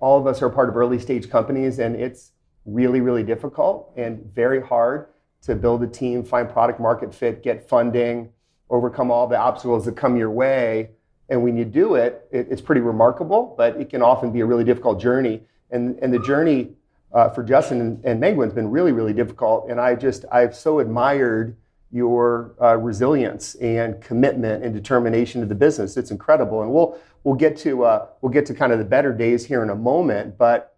all 0.00 0.18
of 0.18 0.26
us 0.26 0.42
are 0.42 0.48
part 0.48 0.68
of 0.68 0.76
early 0.76 0.98
stage 0.98 1.28
companies, 1.30 1.78
and 1.78 1.94
it's 1.94 2.32
really, 2.64 3.00
really 3.00 3.22
difficult 3.22 3.92
and 3.96 4.24
very 4.34 4.60
hard 4.60 5.08
to 5.42 5.54
build 5.54 5.82
a 5.82 5.86
team, 5.86 6.24
find 6.24 6.48
product 6.48 6.80
market 6.80 7.14
fit, 7.14 7.42
get 7.42 7.68
funding, 7.68 8.30
overcome 8.70 9.10
all 9.10 9.26
the 9.26 9.38
obstacles 9.38 9.84
that 9.84 9.96
come 9.96 10.16
your 10.16 10.30
way. 10.30 10.90
And 11.28 11.42
when 11.42 11.56
you 11.56 11.64
do 11.64 11.94
it, 11.94 12.26
it 12.30 12.48
it's 12.50 12.60
pretty 12.60 12.80
remarkable, 12.80 13.54
but 13.56 13.80
it 13.80 13.90
can 13.90 14.02
often 14.02 14.32
be 14.32 14.40
a 14.40 14.46
really 14.46 14.64
difficult 14.64 15.00
journey. 15.00 15.42
And, 15.70 15.98
and 16.00 16.12
the 16.12 16.18
journey 16.18 16.72
uh, 17.12 17.28
for 17.30 17.42
Justin 17.42 17.80
and, 17.80 18.04
and 18.04 18.22
Menguin's 18.22 18.54
been 18.54 18.70
really, 18.70 18.92
really 18.92 19.12
difficult. 19.12 19.70
And 19.70 19.80
I 19.80 19.94
just, 19.94 20.24
I've 20.32 20.54
so 20.54 20.78
admired 20.78 21.56
your 21.90 22.54
uh, 22.60 22.76
resilience 22.76 23.54
and 23.56 24.00
commitment 24.00 24.62
and 24.62 24.74
determination 24.74 25.40
to 25.40 25.46
the 25.46 25.54
business. 25.54 25.96
It's 25.96 26.10
incredible, 26.10 26.62
and 26.62 26.70
we'll 26.70 26.98
we'll 27.24 27.34
get 27.34 27.56
to 27.58 27.84
uh, 27.84 28.06
we'll 28.20 28.32
get 28.32 28.46
to 28.46 28.54
kind 28.54 28.72
of 28.72 28.78
the 28.78 28.84
better 28.84 29.12
days 29.12 29.46
here 29.46 29.62
in 29.62 29.70
a 29.70 29.74
moment. 29.74 30.36
But 30.36 30.76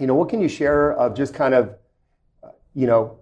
you 0.00 0.06
know, 0.06 0.14
what 0.14 0.28
can 0.30 0.40
you 0.40 0.48
share 0.48 0.92
of 0.92 1.14
just 1.14 1.34
kind 1.34 1.54
of 1.54 1.74
uh, 2.42 2.48
you 2.74 2.86
know, 2.86 3.18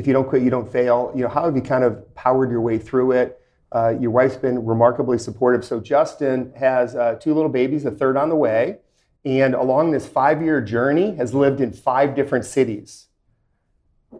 if 0.00 0.06
you 0.06 0.14
don't 0.14 0.26
quit, 0.26 0.42
you 0.42 0.48
don't 0.48 0.70
fail. 0.72 1.12
You 1.14 1.24
know, 1.24 1.28
how 1.28 1.44
have 1.44 1.54
you 1.54 1.60
kind 1.60 1.84
of 1.84 2.12
powered 2.14 2.50
your 2.50 2.62
way 2.62 2.78
through 2.78 3.12
it? 3.12 3.38
Uh, 3.70 3.94
your 4.00 4.10
wife's 4.10 4.36
been 4.36 4.64
remarkably 4.64 5.18
supportive. 5.18 5.62
So 5.62 5.78
Justin 5.78 6.52
has 6.56 6.96
uh, 6.96 7.16
two 7.20 7.34
little 7.34 7.50
babies, 7.50 7.84
a 7.84 7.90
third 7.90 8.16
on 8.16 8.30
the 8.30 8.34
way, 8.34 8.78
and 9.26 9.54
along 9.54 9.90
this 9.90 10.08
five-year 10.08 10.62
journey, 10.62 11.14
has 11.16 11.34
lived 11.34 11.60
in 11.60 11.70
five 11.70 12.16
different 12.16 12.46
cities 12.46 13.08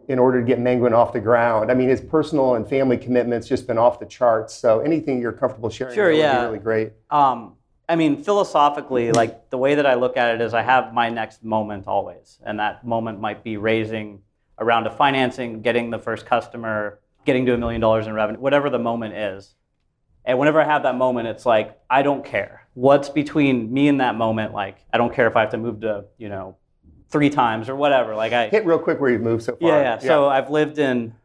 in 0.07 0.19
order 0.19 0.39
to 0.39 0.45
get 0.45 0.59
Menguin 0.59 0.93
off 0.93 1.13
the 1.13 1.19
ground. 1.19 1.71
I 1.71 1.73
mean, 1.73 1.89
his 1.89 1.99
personal 1.99 2.53
and 2.53 2.69
family 2.69 2.95
commitments 2.95 3.47
just 3.47 3.65
been 3.65 3.79
off 3.79 3.99
the 3.99 4.05
charts. 4.05 4.53
So 4.53 4.81
anything 4.81 5.19
you're 5.19 5.33
comfortable 5.33 5.71
sharing 5.71 5.95
Sure, 5.95 6.11
would 6.11 6.17
yeah. 6.17 6.41
be 6.41 6.45
really 6.45 6.59
great. 6.59 6.93
Um, 7.09 7.55
I 7.89 7.95
mean, 7.95 8.23
philosophically, 8.23 9.11
like 9.11 9.49
the 9.49 9.57
way 9.57 9.75
that 9.75 9.87
I 9.87 9.95
look 9.95 10.15
at 10.15 10.35
it 10.35 10.41
is 10.41 10.53
I 10.53 10.61
have 10.61 10.93
my 10.93 11.09
next 11.09 11.43
moment 11.43 11.87
always. 11.87 12.39
And 12.45 12.59
that 12.59 12.85
moment 12.85 13.19
might 13.19 13.43
be 13.43 13.57
raising 13.57 14.21
a 14.61 14.65
round 14.65 14.85
of 14.85 14.95
financing, 14.95 15.61
getting 15.63 15.89
the 15.89 15.97
first 15.97 16.25
customer, 16.25 16.99
getting 17.25 17.47
to 17.47 17.53
a 17.53 17.57
million 17.57 17.81
dollars 17.81 18.05
in 18.05 18.13
revenue, 18.13 18.39
whatever 18.39 18.69
the 18.69 18.79
moment 18.79 19.15
is. 19.15 19.55
And 20.23 20.37
whenever 20.37 20.61
I 20.61 20.65
have 20.65 20.83
that 20.83 20.95
moment, 20.95 21.27
it's 21.27 21.47
like, 21.47 21.79
I 21.89 22.03
don't 22.03 22.23
care. 22.23 22.67
What's 22.75 23.09
between 23.09 23.73
me 23.73 23.87
and 23.87 23.99
that 23.99 24.15
moment? 24.15 24.53
Like, 24.53 24.77
I 24.93 24.99
don't 24.99 25.13
care 25.13 25.27
if 25.27 25.35
I 25.35 25.41
have 25.41 25.49
to 25.49 25.57
move 25.57 25.81
to, 25.81 26.05
you 26.19 26.29
know, 26.29 26.57
three 27.09 27.31
times 27.31 27.69
or 27.69 27.75
whatever. 27.75 28.15
Like, 28.15 28.33
I. 28.33 28.49
Hit 28.49 28.67
real 28.67 28.77
quick 28.77 29.01
where 29.01 29.09
you've 29.09 29.23
moved 29.23 29.43
so 29.43 29.55
far. 29.55 29.67
Yeah, 29.67 29.81
yeah. 29.81 29.97
So 29.97 30.29
I've 30.29 30.51
lived 30.51 30.77
in 30.77 31.15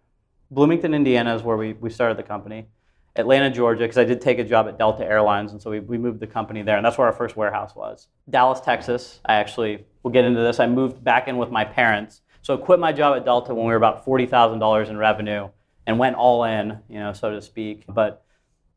Bloomington, 0.50 0.94
Indiana, 0.94 1.36
is 1.36 1.42
where 1.42 1.58
we, 1.58 1.74
we 1.74 1.90
started 1.90 2.16
the 2.16 2.22
company. 2.22 2.68
Atlanta, 3.16 3.50
Georgia, 3.50 3.84
because 3.84 3.98
I 3.98 4.04
did 4.04 4.22
take 4.22 4.38
a 4.38 4.44
job 4.44 4.66
at 4.66 4.78
Delta 4.78 5.04
Airlines, 5.04 5.52
and 5.52 5.60
so 5.60 5.70
we, 5.70 5.80
we 5.80 5.98
moved 5.98 6.20
the 6.20 6.26
company 6.26 6.62
there, 6.62 6.76
and 6.76 6.84
that's 6.84 6.96
where 6.96 7.06
our 7.06 7.12
first 7.12 7.36
warehouse 7.36 7.74
was. 7.74 8.08
Dallas, 8.28 8.60
Texas. 8.60 9.20
I 9.26 9.34
actually, 9.34 9.84
we'll 10.02 10.12
get 10.12 10.24
into 10.24 10.40
this. 10.40 10.58
I 10.58 10.66
moved 10.66 11.04
back 11.04 11.28
in 11.28 11.36
with 11.36 11.50
my 11.50 11.64
parents. 11.64 12.22
So 12.46 12.54
I 12.54 12.58
quit 12.58 12.78
my 12.78 12.92
job 12.92 13.16
at 13.16 13.24
Delta 13.24 13.52
when 13.52 13.66
we 13.66 13.72
were 13.72 13.76
about 13.76 14.04
forty 14.04 14.24
thousand 14.24 14.60
dollars 14.60 14.88
in 14.88 14.96
revenue, 14.96 15.48
and 15.84 15.98
went 15.98 16.14
all 16.14 16.44
in, 16.44 16.78
you 16.88 17.00
know, 17.00 17.12
so 17.12 17.32
to 17.32 17.42
speak. 17.42 17.82
But 17.88 18.24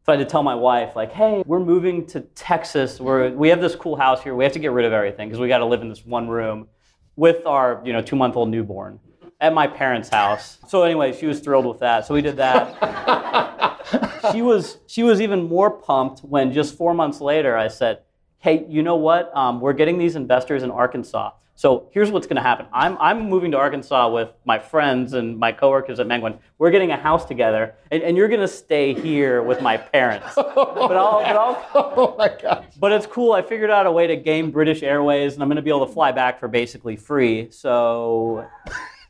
so 0.03 0.12
I 0.12 0.17
had 0.17 0.27
to 0.27 0.32
tell 0.32 0.41
my 0.41 0.55
wife, 0.55 0.95
like, 0.95 1.12
hey, 1.12 1.43
we're 1.45 1.60
moving 1.60 2.08
to 2.08 2.21
Texas. 2.21 2.99
We're, 2.99 3.29
we 3.29 3.49
have 3.49 3.62
this 3.62 3.75
cool 3.75 3.95
house 3.95 4.23
here. 4.23 4.34
We 4.34 4.43
have 4.43 4.53
to 4.53 4.60
get 4.60 4.71
rid 4.71 4.86
of 4.86 4.91
everything 4.91 5.29
because 5.29 5.39
we 5.39 5.47
got 5.47 5.60
to 5.60 5.67
live 5.67 5.84
in 5.84 5.89
this 5.89 6.03
one 6.03 6.27
room 6.27 6.67
with 7.15 7.45
our, 7.45 7.79
you 7.86 7.93
know, 7.93 8.01
two-month-old 8.01 8.49
newborn 8.49 8.99
at 9.39 9.53
my 9.53 9.67
parents' 9.67 10.10
house. 10.10 10.58
So 10.67 10.82
anyway, 10.82 11.15
she 11.15 11.27
was 11.27 11.39
thrilled 11.39 11.67
with 11.67 11.77
that. 11.77 12.08
So 12.08 12.15
we 12.15 12.23
did 12.23 12.38
that. 12.38 13.77
she 14.32 14.41
was 14.41 14.79
she 14.88 15.03
was 15.03 15.21
even 15.21 15.43
more 15.43 15.69
pumped 15.69 16.21
when 16.21 16.51
just 16.53 16.75
four 16.75 16.95
months 16.95 17.21
later 17.21 17.55
I 17.55 17.67
said, 17.67 17.99
"Hey, 18.39 18.65
you 18.67 18.82
know 18.82 18.95
what? 18.95 19.32
Um, 19.38 19.62
we're 19.62 19.73
getting 19.73 19.99
these 19.99 20.15
investors 20.15 20.63
in 20.63 20.71
Arkansas. 20.71 21.34
So 21.59 21.89
here's 21.91 22.09
what's 22.09 22.25
going 22.25 22.37
to 22.37 22.41
happen. 22.41 22.67
I'm 22.71 22.97
I'm 23.01 23.27
moving 23.29 23.51
to 23.51 23.57
Arkansas 23.57 24.09
with 24.13 24.29
my 24.45 24.59
friends 24.59 25.11
and 25.11 25.37
my 25.37 25.51
coworkers 25.51 25.99
at 25.99 26.07
Menguin. 26.07 26.39
We're 26.57 26.71
getting 26.71 26.91
a 26.91 26.95
house 26.95 27.25
together, 27.25 27.75
and, 27.91 28.01
and 28.01 28.15
you're 28.15 28.29
going 28.29 28.39
to 28.39 28.47
stay 28.47 28.93
here 28.93 29.43
with 29.43 29.61
my 29.61 29.75
parents. 29.75 30.35
But 30.37 30.57
I'll, 30.57 31.19
but 31.19 31.35
I'll 31.35 31.69
oh 31.75 32.15
my 32.17 32.29
gosh. 32.29 32.63
but 32.79 32.93
it's 32.93 33.05
cool. 33.05 33.33
I 33.33 33.41
figured 33.41 33.69
out 33.69 33.85
a 33.85 33.91
way 33.91 34.07
to 34.07 34.15
game 34.15 34.51
British 34.51 34.83
Airways, 34.83 35.33
and 35.33 35.43
I'm 35.43 35.49
going 35.49 35.57
to 35.57 35.61
be 35.61 35.69
able 35.69 35.85
to 35.85 35.91
fly 35.91 36.13
back 36.13 36.39
for 36.39 36.47
basically 36.47 36.95
free. 36.95 37.51
So, 37.51 38.47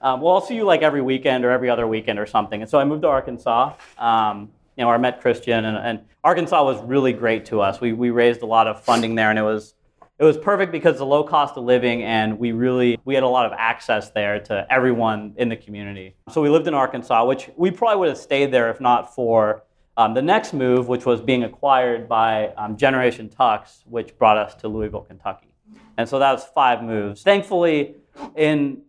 um, 0.01 0.19
well, 0.19 0.33
I'll 0.33 0.41
see 0.41 0.55
you 0.55 0.63
like 0.63 0.81
every 0.81 1.03
weekend 1.03 1.45
or 1.45 1.51
every 1.51 1.69
other 1.69 1.85
weekend 1.85 2.17
or 2.17 2.25
something. 2.25 2.61
And 2.61 2.69
so 2.69 2.79
I 2.79 2.83
moved 2.83 3.03
to 3.03 3.09
Arkansas. 3.09 3.75
Um, 3.99 4.49
you 4.75 4.83
know, 4.83 4.89
I 4.89 4.97
met 4.97 5.21
Christian, 5.21 5.65
and, 5.65 5.77
and 5.77 5.99
Arkansas 6.23 6.63
was 6.63 6.81
really 6.81 7.13
great 7.13 7.45
to 7.45 7.61
us. 7.61 7.79
We 7.79 7.93
we 7.93 8.09
raised 8.09 8.41
a 8.41 8.47
lot 8.47 8.65
of 8.65 8.81
funding 8.83 9.13
there, 9.13 9.29
and 9.29 9.37
it 9.37 9.43
was 9.43 9.75
it 10.19 10.25
was 10.25 10.37
perfect 10.37 10.73
because 10.73 10.97
the 10.97 11.05
low 11.05 11.23
cost 11.23 11.55
of 11.55 11.63
living, 11.63 12.03
and 12.03 12.37
we 12.37 12.51
really 12.51 12.99
we 13.05 13.15
had 13.15 13.23
a 13.23 13.27
lot 13.27 13.45
of 13.45 13.53
access 13.57 14.11
there 14.11 14.39
to 14.41 14.67
everyone 14.69 15.33
in 15.37 15.47
the 15.47 15.55
community. 15.55 16.15
So 16.29 16.41
we 16.41 16.49
lived 16.49 16.67
in 16.67 16.73
Arkansas, 16.73 17.25
which 17.25 17.49
we 17.55 17.71
probably 17.71 17.99
would 17.99 18.09
have 18.09 18.17
stayed 18.17 18.51
there 18.51 18.69
if 18.69 18.81
not 18.81 19.15
for 19.15 19.63
um, 19.95 20.13
the 20.13 20.21
next 20.21 20.53
move, 20.53 20.89
which 20.89 21.05
was 21.05 21.21
being 21.21 21.45
acquired 21.45 22.09
by 22.09 22.49
um, 22.57 22.75
Generation 22.75 23.29
Tux, 23.29 23.81
which 23.85 24.17
brought 24.17 24.37
us 24.37 24.55
to 24.55 24.67
Louisville, 24.67 25.01
Kentucky. 25.01 25.53
And 25.97 26.07
so 26.07 26.19
that 26.19 26.31
was 26.33 26.43
five 26.43 26.83
moves. 26.83 27.23
Thankfully, 27.23 27.95
in 28.35 28.81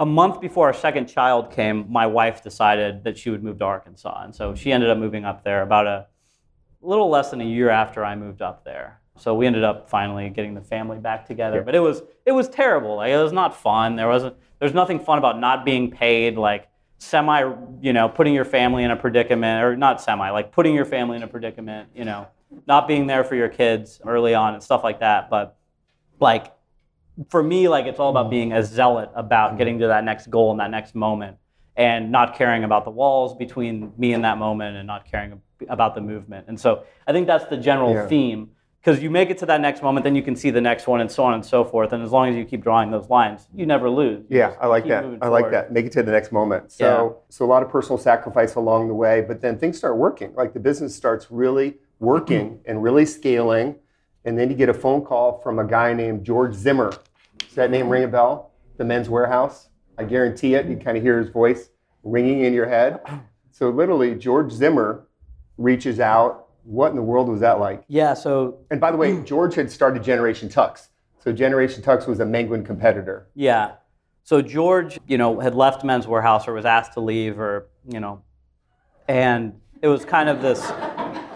a 0.00 0.06
month 0.06 0.40
before 0.40 0.66
our 0.66 0.74
second 0.74 1.06
child 1.06 1.52
came, 1.52 1.90
my 1.90 2.06
wife 2.06 2.42
decided 2.42 3.04
that 3.04 3.16
she 3.16 3.30
would 3.30 3.44
move 3.44 3.58
to 3.58 3.64
Arkansas. 3.64 4.22
And 4.24 4.34
so 4.34 4.56
she 4.56 4.72
ended 4.72 4.90
up 4.90 4.98
moving 4.98 5.24
up 5.24 5.44
there 5.44 5.62
about 5.62 5.86
a 5.86 6.06
little 6.80 7.08
less 7.08 7.30
than 7.30 7.40
a 7.40 7.44
year 7.44 7.70
after 7.70 8.04
I 8.04 8.16
moved 8.16 8.42
up 8.42 8.64
there. 8.64 9.00
So 9.16 9.34
we 9.34 9.46
ended 9.46 9.62
up 9.62 9.88
finally 9.88 10.28
getting 10.28 10.54
the 10.54 10.60
family 10.60 10.98
back 10.98 11.26
together. 11.26 11.58
Yeah. 11.58 11.62
But 11.62 11.74
it 11.74 11.80
was 11.80 12.02
it 12.26 12.32
was 12.32 12.48
terrible. 12.48 12.96
Like 12.96 13.10
it 13.10 13.22
was 13.22 13.32
not 13.32 13.56
fun. 13.56 13.96
There 13.96 14.08
wasn't 14.08 14.36
there's 14.58 14.74
nothing 14.74 14.98
fun 14.98 15.18
about 15.18 15.38
not 15.38 15.64
being 15.64 15.90
paid 15.90 16.36
like 16.36 16.68
semi, 16.98 17.52
you 17.80 17.92
know, 17.92 18.08
putting 18.08 18.34
your 18.34 18.44
family 18.44 18.82
in 18.82 18.90
a 18.90 18.96
predicament 18.96 19.62
or 19.62 19.76
not 19.76 20.00
semi, 20.00 20.30
like 20.30 20.52
putting 20.52 20.74
your 20.74 20.84
family 20.84 21.16
in 21.16 21.22
a 21.22 21.28
predicament, 21.28 21.90
you 21.94 22.04
know, 22.04 22.26
not 22.66 22.88
being 22.88 23.06
there 23.06 23.24
for 23.24 23.34
your 23.34 23.48
kids 23.48 24.00
early 24.04 24.34
on 24.34 24.54
and 24.54 24.62
stuff 24.62 24.82
like 24.82 25.00
that. 25.00 25.30
But 25.30 25.56
like 26.18 26.52
for 27.28 27.42
me, 27.42 27.68
like 27.68 27.86
it's 27.86 28.00
all 28.00 28.10
about 28.10 28.30
being 28.30 28.52
a 28.52 28.64
zealot 28.64 29.10
about 29.14 29.50
mm-hmm. 29.50 29.58
getting 29.58 29.78
to 29.80 29.86
that 29.88 30.04
next 30.04 30.28
goal 30.28 30.50
in 30.50 30.58
that 30.58 30.70
next 30.70 30.94
moment 30.94 31.36
and 31.76 32.10
not 32.10 32.36
caring 32.36 32.64
about 32.64 32.84
the 32.84 32.90
walls 32.90 33.36
between 33.36 33.92
me 33.96 34.12
and 34.12 34.24
that 34.24 34.38
moment 34.38 34.76
and 34.76 34.86
not 34.86 35.04
caring 35.10 35.40
about 35.68 35.94
the 35.94 36.00
movement. 36.00 36.46
And 36.48 36.58
so 36.58 36.84
I 37.06 37.12
think 37.12 37.26
that's 37.26 37.46
the 37.46 37.56
general 37.56 37.94
yeah. 37.94 38.06
theme 38.06 38.50
because 38.84 39.02
you 39.02 39.08
make 39.08 39.30
it 39.30 39.38
to 39.38 39.46
that 39.46 39.62
next 39.62 39.82
moment, 39.82 40.04
then 40.04 40.14
you 40.14 40.22
can 40.22 40.36
see 40.36 40.50
the 40.50 40.60
next 40.60 40.86
one 40.86 41.00
and 41.00 41.10
so 41.10 41.24
on 41.24 41.32
and 41.32 41.44
so 41.44 41.64
forth. 41.64 41.94
And 41.94 42.02
as 42.02 42.10
long 42.10 42.28
as 42.28 42.36
you 42.36 42.44
keep 42.44 42.62
drawing 42.62 42.90
those 42.90 43.08
lines, 43.08 43.48
you 43.54 43.64
never 43.64 43.88
lose. 43.88 44.26
You 44.28 44.38
yeah, 44.38 44.56
I 44.60 44.66
like 44.66 44.86
that. 44.88 45.04
I 45.22 45.28
like 45.28 45.50
that. 45.52 45.72
Make 45.72 45.86
it 45.86 45.92
to 45.92 46.02
the 46.02 46.12
next 46.12 46.32
moment. 46.32 46.70
So, 46.70 46.84
yeah. 46.84 47.24
so 47.30 47.46
a 47.46 47.48
lot 47.48 47.62
of 47.62 47.70
personal 47.70 47.96
sacrifice 47.96 48.56
along 48.56 48.88
the 48.88 48.94
way, 48.94 49.22
but 49.22 49.40
then 49.40 49.58
things 49.58 49.78
start 49.78 49.96
working. 49.96 50.34
Like 50.34 50.52
the 50.52 50.60
business 50.60 50.94
starts 50.94 51.30
really 51.30 51.76
working 51.98 52.50
mm-hmm. 52.50 52.70
and 52.70 52.82
really 52.82 53.06
scaling. 53.06 53.76
And 54.26 54.38
then 54.38 54.50
you 54.50 54.56
get 54.56 54.68
a 54.68 54.74
phone 54.74 55.02
call 55.02 55.38
from 55.38 55.58
a 55.58 55.66
guy 55.66 55.94
named 55.94 56.24
George 56.24 56.52
Zimmer. 56.54 56.94
Does 57.38 57.54
that 57.54 57.70
name 57.70 57.88
ring 57.88 58.04
a 58.04 58.08
bell? 58.08 58.52
The 58.76 58.84
Men's 58.84 59.08
Wearhouse. 59.08 59.68
I 59.96 60.04
guarantee 60.04 60.56
it. 60.56 60.66
You 60.66 60.76
kind 60.76 60.98
of 60.98 61.02
hear 61.02 61.18
his 61.18 61.30
voice 61.30 61.70
ringing 62.02 62.40
in 62.40 62.52
your 62.52 62.66
head. 62.66 63.00
So 63.50 63.70
literally, 63.70 64.16
George 64.16 64.50
Zimmer 64.50 65.06
reaches 65.56 66.00
out 66.00 66.43
what 66.64 66.90
in 66.90 66.96
the 66.96 67.02
world 67.02 67.28
was 67.28 67.40
that 67.40 67.60
like? 67.60 67.84
Yeah, 67.88 68.14
so. 68.14 68.58
And 68.70 68.80
by 68.80 68.90
the 68.90 68.96
way, 68.96 69.20
George 69.24 69.54
had 69.54 69.70
started 69.70 70.02
Generation 70.02 70.48
Tux. 70.48 70.88
So 71.24 71.32
Generation 71.32 71.82
Tux 71.82 72.06
was 72.06 72.20
a 72.20 72.24
Menguin 72.24 72.66
competitor. 72.66 73.28
Yeah. 73.34 73.72
So 74.24 74.42
George, 74.42 74.98
you 75.06 75.18
know, 75.18 75.40
had 75.40 75.54
left 75.54 75.84
Men's 75.84 76.06
Wearhouse 76.06 76.46
or 76.48 76.52
was 76.52 76.64
asked 76.66 76.94
to 76.94 77.00
leave 77.00 77.38
or, 77.38 77.68
you 77.88 78.00
know, 78.00 78.22
and 79.08 79.60
it 79.80 79.88
was 79.88 80.04
kind 80.04 80.28
of 80.28 80.42
this, 80.42 80.70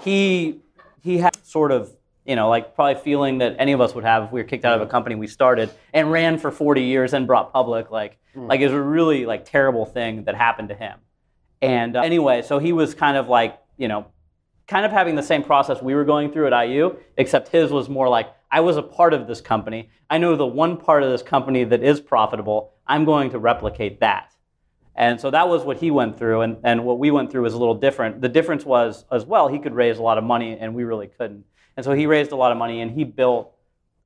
he, 0.02 0.60
he 1.02 1.18
had 1.18 1.36
sort 1.44 1.70
of, 1.70 1.90
you 2.24 2.36
know, 2.36 2.48
like 2.48 2.74
probably 2.74 3.00
feeling 3.02 3.38
that 3.38 3.56
any 3.58 3.72
of 3.72 3.80
us 3.80 3.94
would 3.94 4.04
have 4.04 4.24
if 4.24 4.32
we 4.32 4.40
were 4.40 4.48
kicked 4.48 4.64
out 4.64 4.74
of 4.74 4.86
a 4.86 4.90
company 4.90 5.14
we 5.14 5.26
started 5.26 5.70
and 5.94 6.12
ran 6.12 6.38
for 6.38 6.50
40 6.50 6.82
years 6.82 7.14
and 7.14 7.26
brought 7.26 7.52
public. 7.52 7.90
Like, 7.90 8.18
mm. 8.34 8.48
like 8.48 8.60
it 8.60 8.64
was 8.64 8.74
a 8.74 8.80
really 8.80 9.26
like 9.26 9.46
terrible 9.46 9.86
thing 9.86 10.24
that 10.24 10.34
happened 10.34 10.68
to 10.68 10.74
him. 10.74 10.98
And 11.60 11.96
uh, 11.96 12.00
anyway, 12.00 12.42
so 12.42 12.58
he 12.58 12.72
was 12.72 12.94
kind 12.94 13.16
of 13.16 13.28
like, 13.28 13.58
you 13.76 13.88
know, 13.88 14.06
kind 14.68 14.84
of 14.84 14.92
having 14.92 15.16
the 15.16 15.22
same 15.22 15.42
process 15.42 15.82
we 15.82 15.94
were 15.94 16.04
going 16.04 16.30
through 16.30 16.46
at 16.46 16.68
IU, 16.68 16.94
except 17.16 17.48
his 17.48 17.72
was 17.72 17.88
more 17.88 18.08
like, 18.08 18.28
I 18.50 18.60
was 18.60 18.76
a 18.76 18.82
part 18.82 19.14
of 19.14 19.26
this 19.26 19.40
company. 19.40 19.90
I 20.08 20.18
know 20.18 20.36
the 20.36 20.46
one 20.46 20.76
part 20.76 21.02
of 21.02 21.10
this 21.10 21.22
company 21.22 21.64
that 21.64 21.82
is 21.82 22.00
profitable. 22.00 22.74
I'm 22.86 23.04
going 23.04 23.30
to 23.30 23.38
replicate 23.38 24.00
that. 24.00 24.34
And 24.94 25.20
so 25.20 25.30
that 25.30 25.48
was 25.48 25.64
what 25.64 25.78
he 25.78 25.90
went 25.90 26.18
through, 26.18 26.40
and, 26.42 26.56
and 26.64 26.84
what 26.84 26.98
we 26.98 27.10
went 27.10 27.30
through 27.30 27.42
was 27.42 27.54
a 27.54 27.58
little 27.58 27.74
different. 27.74 28.20
The 28.20 28.28
difference 28.28 28.64
was, 28.64 29.04
as 29.12 29.24
well, 29.24 29.48
he 29.48 29.58
could 29.58 29.72
raise 29.74 29.98
a 29.98 30.02
lot 30.02 30.18
of 30.18 30.24
money, 30.24 30.58
and 30.58 30.74
we 30.74 30.84
really 30.84 31.06
couldn't. 31.06 31.44
And 31.76 31.84
so 31.84 31.92
he 31.92 32.06
raised 32.06 32.32
a 32.32 32.36
lot 32.36 32.50
of 32.50 32.58
money, 32.58 32.80
and 32.80 32.90
he 32.90 33.04
built 33.04 33.54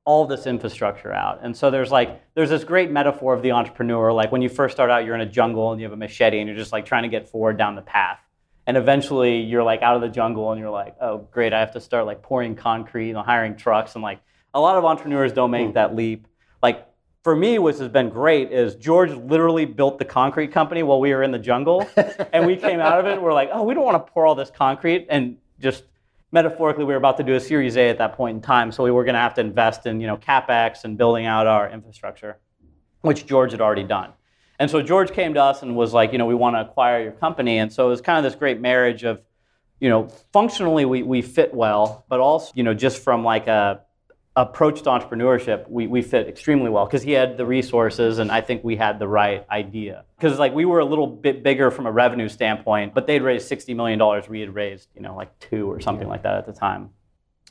all 0.04 0.26
this 0.26 0.46
infrastructure 0.46 1.12
out. 1.12 1.40
And 1.42 1.56
so 1.56 1.70
there's 1.70 1.90
like 1.90 2.20
there's 2.34 2.50
this 2.50 2.64
great 2.64 2.90
metaphor 2.90 3.32
of 3.34 3.42
the 3.42 3.52
entrepreneur, 3.52 4.12
like 4.12 4.32
when 4.32 4.42
you 4.42 4.48
first 4.48 4.74
start 4.74 4.90
out, 4.90 5.06
you're 5.06 5.14
in 5.14 5.20
a 5.20 5.26
jungle 5.26 5.70
and 5.70 5.80
you 5.80 5.86
have 5.86 5.92
a 5.92 5.96
machete, 5.96 6.40
and 6.40 6.48
you're 6.48 6.58
just 6.58 6.72
like 6.72 6.84
trying 6.84 7.04
to 7.04 7.08
get 7.08 7.28
forward 7.28 7.56
down 7.56 7.74
the 7.74 7.82
path 7.82 8.18
and 8.66 8.76
eventually 8.76 9.40
you're 9.40 9.62
like 9.62 9.82
out 9.82 9.96
of 9.96 10.02
the 10.02 10.08
jungle 10.08 10.52
and 10.52 10.60
you're 10.60 10.70
like 10.70 10.96
oh 11.00 11.18
great 11.30 11.52
i 11.52 11.60
have 11.60 11.72
to 11.72 11.80
start 11.80 12.06
like 12.06 12.22
pouring 12.22 12.54
concrete 12.54 13.10
and 13.10 13.18
hiring 13.18 13.56
trucks. 13.56 13.94
And 13.94 14.02
like 14.02 14.20
a 14.54 14.60
lot 14.60 14.76
of 14.76 14.84
entrepreneurs 14.84 15.32
don't 15.32 15.50
make 15.50 15.68
mm. 15.68 15.74
that 15.74 15.96
leap. 15.96 16.26
Like 16.62 16.86
for 17.22 17.34
me 17.34 17.58
which 17.58 17.78
has 17.78 17.88
been 17.88 18.08
great 18.08 18.50
is 18.52 18.74
george 18.74 19.10
literally 19.10 19.64
built 19.64 19.98
the 19.98 20.04
concrete 20.04 20.52
company 20.52 20.82
while 20.82 21.00
we 21.00 21.12
were 21.14 21.22
in 21.22 21.30
the 21.30 21.38
jungle. 21.38 21.88
And 22.32 22.46
we 22.46 22.56
came 22.56 22.80
out 22.80 22.98
of 22.98 23.06
it 23.06 23.14
and 23.14 23.22
we're 23.22 23.34
like 23.34 23.50
oh 23.52 23.62
we 23.62 23.74
don't 23.74 23.84
want 23.84 24.04
to 24.04 24.12
pour 24.12 24.26
all 24.26 24.34
this 24.34 24.50
concrete. 24.50 25.06
And 25.10 25.38
just 25.60 25.84
metaphorically 26.30 26.84
we 26.84 26.92
were 26.92 26.98
about 26.98 27.16
to 27.18 27.22
do 27.22 27.34
a 27.34 27.40
series 27.40 27.76
a 27.76 27.88
at 27.88 27.98
that 27.98 28.16
point 28.16 28.36
in 28.36 28.42
time. 28.42 28.72
So 28.72 28.82
we 28.84 28.90
were 28.90 29.04
going 29.04 29.14
to 29.14 29.20
have 29.20 29.34
to 29.34 29.40
invest 29.40 29.86
in 29.86 30.00
you 30.00 30.06
know 30.06 30.16
capex 30.16 30.84
and 30.84 30.96
building 30.96 31.26
out 31.26 31.46
our 31.46 31.68
infrastructure 31.70 32.38
which 33.02 33.26
george 33.26 33.50
had 33.52 33.60
already 33.60 33.82
done 33.82 34.12
and 34.58 34.70
so 34.70 34.82
George 34.82 35.12
came 35.12 35.34
to 35.34 35.42
us 35.42 35.62
and 35.62 35.76
was 35.76 35.92
like, 35.92 36.12
you 36.12 36.18
know, 36.18 36.26
we 36.26 36.34
want 36.34 36.56
to 36.56 36.60
acquire 36.60 37.02
your 37.02 37.12
company. 37.12 37.58
And 37.58 37.72
so 37.72 37.86
it 37.86 37.90
was 37.90 38.00
kind 38.00 38.18
of 38.18 38.30
this 38.30 38.38
great 38.38 38.60
marriage 38.60 39.02
of, 39.04 39.20
you 39.80 39.88
know, 39.88 40.08
functionally 40.32 40.84
we, 40.84 41.02
we 41.02 41.22
fit 41.22 41.52
well, 41.52 42.04
but 42.08 42.20
also, 42.20 42.52
you 42.54 42.62
know, 42.62 42.74
just 42.74 43.02
from 43.02 43.24
like 43.24 43.48
a 43.48 43.80
approach 44.34 44.82
to 44.82 44.88
entrepreneurship, 44.88 45.68
we, 45.68 45.86
we 45.86 46.00
fit 46.00 46.26
extremely 46.26 46.70
well 46.70 46.86
because 46.86 47.02
he 47.02 47.12
had 47.12 47.36
the 47.36 47.44
resources 47.44 48.18
and 48.18 48.32
I 48.32 48.40
think 48.40 48.64
we 48.64 48.76
had 48.76 48.98
the 48.98 49.08
right 49.08 49.46
idea. 49.50 50.04
Because 50.16 50.38
like 50.38 50.54
we 50.54 50.64
were 50.64 50.78
a 50.78 50.84
little 50.84 51.06
bit 51.06 51.42
bigger 51.42 51.70
from 51.70 51.86
a 51.86 51.92
revenue 51.92 52.28
standpoint, 52.28 52.94
but 52.94 53.06
they'd 53.06 53.22
raised 53.22 53.50
$60 53.50 53.76
million. 53.76 54.00
We 54.28 54.40
had 54.40 54.54
raised, 54.54 54.88
you 54.94 55.02
know, 55.02 55.14
like 55.14 55.38
two 55.38 55.70
or 55.70 55.80
something 55.80 56.08
like 56.08 56.22
that 56.22 56.36
at 56.36 56.46
the 56.46 56.52
time. 56.52 56.90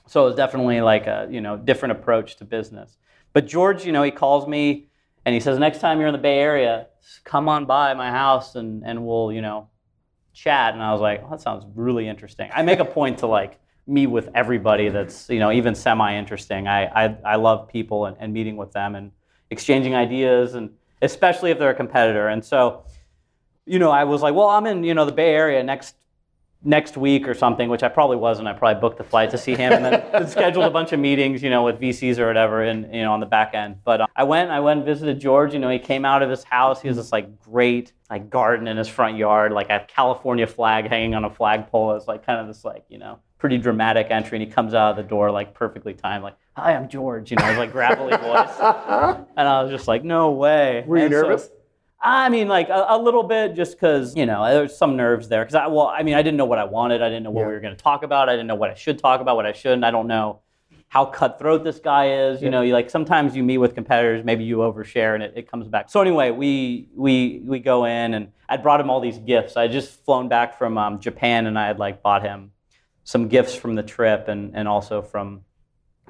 So 0.08 0.24
it 0.24 0.26
was 0.26 0.36
definitely 0.36 0.82
like 0.82 1.06
a, 1.08 1.28
you 1.30 1.42
know, 1.42 1.56
different 1.56 1.92
approach 1.92 2.38
to 2.38 2.46
business. 2.46 2.98
But 3.34 3.48
George, 3.48 3.86
you 3.86 3.92
know, 3.92 4.04
he 4.04 4.12
calls 4.12 4.48
me 4.48 4.88
and 5.26 5.34
he 5.34 5.40
says, 5.40 5.60
next 5.60 5.80
time 5.80 6.00
you're 6.00 6.08
in 6.08 6.14
the 6.14 6.20
Bay 6.20 6.40
Area, 6.40 6.88
come 7.24 7.50
on 7.50 7.66
by 7.66 7.94
my 7.94 8.10
house 8.10 8.56
and, 8.56 8.84
and 8.86 9.06
we'll, 9.06 9.32
you 9.32 9.42
know, 9.42 9.70
chat. 10.34 10.74
And 10.74 10.82
I 10.82 10.92
was 10.92 11.02
like, 11.02 11.30
that 11.30 11.42
sounds 11.42 11.66
really 11.76 12.08
interesting. 12.08 12.50
I 12.54 12.62
make 12.62 12.80
a 12.80 12.86
point 12.86 13.20
to 13.20 13.28
like 13.28 13.60
meet 13.88 14.08
with 14.08 14.30
everybody 14.34 14.90
that's, 14.90 15.30
you 15.30 15.40
know, 15.40 15.52
even 15.52 15.76
semi-interesting. 15.76 16.68
I, 16.68 16.86
I, 16.86 17.18
I 17.26 17.36
love 17.36 17.68
people 17.68 18.06
and, 18.06 18.16
and 18.20 18.34
meeting 18.34 18.58
with 18.58 18.72
them 18.72 18.96
and 18.96 19.12
exchanging 19.50 19.96
ideas 19.96 20.56
and 20.56 20.70
especially 21.02 21.52
if 21.52 21.60
they're 21.60 21.72
a 21.72 21.76
competitor. 21.76 22.28
And 22.28 22.44
so, 22.44 22.86
you 23.66 23.80
know, 23.80 23.92
I 23.92 24.04
was 24.04 24.22
like, 24.22 24.34
well, 24.34 24.50
I'm 24.50 24.66
in, 24.66 24.84
you 24.84 24.94
know, 24.94 25.06
the 25.06 25.12
Bay 25.12 25.34
Area 25.34 25.64
next 25.64 25.96
next 26.64 26.98
week 26.98 27.28
or 27.28 27.34
something, 27.34 27.70
which 27.70 27.84
I 27.84 27.90
probably 27.90 28.18
wasn't. 28.18 28.48
I 28.48 28.54
probably 28.54 28.80
booked 28.80 28.98
the 28.98 29.04
flight 29.04 29.30
to 29.32 29.38
see 29.38 29.56
him 29.56 29.74
and 29.74 29.86
then 29.86 30.28
scheduled 30.28 30.66
a 30.66 30.70
bunch 30.70 30.92
of 30.92 31.00
meetings, 31.00 31.42
you 31.42 31.50
know, 31.50 31.64
with 31.64 31.80
VCs 31.80 32.20
or 32.20 32.28
whatever, 32.28 32.64
and 32.64 32.94
you 32.94 33.02
know, 33.02 33.14
on 33.14 33.20
the 33.20 33.26
back 33.26 33.54
end. 33.54 33.78
But 33.84 34.02
uh, 34.02 34.08
I 34.16 34.24
went, 34.24 34.52
I 34.52 34.60
went 34.60 34.80
and 34.80 34.86
visited 34.86 35.20
George. 35.20 35.54
You 35.54 35.60
know, 35.60 35.70
he 35.70 35.80
came 35.80 36.06
out 36.06 36.22
of 36.22 36.30
his 36.30 36.44
house. 36.44 36.82
He 36.82 36.88
has 36.88 36.98
this 36.98 37.12
like 37.12 37.40
great 37.40 37.94
like 38.10 38.30
garden 38.30 38.68
in 38.68 38.78
his 38.78 38.88
front 38.88 39.18
yard, 39.18 39.52
like 39.52 39.70
a 39.70 39.86
California 39.88 40.48
flag 40.48 40.88
hanging 40.88 41.16
on 41.16 41.24
a 41.24 41.30
flagpole. 41.30 41.96
It's 41.96 42.08
like 42.08 42.26
kind 42.26 42.40
of 42.40 42.48
this 42.48 42.64
like 42.64 42.86
you 42.90 42.98
know 42.98 43.20
pretty 43.38 43.58
dramatic 43.58 44.08
entry, 44.12 44.38
and 44.38 44.48
he 44.48 44.54
comes 44.54 44.74
out 44.74 44.92
of 44.92 44.98
the 44.98 45.04
door 45.04 45.32
like 45.32 45.54
perfectly 45.54 45.94
timed, 45.94 46.24
like 46.24 46.36
"Hi, 46.56 46.76
I'm 46.76 46.88
George," 46.88 47.32
you 47.32 47.38
know, 47.38 47.46
his 47.46 47.58
like 47.58 47.72
gravelly 47.72 48.16
voice, 48.18 48.58
and 49.38 49.48
I 49.48 49.64
was 49.64 49.72
just 49.72 49.88
like, 49.88 50.04
"No 50.04 50.32
way." 50.32 50.84
Were 50.86 50.98
you 50.98 51.04
and 51.04 51.12
nervous? 51.12 51.46
So, 51.46 51.52
I 52.04 52.30
mean, 52.30 52.48
like 52.48 52.70
a, 52.70 52.86
a 52.90 52.98
little 52.98 53.24
bit, 53.24 53.54
just 53.54 53.74
because 53.74 54.16
you 54.16 54.26
know 54.26 54.44
there's 54.46 54.76
some 54.76 54.98
nerves 54.98 55.28
there. 55.28 55.44
Because 55.44 55.56
I, 55.56 55.68
well, 55.68 55.88
I 55.88 56.02
mean, 56.04 56.16
I 56.16 56.22
didn't 56.22 56.38
know 56.38 56.46
what 56.46 56.58
I 56.58 56.64
wanted. 56.64 57.02
I 57.02 57.10
didn't 57.10 57.24
know 57.24 57.32
what 57.32 57.42
yeah. 57.42 57.48
we 57.48 57.54
were 57.54 57.60
going 57.60 57.76
to 57.76 57.82
talk 57.82 58.04
about. 58.04 58.28
I 58.28 58.34
didn't 58.34 58.48
know 58.48 58.56
what 58.56 58.72
I 58.72 58.74
should 58.74 58.98
talk 58.98 59.22
about, 59.22 59.36
what 59.36 59.46
I 59.46 59.52
shouldn't. 59.52 59.84
I 59.84 59.92
don't 59.92 60.08
know 60.08 60.42
how 60.92 61.06
cutthroat 61.06 61.64
this 61.64 61.80
guy 61.80 62.12
is. 62.12 62.42
You 62.42 62.48
yeah. 62.48 62.52
know, 62.52 62.62
you 62.64 62.74
like 62.74 62.90
sometimes 62.90 63.36
you 63.36 63.44
meet 63.44 63.60
with 63.60 63.76
competitors, 63.76 64.26
maybe 64.26 64.44
you 64.44 64.58
overshare 64.58 65.14
and 65.14 65.24
it, 65.24 65.34
it 65.36 65.50
comes 65.50 65.68
back. 65.68 65.90
So 65.90 66.02
anyway, 66.02 66.32
we 66.32 66.90
we 66.96 67.42
we 67.46 67.60
go 67.60 67.86
in 67.86 68.14
and 68.14 68.32
I 68.50 68.58
brought 68.58 68.82
him 68.82 68.90
all 68.90 69.00
these 69.00 69.20
gifts. 69.20 69.56
I 69.56 69.68
just 69.68 70.04
flown 70.04 70.28
back 70.28 70.58
from 70.58 70.78
um, 70.78 71.00
Japan 71.00 71.46
and 71.46 71.58
I 71.58 71.68
had 71.68 71.80
like 71.80 72.02
bought 72.02 72.24
him 72.24 72.52
some 73.04 73.28
gifts 73.28 73.56
from 73.56 73.76
the 73.76 73.84
trip 73.84 74.28
and 74.28 74.56
and 74.56 74.68
also 74.68 75.02
from 75.02 75.44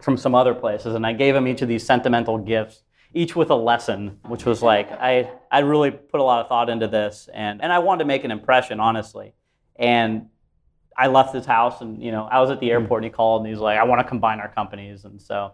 from 0.02 0.18
some 0.18 0.34
other 0.34 0.56
places. 0.56 0.96
And 0.96 1.06
I 1.06 1.14
gave 1.14 1.36
him 1.36 1.48
each 1.48 1.62
of 1.62 1.68
these 1.68 1.86
sentimental 1.86 2.38
gifts 2.38 2.82
each 3.14 3.36
with 3.36 3.50
a 3.50 3.56
lesson, 3.56 4.20
which 4.28 4.46
was 4.46 4.62
like 4.62 4.92
I 4.92 5.30
I 5.52 5.60
really 5.60 5.92
put 5.92 6.20
a 6.20 6.24
lot 6.24 6.42
of 6.42 6.48
thought 6.48 6.70
into 6.70 6.88
this, 6.88 7.30
and 7.34 7.62
and 7.62 7.72
I 7.72 7.80
wanted 7.80 8.00
to 8.00 8.06
make 8.06 8.24
an 8.24 8.32
impression, 8.32 8.80
honestly. 8.80 9.34
And 9.78 10.28
I 10.98 11.08
left 11.08 11.34
his 11.34 11.46
house, 11.46 11.82
and 11.82 12.02
you 12.02 12.12
know 12.12 12.28
I 12.32 12.40
was 12.40 12.50
at 12.50 12.60
the 12.60 12.68
hmm. 12.68 12.74
airport, 12.74 13.04
and 13.04 13.12
he 13.12 13.16
called, 13.16 13.42
and 13.42 13.50
he's 13.50 13.60
like, 13.60 13.78
I 13.78 13.84
want 13.84 14.00
to 14.00 14.08
combine 14.08 14.40
our 14.40 14.50
companies, 14.50 15.06
and 15.06 15.22
so 15.22 15.54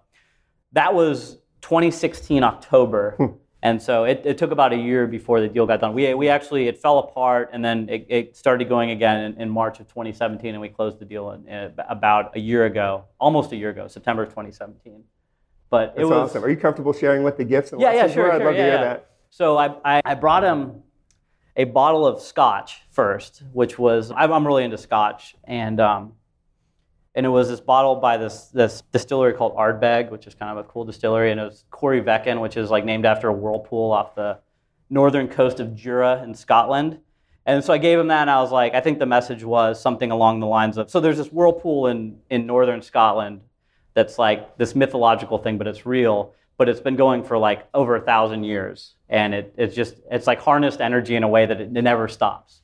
that 0.74 0.94
was 0.94 1.38
2016 1.62 2.44
October. 2.44 3.16
Hmm. 3.18 3.26
And 3.64 3.82
so 3.82 4.04
it, 4.04 4.22
it, 4.24 4.38
took 4.38 4.52
about 4.52 4.72
a 4.72 4.78
year 4.78 5.08
before 5.08 5.42
the 5.42 5.48
deal 5.48 5.66
got 5.66 5.82
done. 5.82 5.94
We, 5.94 6.14
we 6.14 6.30
actually, 6.30 6.68
it 6.68 6.78
fell 6.78 7.00
apart 7.00 7.50
and 7.52 7.66
then 7.66 7.90
it, 7.90 8.06
it 8.08 8.38
started 8.38 8.70
going 8.70 8.92
again 8.92 9.24
in, 9.24 9.42
in, 9.42 9.50
March 9.50 9.80
of 9.80 9.88
2017 9.88 10.54
and 10.54 10.62
we 10.62 10.70
closed 10.70 11.00
the 11.00 11.06
deal 11.06 11.32
in, 11.32 11.48
in 11.48 11.74
about 11.90 12.38
a 12.38 12.40
year 12.40 12.66
ago, 12.66 13.06
almost 13.20 13.52
a 13.54 13.56
year 13.56 13.72
ago, 13.72 13.88
September 13.88 14.22
of 14.22 14.30
2017. 14.30 15.04
But 15.70 15.96
That's 15.96 16.00
it 16.00 16.06
was 16.06 16.32
awesome. 16.32 16.44
Are 16.44 16.50
you 16.50 16.58
comfortable 16.58 16.94
sharing 16.94 17.24
what 17.24 17.38
the 17.38 17.44
gifts 17.44 17.72
and 17.72 17.82
yeah, 17.82 17.94
yeah, 17.94 18.08
sure, 18.08 18.32
I'd 18.32 18.44
love 18.44 18.56
yeah, 18.56 18.66
to 18.66 18.72
hear 18.72 18.74
yeah. 18.74 18.84
that. 18.84 19.10
So 19.30 19.58
I, 19.58 19.76
I, 19.84 20.02
I, 20.06 20.14
brought 20.16 20.44
him 20.44 20.84
a 21.58 21.66
bottle 21.66 22.08
of 22.08 22.22
scotch 22.22 22.82
first, 22.92 23.44
which 23.52 23.78
was 23.78 24.12
I'm 24.16 24.48
really 24.48 24.64
into 24.64 24.78
scotch, 24.78 25.36
and 25.44 25.80
um, 25.82 26.14
and 27.16 27.26
it 27.26 27.30
was 27.30 27.50
this 27.50 27.60
bottle 27.60 27.96
by 27.96 28.16
this 28.16 28.46
this 28.46 28.84
distillery 28.94 29.34
called 29.34 29.56
Ardbeg, 29.56 30.10
which 30.10 30.28
is 30.28 30.36
kind 30.36 30.58
of 30.58 30.66
a 30.66 30.68
cool 30.70 30.86
distillery, 30.86 31.32
and 31.32 31.40
it 31.40 31.44
was 31.44 31.66
Corryvreckan, 31.72 32.40
which 32.42 32.56
is 32.56 32.70
like 32.70 32.86
named 32.86 33.06
after 33.06 33.28
a 33.28 33.34
whirlpool 33.34 33.92
off 33.92 34.16
the 34.16 34.40
northern 34.90 35.28
coast 35.28 35.60
of 35.60 35.76
Jura 35.76 36.24
in 36.24 36.34
Scotland. 36.34 37.00
And 37.46 37.64
so 37.64 37.74
I 37.74 37.78
gave 37.78 37.98
him 37.98 38.08
that, 38.08 38.22
and 38.22 38.30
I 38.30 38.42
was 38.42 38.52
like, 38.52 38.74
I 38.74 38.82
think 38.82 39.00
the 39.00 39.06
message 39.06 39.44
was 39.44 39.82
something 39.82 40.12
along 40.12 40.42
the 40.42 40.48
lines 40.48 40.78
of, 40.78 40.90
so 40.90 41.00
there's 41.00 41.18
this 41.18 41.32
whirlpool 41.32 41.88
in 41.88 42.20
in 42.30 42.46
northern 42.46 42.82
Scotland 42.82 43.42
that's 43.98 44.20
like 44.20 44.60
this 44.60 44.76
mythological 44.76 45.40
thing, 45.40 45.58
but 45.58 45.66
it's 45.66 45.84
real. 45.84 46.36
But 46.58 46.70
it's 46.70 46.80
been 46.80 46.96
going 46.96 47.24
for 47.24 47.36
like 47.36 47.68
over 47.74 47.96
a 47.96 48.02
thousand 48.02 48.44
years, 48.44 48.94
and 49.10 49.34
it, 49.34 49.56
it's 49.58 49.76
just 49.76 49.96
it's 50.12 50.28
like 50.28 50.40
harnessed 50.40 50.82
energy 50.82 51.16
in 51.16 51.24
a 51.24 51.28
way 51.28 51.48
that 51.48 51.60
it, 51.60 51.76
it 51.76 51.82
never 51.82 52.08
stops. 52.08 52.62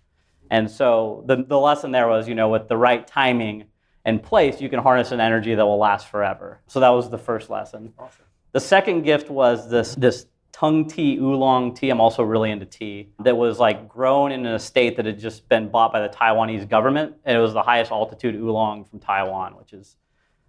And 0.51 0.69
so 0.69 1.23
the 1.25 1.43
the 1.43 1.59
lesson 1.59 1.91
there 1.91 2.07
was, 2.07 2.27
you 2.27 2.35
know, 2.35 2.49
with 2.49 2.67
the 2.67 2.77
right 2.77 3.05
timing 3.07 3.65
and 4.05 4.21
place, 4.21 4.61
you 4.61 4.69
can 4.69 4.79
harness 4.79 5.11
an 5.11 5.19
energy 5.19 5.55
that 5.55 5.65
will 5.65 5.79
last 5.79 6.07
forever. 6.07 6.61
So 6.67 6.79
that 6.81 6.89
was 6.89 7.09
the 7.09 7.17
first 7.17 7.49
lesson. 7.49 7.93
Awesome. 7.97 8.25
The 8.51 8.59
second 8.59 9.01
gift 9.01 9.31
was 9.31 9.67
this 9.71 9.95
this 9.95 10.27
tung 10.51 10.87
tea 10.87 11.17
oolong 11.17 11.73
tea. 11.73 11.89
I'm 11.89 11.99
also 11.99 12.21
really 12.21 12.51
into 12.51 12.67
tea 12.67 13.09
that 13.23 13.35
was 13.35 13.57
like 13.59 13.89
grown 13.89 14.31
in 14.31 14.45
an 14.45 14.53
estate 14.53 14.97
that 14.97 15.07
had 15.07 15.17
just 15.17 15.49
been 15.49 15.69
bought 15.69 15.91
by 15.91 16.07
the 16.07 16.09
Taiwanese 16.09 16.69
government, 16.69 17.15
and 17.25 17.35
it 17.35 17.41
was 17.41 17.53
the 17.53 17.63
highest 17.63 17.91
altitude 17.91 18.35
oolong 18.35 18.85
from 18.85 18.99
Taiwan, 18.99 19.57
which 19.57 19.73
is 19.73 19.95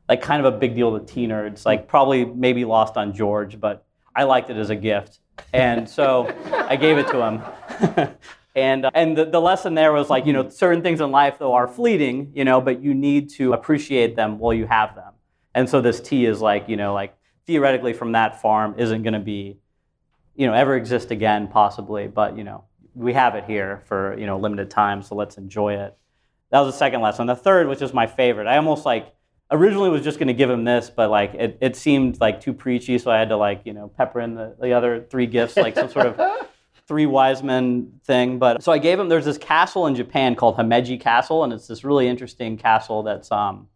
like 0.09 0.23
kind 0.23 0.45
of 0.45 0.53
a 0.53 0.57
big 0.57 0.75
deal 0.75 0.99
to 0.99 1.05
tea 1.05 1.27
nerds. 1.27 1.65
Like 1.65 1.89
probably 1.89 2.25
maybe 2.25 2.65
lost 2.65 2.97
on 2.97 3.15
George, 3.15 3.61
but 3.61 3.85
I 4.15 4.25
liked 4.25 4.51
it 4.51 4.57
as 4.57 4.71
a 4.71 4.77
gift, 4.77 5.21
and 5.53 5.89
so 5.89 6.33
I 6.69 6.77
gave 6.77 6.99
it 6.99 7.09
to 7.09 7.23
him. 7.23 8.11
and 8.55 8.87
uh, 8.87 8.91
and 8.95 9.17
the, 9.17 9.25
the 9.25 9.41
lesson 9.41 9.75
there 9.75 9.93
was 9.93 10.11
like 10.11 10.27
you 10.27 10.33
know 10.33 10.49
certain 10.49 10.83
things 10.83 11.01
in 11.01 11.11
life 11.11 11.39
though 11.39 11.55
are 11.55 11.69
fleeting, 11.69 12.33
you 12.35 12.45
know, 12.45 12.61
but 12.61 12.83
you 12.83 12.95
need 12.95 13.31
to 13.31 13.53
appreciate 13.53 14.17
them 14.17 14.39
while 14.39 14.55
you 14.55 14.67
have 14.67 14.95
them. 14.95 15.13
And 15.55 15.69
so 15.69 15.81
this 15.81 16.01
tea 16.01 16.27
is 16.27 16.41
like 16.41 16.69
you 16.69 16.77
know 16.77 16.95
like 16.95 17.17
theoretically 17.47 17.93
from 17.93 18.13
that 18.13 18.41
farm 18.41 18.75
isn't 18.79 19.03
going 19.03 19.15
to 19.15 19.21
be 19.21 19.59
you 20.35 20.47
know 20.47 20.55
ever 20.55 20.77
exist 20.77 21.11
again 21.11 21.49
possibly, 21.49 22.07
but 22.07 22.37
you 22.37 22.45
know 22.45 22.65
we 22.95 23.13
have 23.13 23.35
it 23.35 23.45
here 23.45 23.83
for 23.87 24.17
you 24.19 24.27
know 24.27 24.39
limited 24.39 24.71
time, 24.71 25.03
so 25.03 25.15
let's 25.15 25.37
enjoy 25.37 25.75
it. 25.75 25.97
That 26.51 26.61
was 26.61 26.75
the 26.75 26.79
second 26.79 27.01
lesson. 27.01 27.27
The 27.27 27.35
third, 27.35 27.67
which 27.67 27.83
is 27.83 27.93
my 27.93 28.07
favorite, 28.07 28.47
I 28.47 28.57
almost 28.57 28.85
like 28.85 29.13
originally 29.55 29.91
was 29.91 30.03
just 30.03 30.19
going 30.19 30.29
to 30.29 30.35
give 30.35 30.51
him 30.51 30.65
this, 30.65 30.91
but 30.91 31.11
like 31.11 31.35
it, 31.35 31.59
it 31.61 31.77
seemed 31.77 32.21
like 32.21 32.41
too 32.41 32.53
preachy, 32.53 32.99
so 32.99 33.11
I 33.11 33.19
had 33.19 33.29
to 33.31 33.37
like 33.37 33.63
you 33.65 33.73
know 33.73 33.89
pepper 33.89 34.21
in 34.21 34.35
the, 34.35 34.57
the 34.61 34.73
other 34.73 35.07
three 35.11 35.27
gifts, 35.27 35.57
like 35.57 35.75
some 35.75 35.89
sort 35.89 36.07
of 36.07 36.21
three 36.89 37.07
wise 37.07 37.43
men 37.43 37.93
thing. 38.05 38.39
But 38.39 38.63
so 38.63 38.73
I 38.73 38.79
gave 38.79 39.01
him. 39.01 39.09
There's 39.09 39.25
this 39.25 39.39
castle 39.39 39.87
in 39.87 39.95
Japan 39.95 40.35
called 40.35 40.57
Himeji 40.57 41.01
Castle, 41.01 41.45
and 41.45 41.53
it's 41.53 41.67
this 41.67 41.85
really 41.85 42.09
interesting 42.09 42.59
castle 42.59 43.03
that's 43.03 43.33
um, 43.33 43.69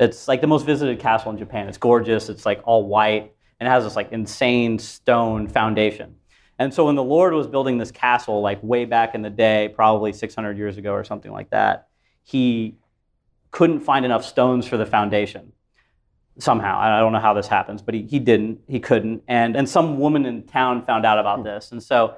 it's 0.00 0.28
like 0.28 0.40
the 0.40 0.46
most 0.46 0.64
visited 0.64 0.98
castle 0.98 1.30
in 1.30 1.38
Japan. 1.38 1.68
It's 1.68 1.78
gorgeous. 1.78 2.28
It's 2.28 2.46
like 2.46 2.60
all 2.64 2.86
white 2.86 3.32
and 3.62 3.68
it 3.68 3.70
has 3.70 3.84
this 3.84 3.94
like 3.94 4.10
insane 4.10 4.76
stone 4.76 5.46
foundation. 5.46 6.16
And 6.58 6.74
so 6.74 6.86
when 6.86 6.96
the 6.96 7.02
Lord 7.04 7.32
was 7.32 7.46
building 7.46 7.78
this 7.78 7.92
castle, 7.92 8.40
like 8.40 8.60
way 8.60 8.86
back 8.86 9.14
in 9.14 9.22
the 9.22 9.30
day, 9.30 9.72
probably 9.72 10.12
600 10.12 10.58
years 10.58 10.78
ago 10.78 10.92
or 10.92 11.04
something 11.04 11.30
like 11.30 11.50
that, 11.50 11.86
he 12.24 12.74
couldn't 13.52 13.80
find 13.80 14.04
enough 14.04 14.24
stones 14.24 14.66
for 14.66 14.76
the 14.76 14.86
foundation 14.86 15.52
somehow. 16.38 16.78
I 16.80 16.98
don't 16.98 17.12
know 17.12 17.20
how 17.20 17.34
this 17.34 17.46
happens, 17.46 17.82
but 17.82 17.94
he, 17.94 18.02
he 18.02 18.18
didn't. 18.18 18.60
He 18.66 18.80
couldn't. 18.80 19.22
And, 19.28 19.54
and 19.54 19.68
some 19.68 19.98
woman 19.98 20.26
in 20.26 20.42
town 20.42 20.84
found 20.84 21.06
out 21.06 21.18
about 21.18 21.38
hmm. 21.38 21.44
this. 21.44 21.70
And 21.70 21.80
so 21.82 22.16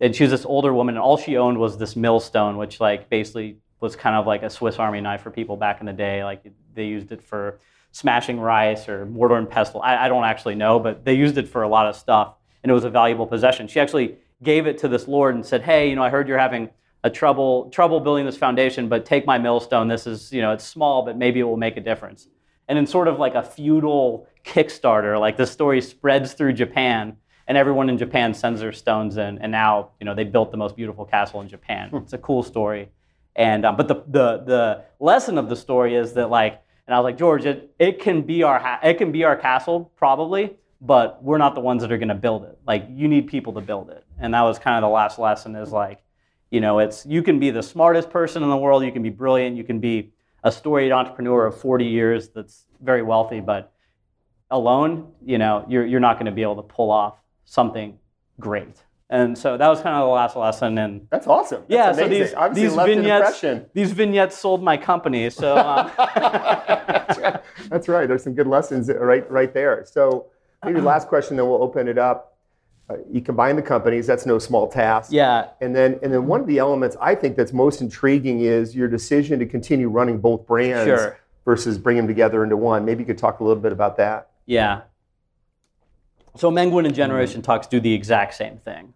and 0.00 0.14
she 0.14 0.24
was 0.24 0.30
this 0.30 0.44
older 0.44 0.72
woman, 0.74 0.96
and 0.96 1.02
all 1.02 1.16
she 1.16 1.36
owned 1.36 1.58
was 1.58 1.78
this 1.78 1.96
millstone, 1.96 2.56
which 2.56 2.80
like 2.80 3.08
basically 3.08 3.58
was 3.80 3.96
kind 3.96 4.16
of 4.16 4.26
like 4.26 4.42
a 4.42 4.50
Swiss 4.50 4.78
Army 4.78 5.00
knife 5.00 5.22
for 5.22 5.30
people 5.30 5.56
back 5.56 5.80
in 5.80 5.86
the 5.86 5.92
day. 5.92 6.22
Like 6.22 6.44
they 6.74 6.84
used 6.84 7.12
it 7.12 7.22
for 7.22 7.58
smashing 7.92 8.38
rice 8.38 8.88
or 8.88 9.06
mortar 9.06 9.36
and 9.36 9.48
pestle. 9.48 9.80
I, 9.80 10.04
I 10.04 10.08
don't 10.08 10.24
actually 10.24 10.54
know, 10.54 10.78
but 10.78 11.04
they 11.04 11.14
used 11.14 11.38
it 11.38 11.48
for 11.48 11.62
a 11.62 11.68
lot 11.68 11.86
of 11.86 11.96
stuff, 11.96 12.34
and 12.62 12.70
it 12.70 12.74
was 12.74 12.84
a 12.84 12.90
valuable 12.90 13.26
possession. 13.26 13.68
She 13.68 13.80
actually 13.80 14.16
gave 14.42 14.66
it 14.66 14.78
to 14.78 14.88
this 14.88 15.08
lord 15.08 15.34
and 15.34 15.44
said, 15.46 15.62
"Hey, 15.62 15.88
you 15.88 15.96
know, 15.96 16.02
I 16.02 16.10
heard 16.10 16.28
you're 16.28 16.38
having 16.38 16.70
a 17.04 17.10
trouble 17.10 17.70
trouble 17.70 18.00
building 18.00 18.26
this 18.26 18.36
foundation, 18.36 18.88
but 18.88 19.04
take 19.04 19.26
my 19.26 19.38
millstone. 19.38 19.88
This 19.88 20.06
is, 20.06 20.32
you 20.32 20.42
know, 20.42 20.52
it's 20.52 20.64
small, 20.64 21.04
but 21.04 21.16
maybe 21.16 21.40
it 21.40 21.44
will 21.44 21.56
make 21.56 21.76
a 21.76 21.80
difference." 21.80 22.28
And 22.68 22.78
in 22.78 22.86
sort 22.86 23.08
of 23.08 23.18
like 23.18 23.34
a 23.34 23.42
feudal 23.42 24.26
Kickstarter, 24.44 25.20
like 25.20 25.36
the 25.36 25.46
story 25.46 25.80
spreads 25.80 26.32
through 26.32 26.54
Japan, 26.54 27.16
and 27.46 27.56
everyone 27.56 27.88
in 27.88 27.96
Japan 27.96 28.34
sends 28.34 28.60
their 28.60 28.72
stones 28.72 29.16
in, 29.16 29.38
and 29.38 29.52
now, 29.52 29.90
you 30.00 30.04
know, 30.04 30.14
they 30.14 30.24
built 30.24 30.50
the 30.50 30.56
most 30.56 30.74
beautiful 30.74 31.04
castle 31.04 31.40
in 31.40 31.48
Japan. 31.48 31.90
Hmm. 31.90 31.98
It's 31.98 32.12
a 32.12 32.18
cool 32.18 32.42
story. 32.42 32.88
And 33.36 33.64
um, 33.64 33.76
but 33.76 33.86
the, 33.86 33.94
the 34.08 34.42
the 34.44 34.84
lesson 34.98 35.38
of 35.38 35.48
the 35.48 35.56
story 35.56 35.94
is 35.94 36.14
that 36.14 36.30
like, 36.30 36.60
and 36.86 36.94
I 36.94 36.98
was 36.98 37.04
like, 37.04 37.18
George, 37.18 37.44
it, 37.44 37.74
it 37.78 38.00
can 38.00 38.22
be 38.22 38.42
our 38.42 38.58
ha- 38.58 38.80
it 38.82 38.94
can 38.94 39.12
be 39.12 39.24
our 39.24 39.36
castle 39.36 39.92
probably, 39.96 40.56
but 40.80 41.22
we're 41.22 41.38
not 41.38 41.54
the 41.54 41.60
ones 41.60 41.82
that 41.82 41.92
are 41.92 41.98
going 41.98 42.08
to 42.08 42.14
build 42.14 42.44
it. 42.44 42.58
Like 42.66 42.86
you 42.90 43.08
need 43.08 43.26
people 43.28 43.52
to 43.52 43.60
build 43.60 43.90
it. 43.90 44.04
And 44.18 44.32
that 44.34 44.42
was 44.42 44.58
kind 44.58 44.76
of 44.76 44.88
the 44.88 44.92
last 44.92 45.18
lesson 45.18 45.54
is 45.54 45.70
like, 45.70 46.02
you 46.50 46.60
know, 46.60 46.78
it's 46.78 47.04
you 47.06 47.22
can 47.22 47.38
be 47.38 47.50
the 47.50 47.62
smartest 47.62 48.10
person 48.10 48.42
in 48.42 48.50
the 48.50 48.56
world, 48.56 48.84
you 48.84 48.92
can 48.92 49.02
be 49.02 49.10
brilliant, 49.10 49.56
you 49.56 49.64
can 49.64 49.80
be 49.80 50.12
a 50.44 50.52
storied 50.52 50.92
entrepreneur 50.92 51.46
of 51.46 51.60
40 51.60 51.84
years 51.84 52.28
that's 52.28 52.66
very 52.80 53.02
wealthy, 53.02 53.40
but 53.40 53.72
alone, 54.50 55.12
you 55.24 55.38
know, 55.38 55.64
you're 55.68 55.84
you're 55.84 56.00
not 56.00 56.14
going 56.14 56.26
to 56.26 56.32
be 56.32 56.42
able 56.42 56.56
to 56.56 56.62
pull 56.62 56.90
off 56.90 57.16
something 57.44 57.98
great. 58.38 58.82
And 59.08 59.38
so 59.38 59.56
that 59.56 59.68
was 59.68 59.80
kind 59.80 59.94
of 59.94 60.02
the 60.02 60.12
last 60.12 60.36
lesson. 60.36 60.78
And 60.78 61.06
that's 61.10 61.28
awesome. 61.28 61.64
That's 61.68 61.70
yeah. 61.70 61.90
Amazing. 61.90 62.04
So 62.04 62.08
these 62.08 62.34
Obviously 62.34 62.62
these 62.62 62.96
vignettes 62.96 63.70
these 63.72 63.92
vignettes 63.92 64.36
sold 64.36 64.62
my 64.62 64.76
company. 64.76 65.30
So 65.30 65.56
um. 65.56 65.90
that's, 65.98 67.18
right. 67.18 67.42
that's 67.68 67.88
right. 67.88 68.08
There's 68.08 68.24
some 68.24 68.34
good 68.34 68.48
lessons 68.48 68.88
right 68.88 69.28
right 69.30 69.52
there. 69.54 69.84
So 69.86 70.26
maybe 70.64 70.80
last 70.92 71.08
question, 71.08 71.36
then 71.36 71.46
we'll 71.46 71.62
open 71.62 71.88
it 71.88 71.98
up. 71.98 72.35
Uh, 72.88 72.96
you 73.10 73.20
combine 73.20 73.56
the 73.56 73.62
companies. 73.62 74.06
That's 74.06 74.26
no 74.26 74.38
small 74.38 74.68
task. 74.68 75.10
Yeah. 75.12 75.48
And 75.60 75.74
then 75.74 75.98
and 76.02 76.12
then 76.12 76.26
one 76.26 76.40
of 76.40 76.46
the 76.46 76.58
elements 76.58 76.96
I 77.00 77.14
think 77.16 77.36
that's 77.36 77.52
most 77.52 77.80
intriguing 77.80 78.40
is 78.40 78.76
your 78.76 78.86
decision 78.86 79.38
to 79.40 79.46
continue 79.46 79.88
running 79.88 80.18
both 80.18 80.46
brands 80.46 80.86
sure. 80.86 81.18
versus 81.44 81.78
bring 81.78 81.96
them 81.96 82.06
together 82.06 82.44
into 82.44 82.56
one. 82.56 82.84
Maybe 82.84 83.00
you 83.00 83.06
could 83.06 83.18
talk 83.18 83.40
a 83.40 83.44
little 83.44 83.60
bit 83.60 83.72
about 83.72 83.96
that. 83.96 84.30
Yeah. 84.46 84.82
So 86.36 86.50
Menguin 86.50 86.86
and 86.86 86.94
Generation 86.94 87.42
Tux 87.42 87.68
do 87.68 87.80
the 87.80 87.92
exact 87.92 88.34
same 88.34 88.58
thing. 88.58 88.92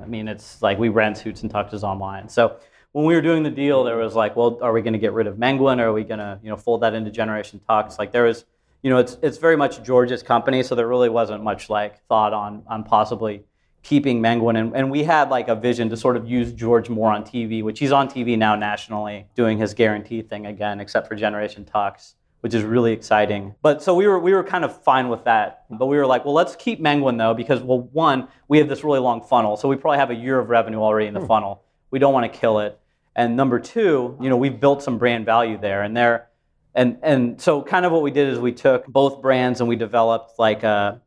I 0.00 0.06
mean, 0.06 0.28
it's 0.28 0.60
like 0.60 0.78
we 0.78 0.88
rent 0.88 1.18
suits 1.18 1.42
and 1.42 1.52
tuxes 1.52 1.82
online. 1.82 2.28
So 2.28 2.56
when 2.92 3.04
we 3.04 3.14
were 3.14 3.22
doing 3.22 3.42
the 3.42 3.50
deal, 3.50 3.84
there 3.84 3.96
was 3.96 4.14
like, 4.14 4.36
well, 4.36 4.58
are 4.60 4.72
we 4.72 4.82
going 4.82 4.92
to 4.92 4.98
get 4.98 5.12
rid 5.12 5.26
of 5.26 5.36
Menguin 5.36 5.80
or 5.80 5.88
are 5.88 5.92
we 5.92 6.04
going 6.04 6.18
to, 6.18 6.38
you 6.42 6.50
know, 6.50 6.56
fold 6.56 6.82
that 6.82 6.94
into 6.94 7.10
Generation 7.10 7.60
Tux? 7.68 7.98
Like 7.98 8.12
there 8.12 8.24
was, 8.24 8.44
you 8.82 8.90
know, 8.90 8.98
it's 8.98 9.16
it's 9.22 9.38
very 9.38 9.56
much 9.56 9.82
George's 9.82 10.22
company, 10.22 10.62
so 10.62 10.74
there 10.74 10.88
really 10.88 11.08
wasn't 11.08 11.42
much 11.42 11.70
like 11.70 12.04
thought 12.06 12.32
on 12.32 12.64
on 12.66 12.84
possibly 12.84 13.44
keeping 13.82 14.20
Menguin. 14.22 14.58
And, 14.58 14.76
and 14.76 14.90
we 14.90 15.02
had 15.02 15.28
like 15.28 15.48
a 15.48 15.56
vision 15.56 15.88
to 15.90 15.96
sort 15.96 16.16
of 16.16 16.28
use 16.28 16.52
George 16.52 16.88
more 16.88 17.10
on 17.12 17.24
TV, 17.24 17.62
which 17.62 17.78
he's 17.78 17.92
on 17.92 18.08
TV 18.08 18.38
now 18.38 18.54
nationally, 18.54 19.26
doing 19.34 19.58
his 19.58 19.74
guarantee 19.74 20.22
thing 20.22 20.46
again, 20.46 20.80
except 20.80 21.08
for 21.08 21.16
Generation 21.16 21.64
Tux, 21.64 22.14
which 22.40 22.54
is 22.54 22.62
really 22.62 22.92
exciting. 22.92 23.54
But 23.62 23.82
so 23.82 23.94
we 23.94 24.06
were 24.06 24.18
we 24.18 24.32
were 24.34 24.44
kind 24.44 24.64
of 24.64 24.82
fine 24.82 25.08
with 25.08 25.24
that. 25.24 25.64
But 25.70 25.86
we 25.86 25.96
were 25.96 26.06
like, 26.06 26.24
well, 26.24 26.34
let's 26.34 26.56
keep 26.56 26.80
Menguin 26.80 27.18
though, 27.18 27.34
because 27.34 27.62
well, 27.62 27.88
one, 27.92 28.28
we 28.48 28.58
have 28.58 28.68
this 28.68 28.84
really 28.84 29.00
long 29.00 29.22
funnel, 29.22 29.56
so 29.56 29.68
we 29.68 29.76
probably 29.76 29.98
have 29.98 30.10
a 30.10 30.16
year 30.16 30.38
of 30.38 30.48
revenue 30.48 30.80
already 30.80 31.06
in 31.06 31.14
the 31.14 31.20
hmm. 31.20 31.26
funnel. 31.26 31.62
We 31.90 31.98
don't 31.98 32.12
want 32.12 32.32
to 32.32 32.38
kill 32.38 32.60
it. 32.60 32.78
And 33.14 33.36
number 33.36 33.60
two, 33.60 34.16
you 34.20 34.30
know, 34.30 34.36
we've 34.36 34.58
built 34.58 34.82
some 34.82 34.96
brand 34.96 35.26
value 35.26 35.58
there, 35.58 35.82
and 35.82 35.96
there, 35.96 36.28
and 36.74 36.98
and 37.02 37.40
so 37.40 37.62
kind 37.62 37.84
of 37.84 37.92
what 37.92 38.02
we 38.02 38.10
did 38.10 38.28
is 38.28 38.38
we 38.38 38.52
took 38.52 38.86
both 38.86 39.20
brands 39.20 39.60
and 39.60 39.68
we 39.68 39.76
developed 39.76 40.38
like 40.38 40.62
a 40.62 41.00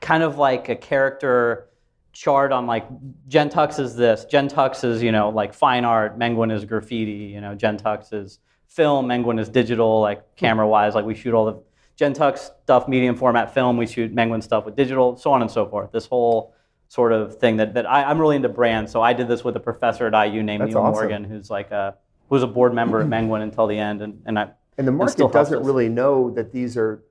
kind 0.00 0.22
of 0.22 0.38
like 0.38 0.68
a 0.68 0.76
character 0.76 1.68
chart 2.12 2.52
on 2.52 2.66
like 2.66 2.86
Gentux 3.28 3.78
is 3.78 3.96
this, 3.96 4.26
Gentux 4.30 4.84
is 4.84 5.02
you 5.02 5.12
know 5.12 5.30
like 5.30 5.54
fine 5.54 5.84
art, 5.84 6.18
Menguin 6.18 6.52
is 6.52 6.64
graffiti, 6.64 7.32
you 7.32 7.40
know, 7.40 7.54
Gentux 7.54 8.12
is 8.12 8.38
film. 8.72 9.06
Menguin 9.06 9.38
is 9.38 9.48
digital, 9.48 10.00
like 10.00 10.36
camera 10.36 10.66
wise. 10.66 10.94
Like 10.94 11.04
we 11.04 11.14
shoot 11.14 11.34
all 11.34 11.46
the 11.46 11.62
Gentux 11.98 12.50
stuff, 12.62 12.88
medium 12.88 13.16
format 13.16 13.52
film. 13.52 13.76
We 13.76 13.86
shoot 13.86 14.14
Menguin 14.14 14.42
stuff 14.42 14.64
with 14.64 14.76
digital, 14.76 15.16
so 15.16 15.32
on 15.32 15.42
and 15.42 15.50
so 15.50 15.66
forth. 15.66 15.92
This 15.92 16.06
whole 16.06 16.54
sort 16.88 17.12
of 17.12 17.38
thing 17.38 17.56
that, 17.58 17.74
that 17.74 17.88
I, 17.88 18.10
am 18.10 18.18
really 18.18 18.36
into 18.36 18.48
brands. 18.48 18.92
So 18.92 19.00
I 19.02 19.12
did 19.12 19.28
this 19.28 19.44
with 19.44 19.56
a 19.56 19.60
professor 19.60 20.06
at 20.06 20.26
IU 20.26 20.42
named 20.42 20.62
That's 20.62 20.74
Neil 20.74 20.82
awesome. 20.82 20.92
Morgan, 20.92 21.24
who's 21.24 21.50
like 21.50 21.70
a 21.70 21.96
who's 22.28 22.42
a 22.42 22.46
board 22.46 22.74
member 22.74 23.00
at 23.00 23.06
Menguin 23.06 23.42
until 23.42 23.66
the 23.66 23.78
end, 23.78 24.02
and 24.02 24.22
and 24.26 24.38
I. 24.38 24.50
And 24.78 24.86
the 24.86 24.92
market 24.92 25.32
doesn't 25.32 25.62
really 25.62 25.88
know 25.88 26.30
that 26.30 26.52
these 26.52 26.76
are 26.76 27.02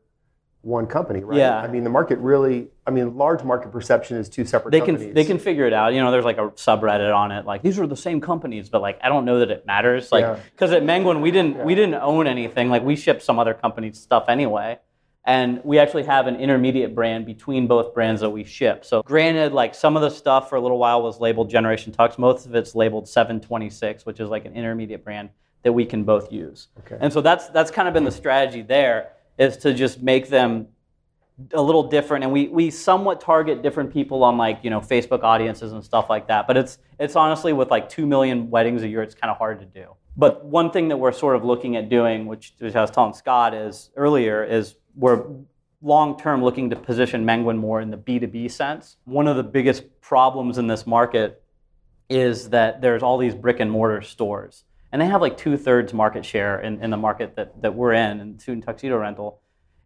one 0.61 0.85
company, 0.85 1.23
right? 1.23 1.39
Yeah. 1.39 1.57
I 1.57 1.67
mean, 1.67 1.83
the 1.83 1.89
market 1.89 2.19
really, 2.19 2.67
I 2.85 2.91
mean, 2.91 3.17
large 3.17 3.43
market 3.43 3.71
perception 3.71 4.17
is 4.17 4.29
two 4.29 4.45
separate 4.45 4.71
they 4.71 4.79
companies. 4.79 5.07
Can, 5.07 5.13
they 5.13 5.25
can 5.25 5.39
figure 5.39 5.65
it 5.65 5.73
out. 5.73 5.93
You 5.93 6.01
know, 6.01 6.11
there's 6.11 6.25
like 6.25 6.37
a 6.37 6.49
subreddit 6.49 7.13
on 7.15 7.31
it, 7.31 7.45
like 7.45 7.63
these 7.63 7.79
are 7.79 7.87
the 7.87 7.97
same 7.97 8.21
companies, 8.21 8.69
but 8.69 8.81
like 8.81 8.99
I 9.03 9.09
don't 9.09 9.25
know 9.25 9.39
that 9.39 9.49
it 9.49 9.65
matters. 9.65 10.11
Like, 10.11 10.25
because 10.51 10.71
yeah. 10.71 10.77
at 10.77 10.83
Menguin 10.83 11.21
we 11.21 11.31
didn't 11.31 11.57
yeah. 11.57 11.63
we 11.63 11.75
didn't 11.75 11.95
own 11.95 12.27
anything. 12.27 12.69
Like 12.69 12.83
we 12.83 12.95
shipped 12.95 13.23
some 13.23 13.39
other 13.39 13.53
company's 13.55 13.99
stuff 13.99 14.25
anyway, 14.27 14.79
and 15.25 15.61
we 15.63 15.79
actually 15.79 16.03
have 16.03 16.27
an 16.27 16.35
intermediate 16.35 16.93
brand 16.93 17.25
between 17.25 17.65
both 17.65 17.95
brands 17.95 18.21
that 18.21 18.29
we 18.29 18.43
ship. 18.43 18.85
So 18.85 19.01
granted, 19.01 19.53
like 19.53 19.73
some 19.73 19.95
of 19.95 20.03
the 20.03 20.11
stuff 20.11 20.47
for 20.47 20.57
a 20.57 20.61
little 20.61 20.77
while 20.77 21.01
was 21.01 21.19
labeled 21.19 21.49
Generation 21.49 21.91
Tux. 21.91 22.19
Most 22.19 22.45
of 22.45 22.53
it's 22.53 22.75
labeled 22.75 23.07
726, 23.07 24.05
which 24.05 24.19
is 24.19 24.29
like 24.29 24.45
an 24.45 24.53
intermediate 24.53 25.03
brand 25.03 25.29
that 25.63 25.73
we 25.73 25.85
can 25.85 26.03
both 26.03 26.31
use. 26.31 26.67
Okay. 26.79 26.97
And 26.99 27.11
so 27.11 27.21
that's 27.21 27.49
that's 27.49 27.71
kind 27.71 27.87
of 27.87 27.93
been 27.93 28.03
the 28.03 28.11
strategy 28.11 28.61
there 28.61 29.13
is 29.37 29.57
to 29.57 29.73
just 29.73 30.01
make 30.01 30.29
them 30.29 30.67
a 31.53 31.61
little 31.61 31.83
different. 31.83 32.23
And 32.23 32.33
we, 32.33 32.47
we 32.47 32.69
somewhat 32.69 33.21
target 33.21 33.61
different 33.61 33.91
people 33.91 34.23
on 34.23 34.37
like 34.37 34.59
you 34.63 34.69
know 34.69 34.79
facebook 34.79 35.23
audiences 35.23 35.73
and 35.73 35.83
stuff 35.83 36.09
like 36.09 36.27
that. 36.27 36.47
But 36.47 36.57
it's 36.57 36.77
it's 36.99 37.15
honestly 37.15 37.53
with 37.53 37.69
like 37.69 37.89
2 37.89 38.05
million 38.05 38.49
weddings 38.49 38.83
a 38.83 38.87
year 38.87 39.01
it's 39.01 39.15
kind 39.15 39.31
of 39.31 39.37
hard 39.37 39.59
to 39.59 39.65
do. 39.65 39.95
But 40.17 40.43
one 40.43 40.71
thing 40.71 40.89
that 40.89 40.97
we're 40.97 41.13
sort 41.13 41.35
of 41.35 41.45
looking 41.45 41.75
at 41.77 41.87
doing 41.87 42.25
which, 42.25 42.53
which 42.59 42.75
i 42.75 42.81
was 42.81 42.91
telling 42.91 43.13
scott 43.13 43.53
is 43.53 43.91
earlier 43.95 44.43
is 44.43 44.75
we're 44.95 45.25
long 45.81 46.19
term 46.19 46.43
looking 46.43 46.69
to 46.69 46.75
position 46.75 47.25
menguin 47.25 47.57
more 47.57 47.81
in 47.81 47.89
the 47.89 47.97
b2b 47.97 48.51
sense. 48.51 48.97
One 49.05 49.27
of 49.27 49.37
the 49.37 49.43
biggest 49.43 50.01
problems 50.01 50.57
in 50.57 50.67
this 50.67 50.85
market 50.85 51.41
is 52.09 52.49
that 52.49 52.81
there's 52.81 53.01
all 53.01 53.17
these 53.17 53.33
brick 53.33 53.61
and 53.61 53.71
mortar 53.71 54.01
stores 54.01 54.65
and 54.91 55.01
they 55.01 55.05
have 55.05 55.21
like 55.21 55.37
two-thirds 55.37 55.93
market 55.93 56.25
share 56.25 56.59
in, 56.59 56.83
in 56.83 56.89
the 56.89 56.97
market 56.97 57.35
that, 57.35 57.61
that 57.61 57.75
we're 57.75 57.93
in 57.93 58.19
in 58.19 58.37
and 58.47 58.63
tuxedo 58.63 58.97
rental 58.97 59.41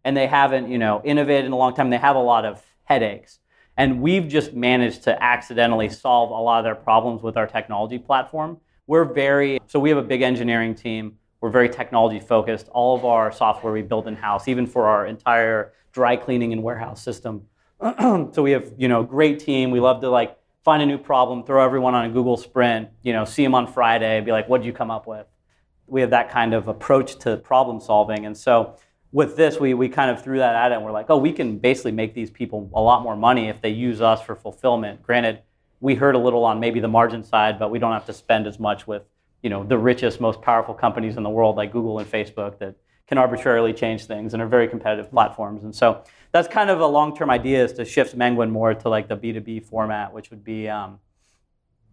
and 0.06 0.16
they 0.16 0.28
haven't, 0.28 0.70
you 0.70 0.78
know, 0.78 1.02
innovated 1.04 1.46
in 1.46 1.52
a 1.52 1.56
long 1.56 1.74
time. 1.74 1.90
They 1.90 1.98
have 1.98 2.14
a 2.14 2.20
lot 2.20 2.44
of 2.44 2.64
headaches. 2.84 3.40
And 3.76 4.00
we've 4.00 4.28
just 4.28 4.54
managed 4.54 5.02
to 5.02 5.20
accidentally 5.20 5.88
solve 5.88 6.30
a 6.30 6.34
lot 6.34 6.58
of 6.58 6.64
their 6.64 6.76
problems 6.76 7.22
with 7.22 7.36
our 7.36 7.48
technology 7.48 7.98
platform. 7.98 8.58
We're 8.86 9.04
very, 9.04 9.58
so 9.66 9.80
we 9.80 9.88
have 9.88 9.98
a 9.98 10.02
big 10.02 10.22
engineering 10.22 10.76
team. 10.76 11.18
We're 11.40 11.50
very 11.50 11.68
technology 11.68 12.20
focused. 12.20 12.68
All 12.68 12.96
of 12.96 13.04
our 13.04 13.32
software 13.32 13.72
we 13.72 13.82
build 13.82 14.06
in 14.06 14.14
house, 14.14 14.46
even 14.46 14.64
for 14.64 14.86
our 14.86 15.06
entire 15.06 15.72
dry 15.90 16.14
cleaning 16.14 16.52
and 16.52 16.62
warehouse 16.62 17.02
system. 17.02 17.42
so 17.80 18.42
we 18.44 18.52
have, 18.52 18.72
you 18.78 18.86
know, 18.86 19.02
great 19.02 19.40
team. 19.40 19.72
We 19.72 19.80
love 19.80 20.00
to 20.02 20.08
like 20.08 20.38
find 20.66 20.82
a 20.82 20.86
new 20.86 20.98
problem, 20.98 21.44
throw 21.44 21.64
everyone 21.64 21.94
on 21.94 22.06
a 22.06 22.08
Google 22.08 22.36
Sprint, 22.36 22.88
you 23.04 23.12
know, 23.12 23.24
see 23.24 23.44
them 23.44 23.54
on 23.54 23.68
Friday, 23.68 24.20
be 24.20 24.32
like, 24.32 24.48
what 24.48 24.58
did 24.58 24.66
you 24.66 24.72
come 24.72 24.90
up 24.90 25.06
with? 25.06 25.24
We 25.86 26.00
have 26.00 26.10
that 26.10 26.28
kind 26.28 26.54
of 26.54 26.66
approach 26.66 27.20
to 27.20 27.36
problem 27.36 27.78
solving. 27.78 28.26
And 28.26 28.36
so 28.36 28.74
with 29.12 29.36
this, 29.36 29.60
we, 29.60 29.74
we 29.74 29.88
kind 29.88 30.10
of 30.10 30.20
threw 30.24 30.38
that 30.38 30.56
at 30.56 30.72
it 30.72 30.74
and 30.74 30.84
we're 30.84 30.90
like, 30.90 31.06
oh, 31.08 31.18
we 31.18 31.30
can 31.30 31.58
basically 31.58 31.92
make 31.92 32.14
these 32.14 32.32
people 32.32 32.68
a 32.74 32.80
lot 32.80 33.04
more 33.04 33.14
money 33.14 33.46
if 33.46 33.62
they 33.62 33.68
use 33.68 34.00
us 34.00 34.20
for 34.20 34.34
fulfillment. 34.34 35.04
Granted, 35.04 35.40
we 35.78 35.94
hurt 35.94 36.16
a 36.16 36.18
little 36.18 36.44
on 36.44 36.58
maybe 36.58 36.80
the 36.80 36.88
margin 36.88 37.22
side, 37.22 37.60
but 37.60 37.70
we 37.70 37.78
don't 37.78 37.92
have 37.92 38.06
to 38.06 38.12
spend 38.12 38.48
as 38.48 38.58
much 38.58 38.88
with 38.88 39.04
you 39.44 39.50
know 39.50 39.62
the 39.62 39.78
richest, 39.78 40.20
most 40.20 40.42
powerful 40.42 40.74
companies 40.74 41.16
in 41.16 41.22
the 41.22 41.30
world 41.30 41.54
like 41.54 41.70
Google 41.70 42.00
and 42.00 42.10
Facebook 42.10 42.58
that 42.58 42.74
can 43.06 43.18
arbitrarily 43.18 43.72
change 43.72 44.06
things 44.06 44.34
and 44.34 44.42
are 44.42 44.48
very 44.48 44.66
competitive 44.66 45.12
platforms. 45.12 45.62
And 45.62 45.72
so 45.72 46.02
that's 46.32 46.48
kind 46.48 46.70
of 46.70 46.80
a 46.80 46.86
long-term 46.86 47.30
idea 47.30 47.64
is 47.64 47.72
to 47.74 47.84
shift 47.84 48.16
Menguin 48.16 48.50
more 48.50 48.74
to 48.74 48.88
like 48.88 49.08
the 49.08 49.16
B2B 49.16 49.64
format, 49.64 50.12
which 50.12 50.30
would 50.30 50.44
be 50.44 50.68
um, 50.68 51.00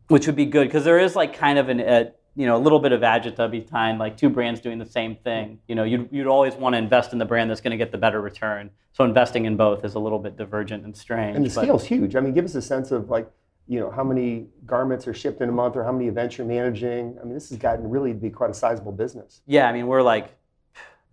which 0.07 0.27
would 0.27 0.35
be 0.35 0.45
good 0.45 0.67
because 0.67 0.83
there 0.83 0.99
is 0.99 1.15
like 1.15 1.35
kind 1.35 1.57
of 1.57 1.69
an 1.69 1.79
a, 1.79 2.11
you 2.35 2.47
know, 2.47 2.57
a 2.57 2.59
little 2.59 2.79
bit 2.79 2.91
of 2.91 3.01
agita 3.01 3.49
behind 3.49 3.99
like 3.99 4.17
two 4.17 4.29
brands 4.29 4.59
doing 4.59 4.79
the 4.79 4.85
same 4.85 5.15
thing. 5.15 5.59
You 5.67 5.75
know, 5.75 5.83
you'd, 5.83 6.09
you'd 6.11 6.27
always 6.27 6.55
want 6.55 6.73
to 6.73 6.77
invest 6.77 7.13
in 7.13 7.19
the 7.19 7.25
brand 7.25 7.49
that's 7.49 7.61
going 7.61 7.71
to 7.71 7.77
get 7.77 7.91
the 7.91 7.97
better 7.97 8.21
return. 8.21 8.71
So 8.93 9.03
investing 9.03 9.45
in 9.45 9.55
both 9.55 9.85
is 9.85 9.95
a 9.95 9.99
little 9.99 10.19
bit 10.19 10.35
divergent 10.35 10.83
and 10.83 10.95
strange. 10.95 11.35
And 11.35 11.45
the 11.45 11.49
scale's 11.49 11.83
huge. 11.83 12.15
I 12.15 12.21
mean, 12.21 12.33
give 12.33 12.45
us 12.45 12.55
a 12.55 12.61
sense 12.61 12.91
of 12.91 13.09
like, 13.09 13.29
you 13.67 13.79
know, 13.79 13.91
how 13.91 14.03
many 14.03 14.47
garments 14.65 15.07
are 15.07 15.13
shipped 15.13 15.41
in 15.41 15.49
a 15.49 15.51
month 15.51 15.75
or 15.75 15.83
how 15.83 15.91
many 15.91 16.07
events 16.07 16.37
you're 16.37 16.47
managing. 16.47 17.17
I 17.21 17.23
mean, 17.23 17.33
this 17.33 17.49
has 17.49 17.57
gotten 17.57 17.89
really 17.89 18.13
to 18.13 18.19
be 18.19 18.29
quite 18.29 18.49
a 18.49 18.53
sizable 18.53 18.91
business. 18.91 19.41
Yeah, 19.45 19.69
I 19.69 19.73
mean, 19.73 19.87
we're 19.87 20.01
like, 20.01 20.35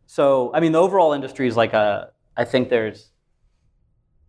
so, 0.07 0.51
I 0.55 0.61
mean, 0.61 0.73
the 0.73 0.81
overall 0.81 1.13
industry 1.13 1.47
is 1.47 1.57
like 1.57 1.73
a, 1.75 2.11
I 2.41 2.45
think 2.45 2.69
there's 2.69 3.11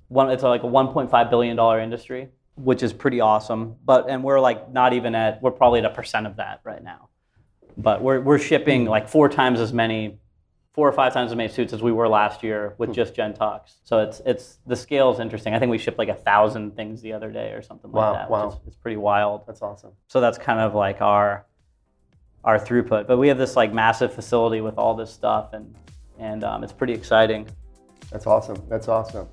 one, 0.07 0.29
it's 0.29 0.43
like 0.43 0.63
a 0.63 0.67
$1.5 0.67 1.29
billion 1.29 1.57
industry 1.79 2.29
which 2.55 2.83
is 2.83 2.93
pretty 2.93 3.19
awesome. 3.19 3.75
But 3.83 4.09
and 4.09 4.23
we're 4.23 4.39
like 4.39 4.71
not 4.71 4.93
even 4.93 5.15
at 5.15 5.41
we're 5.41 5.51
probably 5.51 5.79
at 5.79 5.85
a 5.85 5.89
percent 5.89 6.27
of 6.27 6.37
that 6.37 6.61
right 6.63 6.83
now. 6.83 7.09
But 7.77 8.01
we're 8.01 8.19
we're 8.21 8.39
shipping 8.39 8.85
like 8.85 9.07
four 9.07 9.29
times 9.29 9.59
as 9.59 9.73
many, 9.73 10.19
four 10.73 10.87
or 10.87 10.91
five 10.91 11.13
times 11.13 11.31
as 11.31 11.35
many 11.35 11.49
suits 11.49 11.73
as 11.73 11.81
we 11.81 11.91
were 11.91 12.07
last 12.07 12.43
year 12.43 12.75
with 12.77 12.89
hmm. 12.89 12.93
just 12.93 13.15
Gentux. 13.15 13.75
So 13.83 13.99
it's 13.99 14.21
it's 14.25 14.59
the 14.65 14.75
scale 14.75 15.11
is 15.11 15.19
interesting. 15.19 15.53
I 15.53 15.59
think 15.59 15.71
we 15.71 15.77
shipped 15.77 15.97
like 15.97 16.09
a 16.09 16.15
thousand 16.15 16.75
things 16.75 17.01
the 17.01 17.13
other 17.13 17.31
day 17.31 17.51
or 17.51 17.61
something 17.61 17.91
wow, 17.91 18.11
like 18.11 18.21
that. 18.21 18.29
Wow, 18.29 18.49
wow, 18.49 18.61
it's 18.67 18.75
pretty 18.75 18.97
wild. 18.97 19.47
That's 19.47 19.61
awesome. 19.61 19.91
So 20.07 20.21
that's 20.21 20.37
kind 20.37 20.59
of 20.59 20.75
like 20.75 21.01
our 21.01 21.45
our 22.43 22.59
throughput. 22.59 23.07
But 23.07 23.17
we 23.17 23.29
have 23.29 23.37
this 23.37 23.55
like 23.55 23.73
massive 23.73 24.13
facility 24.13 24.61
with 24.61 24.77
all 24.77 24.95
this 24.95 25.11
stuff, 25.11 25.53
and 25.53 25.73
and 26.19 26.43
um, 26.43 26.63
it's 26.63 26.73
pretty 26.73 26.93
exciting. 26.93 27.47
That's 28.11 28.27
awesome. 28.27 28.61
That's 28.69 28.87
awesome. 28.87 29.27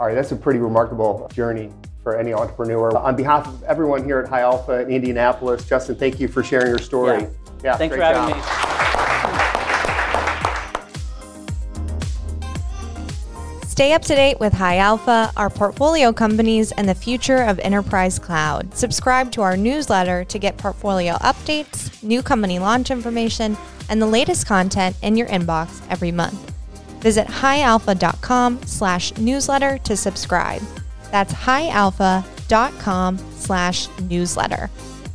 All 0.00 0.06
right, 0.06 0.14
that's 0.14 0.32
a 0.32 0.36
pretty 0.36 0.58
remarkable 0.60 1.28
journey 1.32 1.72
for 2.02 2.16
any 2.16 2.32
entrepreneur. 2.32 2.96
On 2.96 3.16
behalf 3.16 3.46
of 3.46 3.62
everyone 3.64 4.04
here 4.04 4.20
at 4.20 4.28
High 4.28 4.40
Alpha 4.40 4.80
in 4.80 4.90
Indianapolis, 4.90 5.64
Justin, 5.64 5.96
thank 5.96 6.20
you 6.20 6.28
for 6.28 6.42
sharing 6.42 6.68
your 6.68 6.78
story. 6.78 7.22
Yeah, 7.22 7.28
yeah 7.64 7.76
thanks 7.76 7.96
for 7.96 8.02
having 8.02 8.34
job. 8.34 8.36
me. 8.36 9.48
Stay 13.66 13.92
up 13.92 14.02
to 14.02 14.16
date 14.16 14.40
with 14.40 14.52
High 14.52 14.78
Alpha, 14.78 15.32
our 15.36 15.48
portfolio 15.48 16.12
companies, 16.12 16.72
and 16.72 16.88
the 16.88 16.96
future 16.96 17.42
of 17.44 17.60
enterprise 17.60 18.18
cloud. 18.18 18.74
Subscribe 18.74 19.30
to 19.32 19.42
our 19.42 19.56
newsletter 19.56 20.24
to 20.24 20.38
get 20.38 20.56
portfolio 20.56 21.14
updates, 21.18 22.02
new 22.02 22.20
company 22.20 22.58
launch 22.58 22.90
information, 22.90 23.56
and 23.88 24.02
the 24.02 24.06
latest 24.06 24.46
content 24.46 24.96
in 25.02 25.16
your 25.16 25.28
inbox 25.28 25.80
every 25.90 26.10
month. 26.10 26.57
Visit 27.00 27.26
highalpha.com 27.26 28.62
slash 28.64 29.16
newsletter 29.16 29.78
to 29.78 29.96
subscribe. 29.96 30.62
That's 31.10 31.32
highalpha.com 31.32 33.18
slash 33.34 33.88
newsletter. 34.00 34.70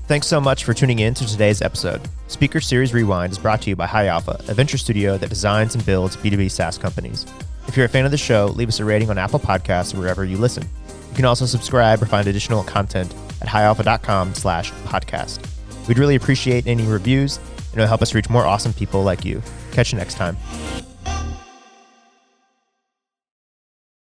Thanks 0.07 0.27
so 0.27 0.41
much 0.41 0.63
for 0.65 0.73
tuning 0.73 0.99
in 0.99 1.13
to 1.13 1.25
today's 1.25 1.61
episode. 1.61 2.01
Speaker 2.27 2.59
Series 2.59 2.93
Rewind 2.93 3.31
is 3.31 3.39
brought 3.39 3.61
to 3.61 3.69
you 3.69 3.75
by 3.75 3.85
High 3.87 4.07
Alpha, 4.07 4.43
a 4.47 4.53
venture 4.53 4.77
studio 4.77 5.17
that 5.17 5.29
designs 5.29 5.75
and 5.75 5.85
builds 5.85 6.17
B2B 6.17 6.51
SaaS 6.51 6.77
companies. 6.77 7.25
If 7.67 7.77
you're 7.77 7.85
a 7.85 7.89
fan 7.89 8.05
of 8.05 8.11
the 8.11 8.17
show, 8.17 8.47
leave 8.47 8.67
us 8.67 8.79
a 8.79 8.85
rating 8.85 9.09
on 9.09 9.17
Apple 9.17 9.39
Podcasts 9.39 9.95
or 9.95 9.99
wherever 9.99 10.25
you 10.25 10.37
listen. 10.37 10.67
You 11.09 11.15
can 11.15 11.25
also 11.25 11.45
subscribe 11.45 12.01
or 12.01 12.05
find 12.05 12.27
additional 12.27 12.63
content 12.63 13.13
at 13.41 13.47
highalpha.com 13.47 14.33
slash 14.33 14.71
podcast. 14.85 15.47
We'd 15.87 15.99
really 15.99 16.15
appreciate 16.15 16.67
any 16.67 16.83
reviews, 16.83 17.37
and 17.37 17.75
it'll 17.75 17.87
help 17.87 18.01
us 18.01 18.13
reach 18.13 18.29
more 18.29 18.45
awesome 18.45 18.73
people 18.73 19.03
like 19.03 19.23
you. 19.23 19.41
Catch 19.71 19.91
you 19.91 19.97
next 19.97 20.15
time. 20.15 20.37